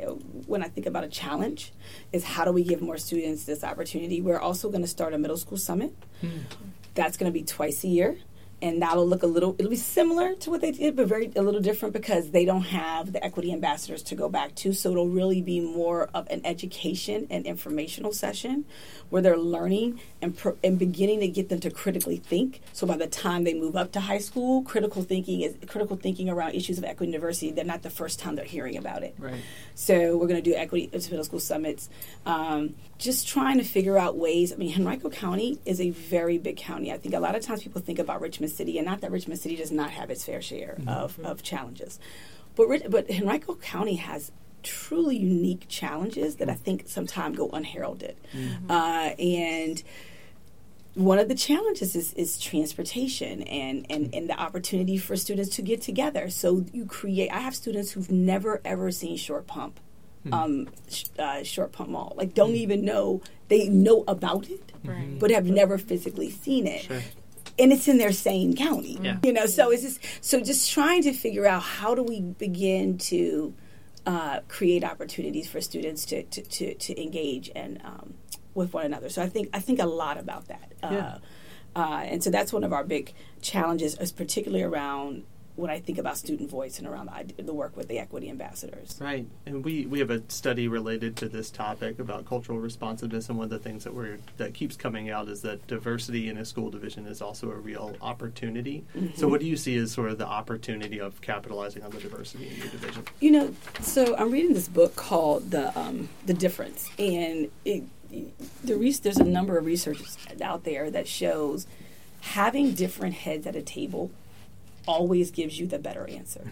when 0.51 0.61
I 0.63 0.69
think 0.69 0.85
about 0.87 1.03
a 1.03 1.09
challenge 1.09 1.73
is 2.13 2.23
how 2.23 2.45
do 2.45 2.51
we 2.53 2.63
give 2.63 2.81
more 2.81 2.97
students 2.97 3.43
this 3.43 3.63
opportunity. 3.65 4.21
We're 4.21 4.39
also 4.39 4.69
going 4.69 4.81
to 4.81 4.87
start 4.97 5.13
a 5.13 5.17
middle 5.17 5.35
school 5.37 5.57
summit. 5.57 5.93
That's 6.95 7.17
going 7.17 7.31
to 7.31 7.37
be 7.39 7.43
twice 7.45 7.83
a 7.83 7.87
year, 7.89 8.17
and 8.61 8.81
that'll 8.81 9.07
look 9.07 9.23
a 9.23 9.27
little. 9.27 9.55
It'll 9.59 9.69
be 9.69 9.75
similar 9.75 10.33
to 10.35 10.49
what 10.49 10.61
they 10.61 10.71
did, 10.71 10.95
but 10.95 11.07
very 11.07 11.31
a 11.35 11.41
little 11.41 11.61
different 11.61 11.93
because 11.93 12.31
they 12.31 12.43
don't 12.43 12.63
have 12.63 13.13
the 13.13 13.23
equity 13.23 13.53
ambassadors 13.53 14.01
to 14.03 14.15
go 14.15 14.29
back 14.29 14.55
to. 14.55 14.73
So 14.73 14.91
it'll 14.91 15.09
really 15.09 15.41
be 15.41 15.59
more 15.59 16.09
of 16.13 16.27
an 16.29 16.41
education 16.43 17.27
and 17.29 17.45
informational 17.45 18.11
session 18.13 18.65
where 19.09 19.21
they're 19.21 19.37
learning 19.37 19.99
and 20.21 20.35
pro- 20.35 20.57
and 20.63 20.79
beginning 20.79 21.19
to 21.19 21.27
get 21.27 21.49
them 21.49 21.59
to 21.59 21.69
critically 21.69 22.17
think. 22.17 22.61
So 22.73 22.87
by 22.87 22.97
the 22.97 23.07
time 23.07 23.43
they 23.43 23.53
move 23.53 23.75
up 23.75 23.91
to 23.91 23.99
high 23.99 24.17
school, 24.17 24.63
critical 24.63 25.03
thinking 25.03 25.41
is 25.41 25.55
critical 25.67 25.95
thinking 25.95 26.29
around 26.29 26.55
issues 26.55 26.77
of 26.77 26.83
equity 26.83 27.13
and 27.13 27.21
diversity. 27.21 27.51
They're 27.51 27.63
not 27.63 27.83
the 27.83 27.89
first 27.89 28.19
time 28.19 28.35
they're 28.35 28.45
hearing 28.45 28.77
about 28.77 29.03
it. 29.03 29.15
Right. 29.19 29.41
So 29.75 30.17
we're 30.17 30.27
going 30.27 30.41
to 30.43 30.49
do 30.49 30.55
equity 30.55 30.89
middle 30.91 31.23
school 31.23 31.39
summits. 31.39 31.89
Um, 32.25 32.75
just 32.97 33.27
trying 33.27 33.59
to 33.59 33.63
figure 33.63 33.97
out 33.97 34.17
ways. 34.17 34.51
I 34.51 34.55
mean, 34.55 34.73
Henrico 34.75 35.09
County 35.09 35.59
is 35.65 35.79
a 35.79 35.91
very 35.91 36.37
big 36.37 36.57
county. 36.57 36.91
I 36.91 36.97
think 36.97 37.13
a 37.13 37.19
lot 37.19 37.35
of 37.35 37.43
times 37.43 37.61
people 37.61 37.81
think 37.81 37.99
about 37.99 38.21
Richmond 38.21 38.46
City, 38.51 38.77
and 38.77 38.85
not 38.85 39.01
that 39.01 39.11
Richmond 39.11 39.39
City 39.39 39.55
does 39.55 39.71
not 39.71 39.91
have 39.91 40.09
its 40.09 40.25
fair 40.25 40.41
share 40.41 40.75
mm-hmm. 40.79 40.89
of, 40.89 41.19
of 41.19 41.43
challenges, 41.43 41.99
but 42.55 42.89
but 42.89 43.09
Henrico 43.09 43.55
County 43.55 43.95
has 43.95 44.31
truly 44.63 45.17
unique 45.17 45.65
challenges 45.69 46.37
that 46.37 46.49
I 46.49 46.53
mm. 46.53 46.59
think 46.59 46.83
sometimes 46.87 47.37
go 47.37 47.49
unheralded, 47.49 48.17
mm-hmm. 48.33 48.69
uh, 48.69 49.11
and 49.19 49.83
one 50.97 51.19
of 51.19 51.29
the 51.29 51.35
challenges 51.35 51.95
is, 51.95 52.11
is 52.13 52.39
transportation 52.39 53.43
and, 53.43 53.85
and, 53.87 54.07
mm. 54.07 54.17
and 54.17 54.27
the 54.27 54.33
opportunity 54.33 54.97
for 54.97 55.15
students 55.15 55.55
to 55.55 55.61
get 55.61 55.79
together. 55.79 56.27
So 56.29 56.65
you 56.73 56.85
create. 56.85 57.29
I 57.31 57.39
have 57.39 57.55
students 57.55 57.91
who've 57.91 58.09
never 58.09 58.61
ever 58.65 58.91
seen 58.91 59.15
Short 59.15 59.45
Pump, 59.45 59.79
hmm. 60.23 60.33
um, 60.33 60.69
sh- 60.89 61.05
uh, 61.19 61.43
Short 61.43 61.71
Pump 61.71 61.89
Mall. 61.89 62.13
Like 62.17 62.33
don't 62.33 62.49
hmm. 62.49 62.55
even 62.55 62.83
know 62.83 63.21
they 63.47 63.69
know 63.69 64.03
about 64.07 64.49
it, 64.49 64.71
Right. 64.83 65.19
but 65.19 65.29
have 65.31 65.45
never 65.45 65.77
physically 65.77 66.31
seen 66.31 66.65
it. 66.65 66.81
Sure. 66.81 67.01
And 67.59 67.73
it's 67.73 67.87
in 67.87 67.97
their 67.97 68.11
same 68.11 68.53
county, 68.55 68.99
Yeah. 69.01 69.17
you 69.23 69.33
know. 69.33 69.45
So 69.47 69.71
it's 69.71 69.81
just 69.83 69.99
so 70.21 70.39
just 70.41 70.71
trying 70.71 71.01
to 71.03 71.13
figure 71.13 71.47
out 71.47 71.63
how 71.63 71.95
do 71.95 72.03
we 72.03 72.21
begin 72.21 72.97
to 72.99 73.53
uh, 74.05 74.39
create 74.47 74.83
opportunities 74.83 75.47
for 75.47 75.59
students 75.61 76.05
to 76.05 76.23
to, 76.23 76.41
to, 76.43 76.73
to 76.75 77.01
engage 77.01 77.49
and 77.55 77.81
um, 77.83 78.13
with 78.53 78.73
one 78.73 78.85
another. 78.85 79.09
So 79.09 79.21
I 79.23 79.29
think 79.29 79.49
I 79.53 79.59
think 79.59 79.79
a 79.79 79.85
lot 79.85 80.17
about 80.17 80.47
that. 80.47 80.71
Yeah. 80.83 81.17
Uh, 81.75 81.79
uh, 81.79 82.01
and 82.05 82.23
so 82.23 82.29
that's 82.29 82.51
one 82.53 82.63
of 82.63 82.73
our 82.73 82.83
big 82.83 83.13
challenges, 83.41 83.95
is 83.99 84.11
particularly 84.11 84.63
around 84.63 85.23
when 85.57 85.71
I 85.71 85.79
think 85.79 85.97
about 85.97 86.17
student 86.17 86.49
voice 86.49 86.77
and 86.77 86.87
around 86.87 87.09
the, 87.35 87.41
the 87.41 87.53
work 87.53 87.75
with 87.75 87.87
the 87.87 87.97
equity 87.97 88.29
ambassadors. 88.29 88.95
Right, 89.01 89.25
and 89.45 89.65
we, 89.65 89.87
we 89.87 89.99
have 89.99 90.11
a 90.11 90.21
study 90.29 90.67
related 90.67 91.17
to 91.17 91.27
this 91.27 91.49
topic 91.49 91.97
about 91.97 92.25
cultural 92.25 92.59
responsiveness, 92.59 93.27
and 93.27 93.37
one 93.39 93.45
of 93.45 93.49
the 93.49 93.59
things 93.59 93.83
that 93.83 93.93
we're 93.93 94.19
that 94.37 94.53
keeps 94.53 94.75
coming 94.75 95.09
out 95.09 95.27
is 95.27 95.41
that 95.41 95.65
diversity 95.67 96.29
in 96.29 96.37
a 96.37 96.45
school 96.45 96.69
division 96.69 97.07
is 97.07 97.21
also 97.21 97.49
a 97.49 97.55
real 97.55 97.95
opportunity. 98.01 98.85
So, 99.15 99.27
what 99.27 99.41
do 99.41 99.47
you 99.47 99.57
see 99.57 99.75
as 99.77 99.91
sort 99.91 100.11
of 100.11 100.19
the 100.19 100.27
opportunity 100.27 100.99
of 100.99 101.19
capitalizing 101.21 101.83
on 101.83 101.89
the 101.89 101.99
diversity 101.99 102.49
in 102.49 102.57
your 102.57 102.67
division? 102.67 103.05
You 103.19 103.31
know, 103.31 103.55
so 103.81 104.15
I'm 104.15 104.31
reading 104.31 104.53
this 104.53 104.67
book 104.67 104.95
called 104.95 105.49
the 105.49 105.77
um, 105.77 106.09
the 106.27 106.35
difference, 106.35 106.91
and 106.99 107.49
it, 107.65 107.83
the 108.63 108.75
re- 108.75 108.91
there's 108.91 109.17
a 109.17 109.23
number 109.23 109.57
of 109.57 109.65
research 109.65 110.03
out 110.39 110.65
there 110.65 110.91
that 110.91 111.07
shows 111.07 111.65
having 112.21 112.73
different 112.73 113.15
heads 113.15 113.47
at 113.47 113.55
a 113.55 113.61
table 113.61 114.11
always 114.87 115.31
gives 115.31 115.59
you 115.59 115.67
the 115.67 115.79
better 115.79 116.07
answer. 116.09 116.51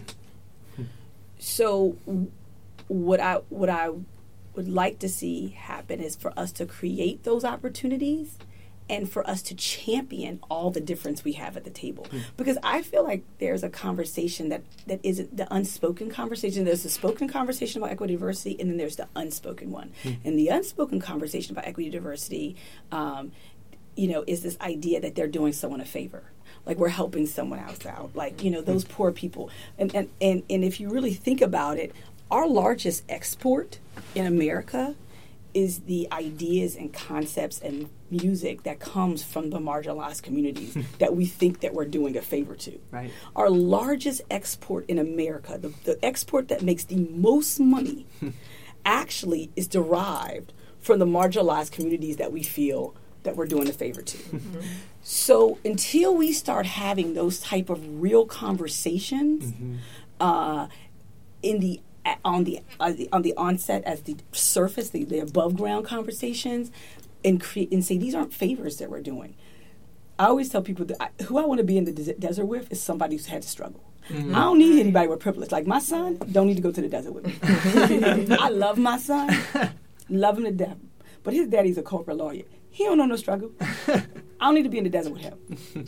So, 1.39 1.97
what 2.87 3.19
I 3.19 3.35
what 3.49 3.69
I 3.69 3.89
would 4.55 4.67
like 4.67 4.99
to 4.99 5.09
see 5.09 5.49
happen 5.49 5.99
is 5.99 6.15
for 6.15 6.37
us 6.37 6.51
to 6.53 6.65
create 6.65 7.23
those 7.23 7.43
opportunities 7.43 8.37
and 8.87 9.09
for 9.11 9.27
us 9.27 9.41
to 9.41 9.55
champion 9.55 10.39
all 10.49 10.69
the 10.69 10.79
difference 10.79 11.23
we 11.23 11.33
have 11.33 11.57
at 11.57 11.63
the 11.63 11.69
table. 11.69 12.05
Because 12.37 12.57
i 12.63 12.81
feel 12.81 13.03
like 13.03 13.23
there's 13.39 13.63
a 13.63 13.69
conversation 13.69 14.49
that 14.49 14.63
that 14.85 14.99
isn't 15.03 15.35
the 15.35 15.47
unspoken 15.53 16.09
conversation. 16.09 16.65
There's 16.65 16.83
the 16.83 16.89
spoken 16.89 17.27
conversation 17.27 17.81
about 17.81 17.91
equity 17.91 18.13
diversity 18.13 18.55
and 18.59 18.69
then 18.69 18.77
there's 18.77 18.95
the 18.95 19.07
unspoken 19.15 19.71
one. 19.71 19.91
And 20.23 20.37
the 20.37 20.49
unspoken 20.49 20.99
conversation 20.99 21.53
about 21.53 21.65
equity 21.65 21.89
diversity 21.89 22.55
um, 22.91 23.31
you 23.95 24.07
know 24.07 24.23
is 24.27 24.43
this 24.43 24.57
idea 24.61 24.99
that 25.01 25.15
they're 25.15 25.27
doing 25.27 25.53
someone 25.53 25.81
a 25.81 25.85
favor 25.85 26.23
like 26.65 26.77
we're 26.77 26.89
helping 26.89 27.27
someone 27.27 27.59
else 27.59 27.85
out. 27.85 28.11
Like 28.15 28.43
you 28.43 28.51
know 28.51 28.59
mm-hmm. 28.61 28.71
those 28.71 28.83
poor 28.85 29.11
people. 29.11 29.49
And 29.77 29.93
and 29.95 30.09
and, 30.21 30.43
and 30.49 30.63
if 30.63 30.79
you 30.79 30.89
really 30.89 31.13
think 31.13 31.41
about 31.41 31.77
it 31.77 31.93
our 32.31 32.47
largest 32.47 33.03
export 33.07 33.77
in 34.15 34.25
america 34.25 34.95
is 35.55 35.79
the 35.81 36.05
ideas 36.11 36.75
and 36.75 36.91
concepts 36.93 37.61
and 37.61 37.89
music 38.11 38.63
that 38.63 38.77
comes 38.77 39.23
from 39.23 39.51
the 39.51 39.57
marginalized 39.57 40.21
communities 40.21 40.73
hmm. 40.73 40.81
that 40.99 41.15
we 41.15 41.25
think 41.25 41.61
that 41.61 41.73
we're 41.73 41.85
doing 41.85 42.17
a 42.17 42.21
favor 42.21 42.55
to. 42.55 42.77
Right. 42.91 43.09
Our 43.37 43.49
largest 43.49 44.21
export 44.29 44.85
in 44.89 44.99
America, 44.99 45.57
the, 45.57 45.73
the 45.85 45.97
export 46.05 46.49
that 46.49 46.61
makes 46.61 46.83
the 46.83 46.97
most 46.97 47.57
money, 47.59 48.05
hmm. 48.19 48.31
actually 48.83 49.49
is 49.55 49.67
derived 49.67 50.51
from 50.81 50.99
the 50.99 51.05
marginalized 51.05 51.71
communities 51.71 52.17
that 52.17 52.33
we 52.33 52.43
feel 52.43 52.93
that 53.25 53.35
we're 53.35 53.45
doing 53.45 53.67
a 53.69 53.73
favor 53.73 54.01
to. 54.01 54.17
So 55.03 55.59
until 55.63 56.15
we 56.15 56.31
start 56.31 56.65
having 56.65 57.13
those 57.13 57.39
type 57.39 57.69
of 57.69 58.01
real 58.01 58.25
conversations 58.25 59.53
uh, 60.19 60.67
in 61.43 61.59
the 61.59 61.81
on 62.23 62.43
the, 62.43 62.59
uh, 62.79 62.91
the 62.91 63.09
on 63.11 63.23
the 63.23 63.33
onset 63.35 63.83
as 63.83 64.01
the 64.03 64.15
surface, 64.31 64.91
the, 64.91 65.03
the 65.03 65.19
above 65.19 65.55
ground 65.57 65.85
conversations, 65.85 66.71
and 67.23 67.41
create 67.41 67.71
and 67.71 67.83
say 67.83 67.97
these 67.97 68.13
aren't 68.15 68.33
favors 68.33 68.77
that 68.77 68.89
we're 68.89 69.01
doing. 69.01 69.35
I 70.17 70.25
always 70.27 70.49
tell 70.49 70.61
people 70.61 70.85
that 70.85 70.97
I, 71.01 71.23
who 71.23 71.37
I 71.37 71.45
want 71.45 71.57
to 71.57 71.63
be 71.63 71.77
in 71.77 71.83
the 71.85 71.91
des- 71.91 72.13
desert 72.13 72.45
with 72.45 72.71
is 72.71 72.81
somebody 72.81 73.15
who's 73.15 73.25
had 73.25 73.41
to 73.41 73.47
struggle. 73.49 73.83
I 74.07 74.13
don't 74.13 74.59
need 74.59 74.79
anybody 74.79 75.07
with 75.07 75.19
privilege. 75.19 75.51
Like 75.51 75.65
my 75.65 75.79
son, 75.79 76.19
don't 76.31 76.45
need 76.45 76.57
to 76.57 76.61
go 76.61 76.71
to 76.71 76.79
the 76.79 76.87
desert 76.87 77.11
with 77.13 77.25
me. 77.25 78.35
I 78.39 78.49
love 78.49 78.77
my 78.77 78.99
son, 78.99 79.35
love 80.09 80.37
him 80.37 80.43
to 80.43 80.51
death, 80.51 80.77
but 81.23 81.33
his 81.33 81.47
daddy's 81.47 81.79
a 81.79 81.81
corporate 81.81 82.17
lawyer. 82.17 82.43
He 82.75 82.83
don't 82.83 82.97
know 82.97 83.05
no 83.05 83.15
struggle. 83.15 83.51
I 83.87 84.01
don't 84.41 84.53
need 84.55 84.63
to 84.63 84.69
be 84.69 84.77
in 84.79 84.83
the 84.83 84.89
desert 84.89 85.13
with 85.13 85.21
him. 85.21 85.87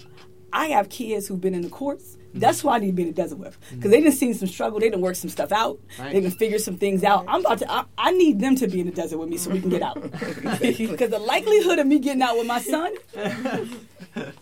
I 0.53 0.67
have 0.67 0.87
kids 0.87 1.27
who've 1.27 1.41
been 1.41 1.53
in 1.53 1.61
the 1.61 1.69
courts. 1.69 2.17
That's 2.33 2.61
who 2.61 2.69
I 2.69 2.79
need 2.79 2.87
to 2.87 2.93
be 2.93 3.01
in 3.01 3.09
the 3.09 3.13
desert 3.13 3.39
with 3.39 3.57
because 3.71 3.91
they 3.91 3.99
done 4.01 4.13
seen 4.13 4.33
some 4.33 4.47
struggle. 4.47 4.79
They 4.79 4.89
didn't 4.89 5.01
work 5.01 5.15
some 5.15 5.29
stuff 5.29 5.51
out. 5.51 5.81
Right. 5.99 6.13
They 6.13 6.21
done 6.21 6.31
figure 6.31 6.59
some 6.59 6.77
things 6.77 7.03
out. 7.03 7.25
I'm 7.27 7.41
about 7.41 7.57
to. 7.59 7.69
I, 7.69 7.83
I 7.97 8.11
need 8.11 8.39
them 8.39 8.55
to 8.55 8.67
be 8.69 8.79
in 8.79 8.85
the 8.85 8.93
desert 8.93 9.17
with 9.17 9.27
me 9.27 9.35
so 9.35 9.49
we 9.51 9.59
can 9.59 9.69
get 9.69 9.81
out. 9.81 9.97
Because 10.01 11.09
the 11.09 11.19
likelihood 11.19 11.79
of 11.79 11.87
me 11.87 11.99
getting 11.99 12.21
out 12.21 12.37
with 12.37 12.47
my 12.47 12.61
son, 12.61 12.93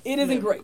it 0.03 0.19
isn't 0.19 0.39
great. 0.41 0.61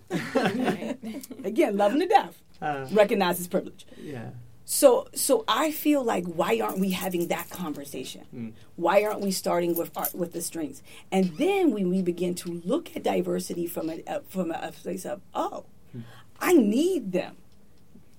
Again, 1.43 1.77
loving 1.77 2.01
to 2.01 2.07
death. 2.07 2.39
Uh, 2.61 2.85
Recognize 2.91 3.39
his 3.39 3.47
privilege. 3.47 3.87
yeah. 3.99 4.29
So, 4.65 5.07
so 5.13 5.43
I 5.47 5.71
feel 5.71 6.03
like 6.03 6.25
why 6.25 6.59
aren't 6.61 6.79
we 6.79 6.91
having 6.91 7.27
that 7.27 7.49
conversation? 7.49 8.25
Mm. 8.33 8.53
Why 8.75 9.03
aren't 9.03 9.21
we 9.21 9.31
starting 9.31 9.75
with 9.75 9.91
art 9.97 10.13
with 10.13 10.33
the 10.33 10.41
strengths? 10.41 10.81
And 11.11 11.37
then 11.37 11.71
when 11.71 11.89
we 11.89 12.01
begin 12.01 12.35
to 12.35 12.61
look 12.63 12.95
at 12.95 13.03
diversity 13.03 13.67
from 13.67 13.89
a, 13.89 14.03
uh, 14.07 14.19
from 14.29 14.51
a, 14.51 14.71
place 14.71 15.05
of 15.05 15.21
oh, 15.33 15.65
mm. 15.95 16.03
I 16.39 16.53
need 16.53 17.11
them. 17.11 17.37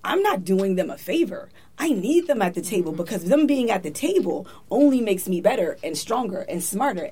I'm 0.03 0.21
not 0.21 0.43
doing 0.43 0.75
them 0.75 0.89
a 0.89 0.97
favor. 0.97 1.49
I 1.77 1.89
need 1.89 2.27
them 2.27 2.41
at 2.41 2.53
the 2.53 2.61
table 2.61 2.91
mm-hmm. 2.91 3.01
because 3.01 3.25
them 3.25 3.47
being 3.47 3.71
at 3.71 3.83
the 3.83 3.91
table 3.91 4.47
only 4.69 5.01
makes 5.01 5.27
me 5.27 5.41
better 5.41 5.77
and 5.83 5.97
stronger 5.97 6.41
and 6.41 6.61
smarter. 6.61 7.11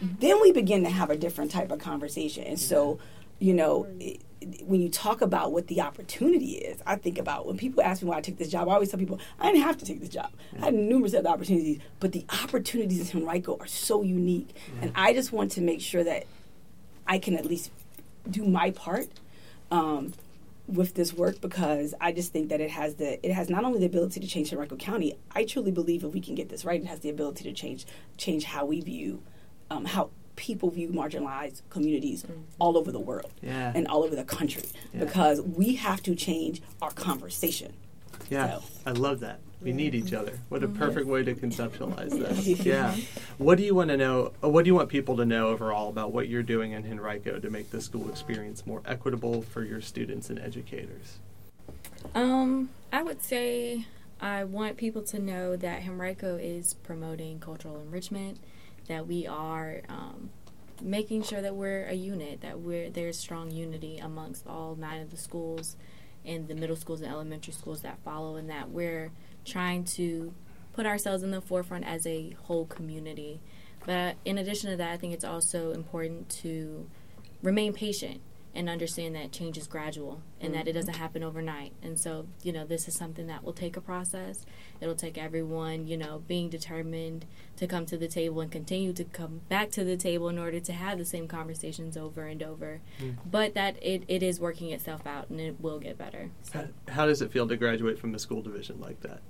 Then 0.00 0.40
we 0.40 0.50
begin 0.50 0.82
to 0.82 0.90
have 0.90 1.10
a 1.10 1.16
different 1.16 1.50
type 1.50 1.70
of 1.70 1.78
conversation. 1.78 2.44
And 2.44 2.58
so, 2.58 2.98
you 3.38 3.54
know, 3.54 3.86
it, 4.00 4.22
when 4.64 4.80
you 4.80 4.88
talk 4.88 5.20
about 5.20 5.52
what 5.52 5.66
the 5.66 5.80
opportunity 5.80 6.52
is, 6.52 6.82
I 6.86 6.96
think 6.96 7.18
about 7.18 7.46
when 7.46 7.56
people 7.56 7.82
ask 7.82 8.02
me 8.02 8.08
why 8.08 8.18
I 8.18 8.20
took 8.20 8.38
this 8.38 8.48
job, 8.48 8.68
I 8.68 8.74
always 8.74 8.90
tell 8.90 9.00
people 9.00 9.20
I 9.38 9.46
didn't 9.46 9.62
have 9.62 9.78
to 9.78 9.84
take 9.84 10.00
this 10.00 10.08
job. 10.08 10.30
I 10.60 10.66
had 10.66 10.74
numerous 10.74 11.14
other 11.14 11.28
opportunities, 11.28 11.80
but 12.00 12.12
the 12.12 12.24
opportunities 12.42 13.12
in 13.12 13.22
Henrico 13.22 13.56
are 13.58 13.66
so 13.66 14.02
unique. 14.02 14.54
And 14.80 14.92
I 14.94 15.12
just 15.12 15.32
want 15.32 15.52
to 15.52 15.60
make 15.60 15.80
sure 15.80 16.04
that 16.04 16.26
I 17.06 17.18
can 17.18 17.36
at 17.36 17.46
least 17.46 17.70
do 18.30 18.44
my 18.44 18.70
part 18.70 19.08
um, 19.70 20.12
with 20.68 20.94
this 20.94 21.12
work 21.12 21.40
because 21.40 21.94
I 22.00 22.12
just 22.12 22.32
think 22.32 22.48
that 22.50 22.60
it 22.60 22.70
has 22.70 22.94
the 22.94 23.24
it 23.26 23.32
has 23.32 23.50
not 23.50 23.64
only 23.64 23.80
the 23.80 23.86
ability 23.86 24.20
to 24.20 24.26
change 24.26 24.52
Henrico 24.52 24.76
County. 24.76 25.16
I 25.32 25.44
truly 25.44 25.70
believe 25.72 26.04
if 26.04 26.12
we 26.12 26.20
can 26.20 26.34
get 26.34 26.48
this 26.48 26.64
right, 26.64 26.80
it 26.80 26.86
has 26.86 27.00
the 27.00 27.10
ability 27.10 27.44
to 27.44 27.52
change 27.52 27.86
change 28.16 28.44
how 28.44 28.64
we 28.64 28.80
view 28.80 29.22
um, 29.70 29.84
how 29.84 30.10
people 30.42 30.70
view 30.70 30.88
marginalized 30.88 31.62
communities 31.70 32.26
all 32.58 32.76
over 32.76 32.90
the 32.90 32.98
world 32.98 33.30
Yeah. 33.40 33.70
and 33.76 33.86
all 33.86 34.02
over 34.02 34.16
the 34.16 34.24
country 34.24 34.64
Yeah. 34.92 35.04
because 35.04 35.40
we 35.40 35.76
have 35.76 36.02
to 36.02 36.16
change 36.16 36.60
our 36.82 36.90
conversation. 36.90 37.72
Yeah, 38.28 38.58
So. 38.58 38.62
I 38.86 38.90
love 38.90 39.20
that. 39.20 39.38
We 39.62 39.72
need 39.72 39.94
each 39.94 40.12
other. 40.12 40.40
What 40.48 40.64
a 40.64 40.66
Mm-hmm. 40.66 40.78
perfect 40.78 41.06
way 41.06 41.22
to 41.22 41.34
conceptualize 41.36 42.10
this. 42.10 42.64
Yeah. 42.66 42.96
What 43.38 43.56
do 43.56 43.62
you 43.64 43.76
want 43.76 43.90
to 43.90 43.96
know? 43.96 44.32
uh, 44.42 44.48
What 44.48 44.64
do 44.64 44.68
you 44.70 44.74
want 44.74 44.88
people 44.88 45.16
to 45.18 45.24
know 45.24 45.46
overall 45.46 45.88
about 45.88 46.12
what 46.12 46.28
you're 46.28 46.42
doing 46.42 46.72
in 46.72 46.84
Henrico 46.90 47.38
to 47.38 47.48
make 47.48 47.70
the 47.70 47.80
school 47.80 48.08
experience 48.10 48.66
more 48.66 48.82
equitable 48.84 49.42
for 49.42 49.62
your 49.62 49.80
students 49.80 50.28
and 50.28 50.40
educators? 50.40 51.18
Um, 52.16 52.70
I 52.92 53.04
would 53.04 53.22
say 53.22 53.86
I 54.20 54.42
want 54.42 54.76
people 54.76 55.02
to 55.02 55.20
know 55.20 55.54
that 55.54 55.82
Henrico 55.86 56.36
is 56.36 56.74
promoting 56.74 57.38
cultural 57.38 57.80
enrichment, 57.80 58.38
that 58.88 59.06
we 59.06 59.26
are 59.26 59.82
um, 59.88 60.30
making 60.82 61.22
sure 61.22 61.40
that 61.40 61.54
we're 61.54 61.84
a 61.86 61.94
unit, 61.94 62.40
that 62.40 62.60
we're 62.60 62.90
there's 62.90 63.18
strong 63.18 63.50
unity 63.50 63.98
amongst 63.98 64.46
all 64.46 64.76
nine 64.76 65.00
of 65.00 65.10
the 65.10 65.16
schools 65.16 65.76
and 66.24 66.48
the 66.48 66.54
middle 66.54 66.76
schools 66.76 67.00
and 67.00 67.10
elementary 67.10 67.52
schools 67.52 67.82
that 67.82 67.98
follow, 68.04 68.36
and 68.36 68.50
that 68.50 68.70
we're 68.70 69.10
trying 69.44 69.84
to 69.84 70.32
put 70.72 70.86
ourselves 70.86 71.22
in 71.22 71.30
the 71.30 71.40
forefront 71.40 71.84
as 71.84 72.06
a 72.06 72.30
whole 72.42 72.66
community. 72.66 73.40
But 73.84 74.16
in 74.24 74.38
addition 74.38 74.70
to 74.70 74.76
that, 74.76 74.92
I 74.92 74.96
think 74.96 75.12
it's 75.12 75.24
also 75.24 75.72
important 75.72 76.28
to 76.42 76.88
remain 77.42 77.72
patient 77.72 78.20
and 78.54 78.68
understand 78.68 79.14
that 79.14 79.32
change 79.32 79.56
is 79.56 79.66
gradual 79.66 80.20
and 80.40 80.54
that 80.54 80.68
it 80.68 80.72
doesn't 80.74 80.96
happen 80.96 81.22
overnight. 81.22 81.72
And 81.82 81.98
so, 81.98 82.26
you 82.42 82.52
know, 82.52 82.66
this 82.66 82.86
is 82.86 82.94
something 82.94 83.26
that 83.28 83.42
will 83.44 83.52
take 83.54 83.76
a 83.76 83.80
process. 83.80 84.44
It'll 84.80 84.94
take 84.94 85.16
everyone, 85.16 85.86
you 85.86 85.96
know, 85.96 86.22
being 86.28 86.50
determined 86.50 87.24
to 87.56 87.66
come 87.66 87.86
to 87.86 87.96
the 87.96 88.08
table 88.08 88.40
and 88.40 88.50
continue 88.50 88.92
to 88.92 89.04
come 89.04 89.40
back 89.48 89.70
to 89.70 89.84
the 89.84 89.96
table 89.96 90.28
in 90.28 90.38
order 90.38 90.60
to 90.60 90.72
have 90.72 90.98
the 90.98 91.04
same 91.04 91.28
conversations 91.28 91.96
over 91.96 92.26
and 92.26 92.42
over. 92.42 92.80
But 93.30 93.54
that 93.54 93.76
it, 93.82 94.02
it 94.08 94.22
is 94.22 94.38
working 94.38 94.70
itself 94.70 95.06
out 95.06 95.30
and 95.30 95.40
it 95.40 95.60
will 95.60 95.78
get 95.78 95.96
better. 95.96 96.30
So. 96.42 96.58
How, 96.86 96.92
how 96.92 97.06
does 97.06 97.22
it 97.22 97.32
feel 97.32 97.48
to 97.48 97.56
graduate 97.56 97.98
from 97.98 98.14
a 98.14 98.18
school 98.18 98.42
division 98.42 98.80
like 98.80 99.00
that? 99.00 99.20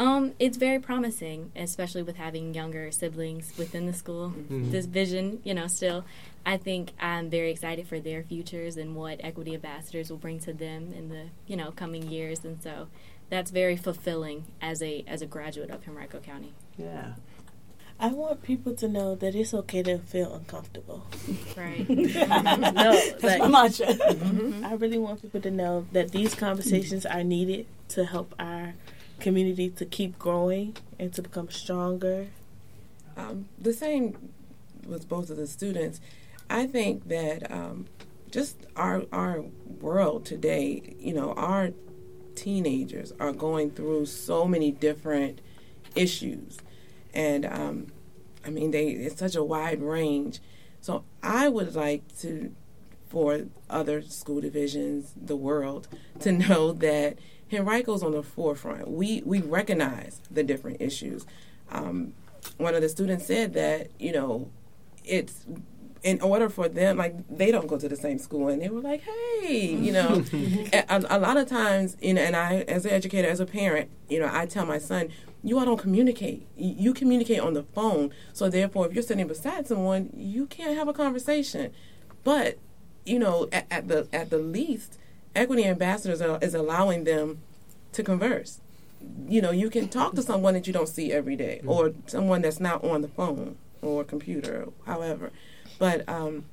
Um, 0.00 0.34
it's 0.38 0.56
very 0.56 0.78
promising, 0.78 1.50
especially 1.56 2.02
with 2.02 2.16
having 2.16 2.54
younger 2.54 2.92
siblings 2.92 3.52
within 3.58 3.86
the 3.86 3.92
school. 3.92 4.32
Mhm. 4.48 4.70
This 4.70 4.86
vision, 4.86 5.40
you 5.42 5.54
know, 5.54 5.66
still, 5.66 6.04
I 6.48 6.56
think 6.56 6.92
I'm 6.98 7.28
very 7.28 7.50
excited 7.50 7.86
for 7.88 8.00
their 8.00 8.22
futures 8.22 8.78
and 8.78 8.96
what 8.96 9.20
equity 9.22 9.52
ambassadors 9.52 10.08
will 10.08 10.16
bring 10.16 10.40
to 10.40 10.54
them 10.54 10.94
in 10.96 11.10
the 11.10 11.26
you 11.46 11.56
know 11.56 11.72
coming 11.72 12.08
years, 12.08 12.42
and 12.42 12.62
so 12.62 12.88
that's 13.28 13.50
very 13.50 13.76
fulfilling 13.76 14.46
as 14.62 14.82
a 14.82 15.04
as 15.06 15.20
a 15.20 15.26
graduate 15.26 15.68
of 15.68 15.86
Henrico 15.86 16.20
County. 16.20 16.54
Yeah. 16.78 17.12
I 18.00 18.08
want 18.08 18.42
people 18.42 18.74
to 18.76 18.88
know 18.88 19.14
that 19.16 19.34
it's 19.34 19.52
okay 19.52 19.82
to 19.82 19.98
feel 19.98 20.32
uncomfortable. 20.32 21.04
Right. 21.54 21.86
no, 21.88 23.10
That's 23.18 23.38
my 23.40 23.48
mantra. 23.48 23.88
I 24.64 24.74
really 24.74 24.98
want 24.98 25.20
people 25.20 25.42
to 25.42 25.50
know 25.50 25.86
that 25.92 26.12
these 26.12 26.34
conversations 26.34 27.04
are 27.04 27.24
needed 27.24 27.66
to 27.88 28.06
help 28.06 28.34
our 28.38 28.74
community 29.20 29.68
to 29.70 29.84
keep 29.84 30.18
growing 30.18 30.76
and 30.98 31.12
to 31.12 31.20
become 31.20 31.50
stronger. 31.50 32.28
Um, 33.18 33.48
the 33.58 33.72
same 33.74 34.30
with 34.86 35.08
both 35.08 35.28
of 35.28 35.36
the 35.36 35.48
students. 35.48 36.00
I 36.50 36.66
think 36.66 37.08
that 37.08 37.50
um, 37.50 37.86
just 38.30 38.56
our 38.76 39.04
our 39.12 39.44
world 39.80 40.24
today, 40.24 40.96
you 40.98 41.12
know, 41.12 41.32
our 41.34 41.70
teenagers 42.34 43.12
are 43.18 43.32
going 43.32 43.70
through 43.70 44.06
so 44.06 44.46
many 44.46 44.70
different 44.70 45.40
issues, 45.94 46.58
and 47.12 47.44
um, 47.44 47.86
I 48.44 48.50
mean, 48.50 48.70
they 48.70 48.88
it's 48.88 49.18
such 49.18 49.34
a 49.34 49.44
wide 49.44 49.82
range. 49.82 50.40
So 50.80 51.04
I 51.22 51.48
would 51.48 51.74
like 51.74 52.16
to, 52.20 52.54
for 53.08 53.46
other 53.68 54.00
school 54.02 54.40
divisions, 54.40 55.12
the 55.20 55.36
world, 55.36 55.88
to 56.20 56.32
know 56.32 56.72
that 56.88 57.18
Henrico's 57.50 58.02
on 58.02 58.12
the 58.12 58.22
forefront. 58.22 58.88
We 58.90 59.22
we 59.24 59.40
recognize 59.40 60.20
the 60.30 60.42
different 60.42 60.80
issues. 60.80 61.26
Um, 61.70 62.14
one 62.56 62.74
of 62.74 62.80
the 62.80 62.88
students 62.88 63.26
said 63.26 63.52
that 63.54 63.90
you 63.98 64.12
know 64.12 64.50
it's 65.04 65.44
in 66.02 66.20
order 66.20 66.48
for 66.48 66.68
them 66.68 66.96
like 66.96 67.14
they 67.28 67.50
don't 67.50 67.66
go 67.66 67.78
to 67.78 67.88
the 67.88 67.96
same 67.96 68.18
school 68.18 68.48
and 68.48 68.62
they 68.62 68.68
were 68.68 68.80
like 68.80 69.02
hey 69.02 69.74
you 69.74 69.92
know. 69.92 70.24
A, 70.72 71.04
a 71.08 71.18
lot 71.18 71.36
of 71.36 71.48
times 71.48 71.96
you 72.00 72.14
know 72.14 72.22
and 72.22 72.36
i 72.36 72.60
as 72.62 72.84
an 72.84 72.92
educator 72.92 73.28
as 73.28 73.40
a 73.40 73.46
parent 73.46 73.90
you 74.08 74.18
know 74.18 74.30
i 74.32 74.46
tell 74.46 74.64
my 74.64 74.78
son 74.78 75.08
you 75.42 75.58
all 75.58 75.64
don't 75.64 75.78
communicate. 75.78 76.46
You, 76.56 76.74
you 76.78 76.94
communicate 76.94 77.40
on 77.40 77.54
the 77.54 77.62
phone. 77.62 78.10
So 78.32 78.48
therefore 78.48 78.86
if 78.86 78.94
you're 78.94 79.02
sitting 79.02 79.26
beside 79.26 79.66
someone 79.66 80.10
you 80.16 80.46
can't 80.46 80.76
have 80.76 80.88
a 80.88 80.92
conversation. 80.92 81.72
But 82.24 82.58
you 83.04 83.18
know 83.18 83.48
at, 83.52 83.66
at 83.70 83.88
the 83.88 84.08
at 84.12 84.30
the 84.30 84.38
least 84.38 84.98
equity 85.34 85.64
ambassadors 85.64 86.20
are, 86.20 86.38
is 86.42 86.54
allowing 86.54 87.04
them 87.04 87.40
to 87.92 88.02
converse. 88.02 88.60
You 89.28 89.40
know, 89.40 89.52
you 89.52 89.70
can 89.70 89.88
talk 89.88 90.14
to 90.16 90.22
someone 90.22 90.54
that 90.54 90.66
you 90.66 90.72
don't 90.72 90.88
see 90.88 91.12
every 91.12 91.36
day, 91.36 91.58
mm-hmm. 91.60 91.68
or 91.68 91.92
someone 92.06 92.42
that's 92.42 92.58
not 92.58 92.82
on 92.84 93.02
the 93.02 93.08
phone 93.08 93.56
or 93.80 94.02
computer, 94.02 94.66
however, 94.86 95.30
but 95.78 96.08
um, 96.08 96.44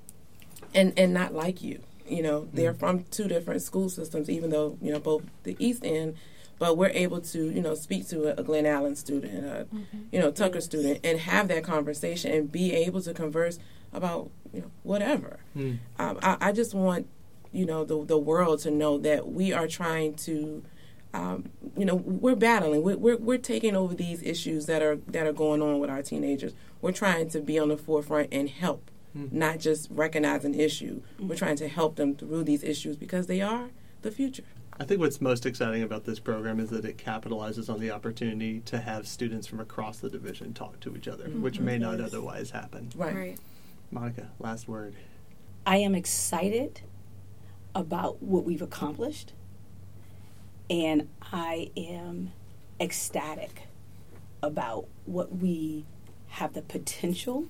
and 0.74 0.94
and 0.98 1.14
not 1.14 1.34
like 1.34 1.62
you. 1.62 1.82
You 2.08 2.22
know, 2.22 2.48
they're 2.54 2.74
from 2.74 3.06
two 3.06 3.28
different 3.28 3.64
school 3.64 3.90
systems, 3.90 4.30
even 4.30 4.52
though 4.52 4.78
you 4.82 4.92
know 4.92 5.00
both 5.00 5.24
the 5.44 5.56
East 5.60 5.84
End. 5.84 6.16
But 6.58 6.78
we're 6.78 6.92
able 6.92 7.20
to, 7.20 7.50
you 7.52 7.62
know, 7.62 7.76
speak 7.76 8.08
to 8.08 8.30
a, 8.30 8.40
a 8.40 8.44
Glen 8.44 8.66
Allen 8.66 8.96
student, 8.96 9.46
a, 9.46 9.68
you 10.10 10.20
know, 10.20 10.32
Tucker 10.32 10.62
student, 10.62 11.02
and 11.04 11.20
have 11.20 11.50
that 11.50 11.66
conversation 11.66 12.32
and 12.32 12.50
be 12.50 12.72
able 12.72 13.02
to 13.02 13.14
converse 13.14 13.60
about, 13.92 14.32
you 14.54 14.62
know, 14.62 14.72
whatever. 14.84 15.40
Mm. 15.58 15.80
Um, 16.00 16.18
I, 16.24 16.38
I 16.40 16.52
just 16.54 16.74
want, 16.74 17.08
you 17.52 17.66
know, 17.66 17.84
the 17.84 18.06
the 18.06 18.18
world 18.18 18.60
to 18.60 18.72
know 18.72 18.98
that 19.00 19.28
we 19.28 19.52
are 19.52 19.68
trying 19.68 20.14
to 20.14 20.64
um, 21.16 21.50
you 21.78 21.86
know, 21.86 21.96
we're 21.96 22.36
battling. 22.36 22.84
We're, 22.84 22.98
we're 22.98 23.18
we're 23.18 23.38
taking 23.38 23.76
over 23.76 23.94
these 23.96 24.22
issues 24.22 24.66
that 24.66 24.82
are 24.82 24.98
that 25.08 25.26
are 25.26 25.34
going 25.34 25.62
on 25.62 25.80
with 25.80 25.90
our 25.90 26.02
teenagers. 26.02 26.54
We're 26.82 26.92
trying 26.92 27.30
to 27.30 27.40
be 27.40 27.58
on 27.58 27.70
the 27.70 27.78
forefront 27.78 28.30
and 28.34 28.50
help, 28.50 28.92
Mm. 29.16 29.32
not 29.32 29.60
just 29.60 29.90
recognize 29.92 30.44
an 30.44 30.54
issue. 30.54 31.02
We're 31.20 31.36
trying 31.38 31.56
to 31.58 31.68
help 31.70 31.96
them 31.96 32.16
through 32.16 32.44
these 32.44 32.64
issues 32.64 32.98
because 32.98 33.28
they 33.28 33.40
are 33.42 33.70
the 34.02 34.12
future. 34.12 34.44
I 34.78 34.84
think 34.84 35.00
what's 35.00 35.22
most 35.22 35.46
exciting 35.46 35.84
about 35.84 36.04
this 36.04 36.20
program 36.20 36.60
is 36.60 36.70
that 36.72 36.84
it 36.84 36.98
capitalizes 36.98 37.70
on 37.74 37.80
the 37.80 37.92
opportunity 37.92 38.60
to 38.62 38.80
have 38.80 39.08
students 39.08 39.48
from 39.48 39.62
across 39.62 40.00
the 40.00 40.10
division 40.10 40.54
talk 40.54 40.82
to 40.82 40.98
each 40.98 41.08
other, 41.08 41.30
which 41.30 41.62
may 41.62 41.78
not 41.78 42.00
Yes. 42.00 42.08
otherwise 42.10 42.50
happen. 42.52 42.92
Right. 42.94 43.38
Monica, 43.90 44.32
last 44.38 44.68
word. 44.68 44.96
I 45.66 45.78
am 45.78 45.96
excited 45.96 46.82
about 47.74 48.22
what 48.22 48.44
we've 48.44 48.62
accomplished, 48.62 49.32
and 50.70 51.08
I 51.32 51.72
am 51.78 52.34
ecstatic 52.82 53.68
about 54.44 54.88
what 55.06 55.38
we 55.38 55.86
have 56.28 56.54
the 56.54 56.62
potential 56.62 57.46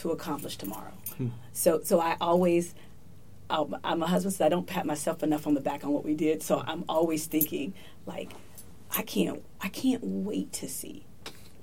to 0.00 0.10
accomplish 0.10 0.56
tomorrow. 0.56 0.92
Hmm. 1.16 1.28
So, 1.52 1.80
so 1.82 2.00
I 2.00 2.16
always, 2.20 2.74
um, 3.48 3.76
I'm 3.84 4.02
a 4.02 4.06
husband, 4.06 4.34
so 4.34 4.46
I 4.46 4.48
don't 4.48 4.66
pat 4.66 4.86
myself 4.86 5.22
enough 5.22 5.46
on 5.46 5.54
the 5.54 5.60
back 5.60 5.84
on 5.84 5.92
what 5.92 6.04
we 6.04 6.14
did. 6.14 6.42
So 6.42 6.62
I'm 6.66 6.84
always 6.88 7.26
thinking, 7.26 7.74
like, 8.06 8.32
I 8.96 9.02
can't, 9.02 9.42
I 9.60 9.68
can't 9.68 10.02
wait 10.02 10.52
to 10.54 10.68
see 10.68 11.04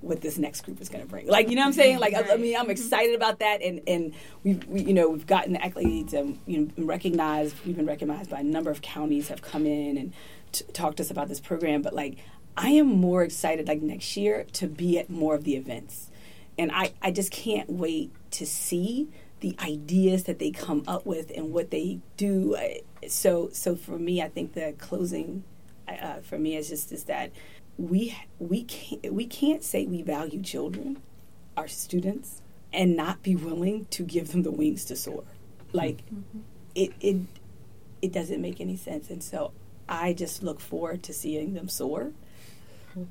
what 0.01 0.21
this 0.21 0.37
next 0.37 0.61
group 0.61 0.79
is 0.79 0.89
going 0.89 1.03
to 1.03 1.09
bring. 1.09 1.27
Like, 1.27 1.49
you 1.49 1.55
know 1.55 1.61
what 1.61 1.67
I'm 1.67 1.71
mm-hmm. 1.71 1.81
saying? 1.81 1.99
Like, 1.99 2.13
I, 2.13 2.33
I 2.33 2.37
mean, 2.37 2.55
I'm 2.55 2.63
mm-hmm. 2.63 2.71
excited 2.71 3.15
about 3.15 3.39
that, 3.39 3.61
and 3.61 3.81
and 3.87 4.13
we've, 4.43 4.65
we, 4.67 4.81
you 4.81 4.93
know, 4.93 5.09
we've 5.09 5.25
gotten 5.25 5.53
the 5.53 5.59
accolades 5.59 6.13
and 6.13 6.39
you 6.45 6.59
know, 6.59 6.65
been 6.65 6.87
recognized. 6.87 7.55
We've 7.65 7.75
been 7.75 7.87
recognized 7.87 8.29
by 8.29 8.41
a 8.41 8.43
number 8.43 8.69
of 8.69 8.81
counties 8.81 9.29
have 9.29 9.41
come 9.41 9.65
in 9.65 9.97
and 9.97 10.13
t- 10.51 10.65
talked 10.73 10.97
to 10.97 11.03
us 11.03 11.11
about 11.11 11.27
this 11.27 11.39
program. 11.39 11.81
But 11.81 11.93
like, 11.93 12.17
I 12.55 12.69
am 12.69 12.87
more 12.87 13.23
excited 13.23 13.67
like 13.67 13.81
next 13.81 14.15
year 14.15 14.45
to 14.53 14.67
be 14.67 14.99
at 14.99 15.09
more 15.09 15.35
of 15.35 15.43
the 15.43 15.55
events, 15.55 16.11
and 16.57 16.71
I 16.71 16.93
I 17.01 17.11
just 17.11 17.31
can't 17.31 17.69
wait 17.69 18.11
to 18.31 18.45
see 18.45 19.07
the 19.39 19.55
ideas 19.59 20.23
that 20.23 20.39
they 20.39 20.51
come 20.51 20.83
up 20.87 21.05
with 21.05 21.31
and 21.35 21.53
what 21.53 21.71
they 21.71 21.99
do. 22.15 22.55
So 23.07 23.49
so 23.51 23.75
for 23.75 23.97
me, 23.99 24.21
I 24.21 24.29
think 24.29 24.53
the 24.53 24.73
closing 24.77 25.43
uh, 25.87 26.21
for 26.21 26.37
me 26.37 26.55
is 26.55 26.69
just 26.69 26.91
is 26.91 27.05
that 27.05 27.31
we 27.77 28.17
we 28.39 28.63
can't 28.63 29.13
we 29.13 29.25
can't 29.25 29.63
say 29.63 29.85
we 29.85 30.01
value 30.01 30.41
children, 30.41 30.97
our 31.55 31.67
students, 31.67 32.41
and 32.73 32.95
not 32.95 33.21
be 33.23 33.35
willing 33.35 33.85
to 33.91 34.03
give 34.03 34.31
them 34.31 34.43
the 34.43 34.51
wings 34.51 34.85
to 34.85 34.95
soar. 34.95 35.23
Like 35.71 35.99
it 36.73 36.93
it 36.99 37.17
it 38.01 38.11
doesn't 38.11 38.41
make 38.41 38.59
any 38.59 38.75
sense, 38.75 39.09
and 39.09 39.23
so 39.23 39.51
I 39.87 40.13
just 40.13 40.41
look 40.41 40.59
forward 40.59 41.03
to 41.03 41.13
seeing 41.13 41.53
them 41.53 41.69
soar, 41.69 42.11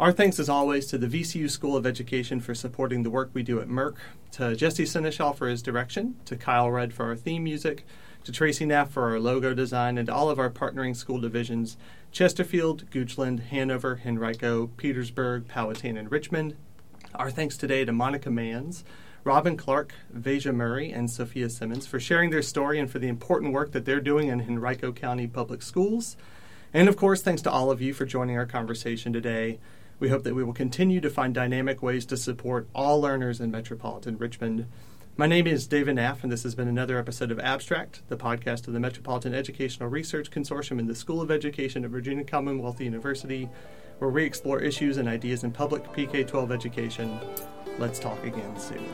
Our 0.00 0.12
thanks, 0.12 0.38
as 0.38 0.48
always, 0.48 0.86
to 0.86 0.96
the 0.96 1.06
VCU 1.06 1.50
School 1.50 1.76
of 1.76 1.84
Education 1.84 2.40
for 2.40 2.54
supporting 2.54 3.02
the 3.02 3.10
work 3.10 3.28
we 3.34 3.42
do 3.42 3.60
at 3.60 3.68
MERC, 3.68 3.96
to 4.32 4.56
Jesse 4.56 4.84
Senechal 4.84 5.36
for 5.36 5.48
his 5.48 5.60
direction, 5.60 6.16
to 6.24 6.34
Kyle 6.34 6.70
Red 6.70 6.94
for 6.94 7.04
our 7.04 7.16
theme 7.16 7.44
music, 7.44 7.84
to 8.24 8.32
Tracy 8.32 8.64
Knapp 8.64 8.90
for 8.90 9.10
our 9.10 9.20
logo 9.20 9.52
design, 9.52 9.98
and 9.98 10.06
to 10.06 10.14
all 10.14 10.30
of 10.30 10.38
our 10.38 10.48
partnering 10.48 10.96
school 10.96 11.20
divisions 11.20 11.76
Chesterfield, 12.10 12.90
Goochland, 12.90 13.48
Hanover, 13.48 14.00
Henrico, 14.04 14.68
Petersburg, 14.78 15.46
Powhatan, 15.46 15.98
and 15.98 16.10
Richmond. 16.10 16.56
Our 17.14 17.30
thanks 17.30 17.56
today 17.56 17.84
to 17.84 17.92
Monica 17.92 18.28
Manns, 18.28 18.82
Robin 19.24 19.56
Clark, 19.56 19.94
Veja 20.10 20.52
Murray, 20.52 20.92
and 20.92 21.10
Sophia 21.10 21.48
Simmons 21.48 21.86
for 21.86 21.98
sharing 21.98 22.30
their 22.30 22.42
story 22.42 22.78
and 22.78 22.90
for 22.90 22.98
the 22.98 23.08
important 23.08 23.52
work 23.52 23.72
that 23.72 23.84
they're 23.84 24.00
doing 24.00 24.28
in 24.28 24.40
Henrico 24.40 24.92
County 24.92 25.26
Public 25.26 25.62
Schools. 25.62 26.16
And 26.74 26.88
of 26.88 26.96
course, 26.96 27.22
thanks 27.22 27.42
to 27.42 27.50
all 27.50 27.70
of 27.70 27.80
you 27.80 27.94
for 27.94 28.04
joining 28.04 28.36
our 28.36 28.46
conversation 28.46 29.12
today. 29.12 29.58
We 29.98 30.10
hope 30.10 30.24
that 30.24 30.34
we 30.34 30.44
will 30.44 30.52
continue 30.52 31.00
to 31.00 31.08
find 31.08 31.34
dynamic 31.34 31.82
ways 31.82 32.04
to 32.06 32.16
support 32.16 32.68
all 32.74 33.00
learners 33.00 33.40
in 33.40 33.50
metropolitan 33.50 34.18
Richmond. 34.18 34.66
My 35.16 35.26
name 35.26 35.46
is 35.46 35.66
David 35.66 35.96
Naff, 35.96 36.22
and 36.22 36.30
this 36.30 36.42
has 36.42 36.54
been 36.54 36.68
another 36.68 36.98
episode 36.98 37.30
of 37.30 37.40
Abstract, 37.40 38.02
the 38.08 38.18
podcast 38.18 38.66
of 38.66 38.74
the 38.74 38.80
Metropolitan 38.80 39.34
Educational 39.34 39.88
Research 39.88 40.30
Consortium 40.30 40.78
in 40.78 40.86
the 40.86 40.94
School 40.94 41.22
of 41.22 41.30
Education 41.30 41.84
at 41.84 41.90
Virginia 41.90 42.24
Commonwealth 42.24 42.78
University, 42.78 43.48
where 43.98 44.10
we 44.10 44.24
explore 44.24 44.60
issues 44.60 44.96
and 44.98 45.08
ideas 45.08 45.44
in 45.44 45.50
public 45.50 45.84
PK 45.84 46.26
12 46.26 46.52
education. 46.52 47.18
Let's 47.78 47.98
talk 47.98 48.22
again 48.24 48.58
soon. 48.58 48.86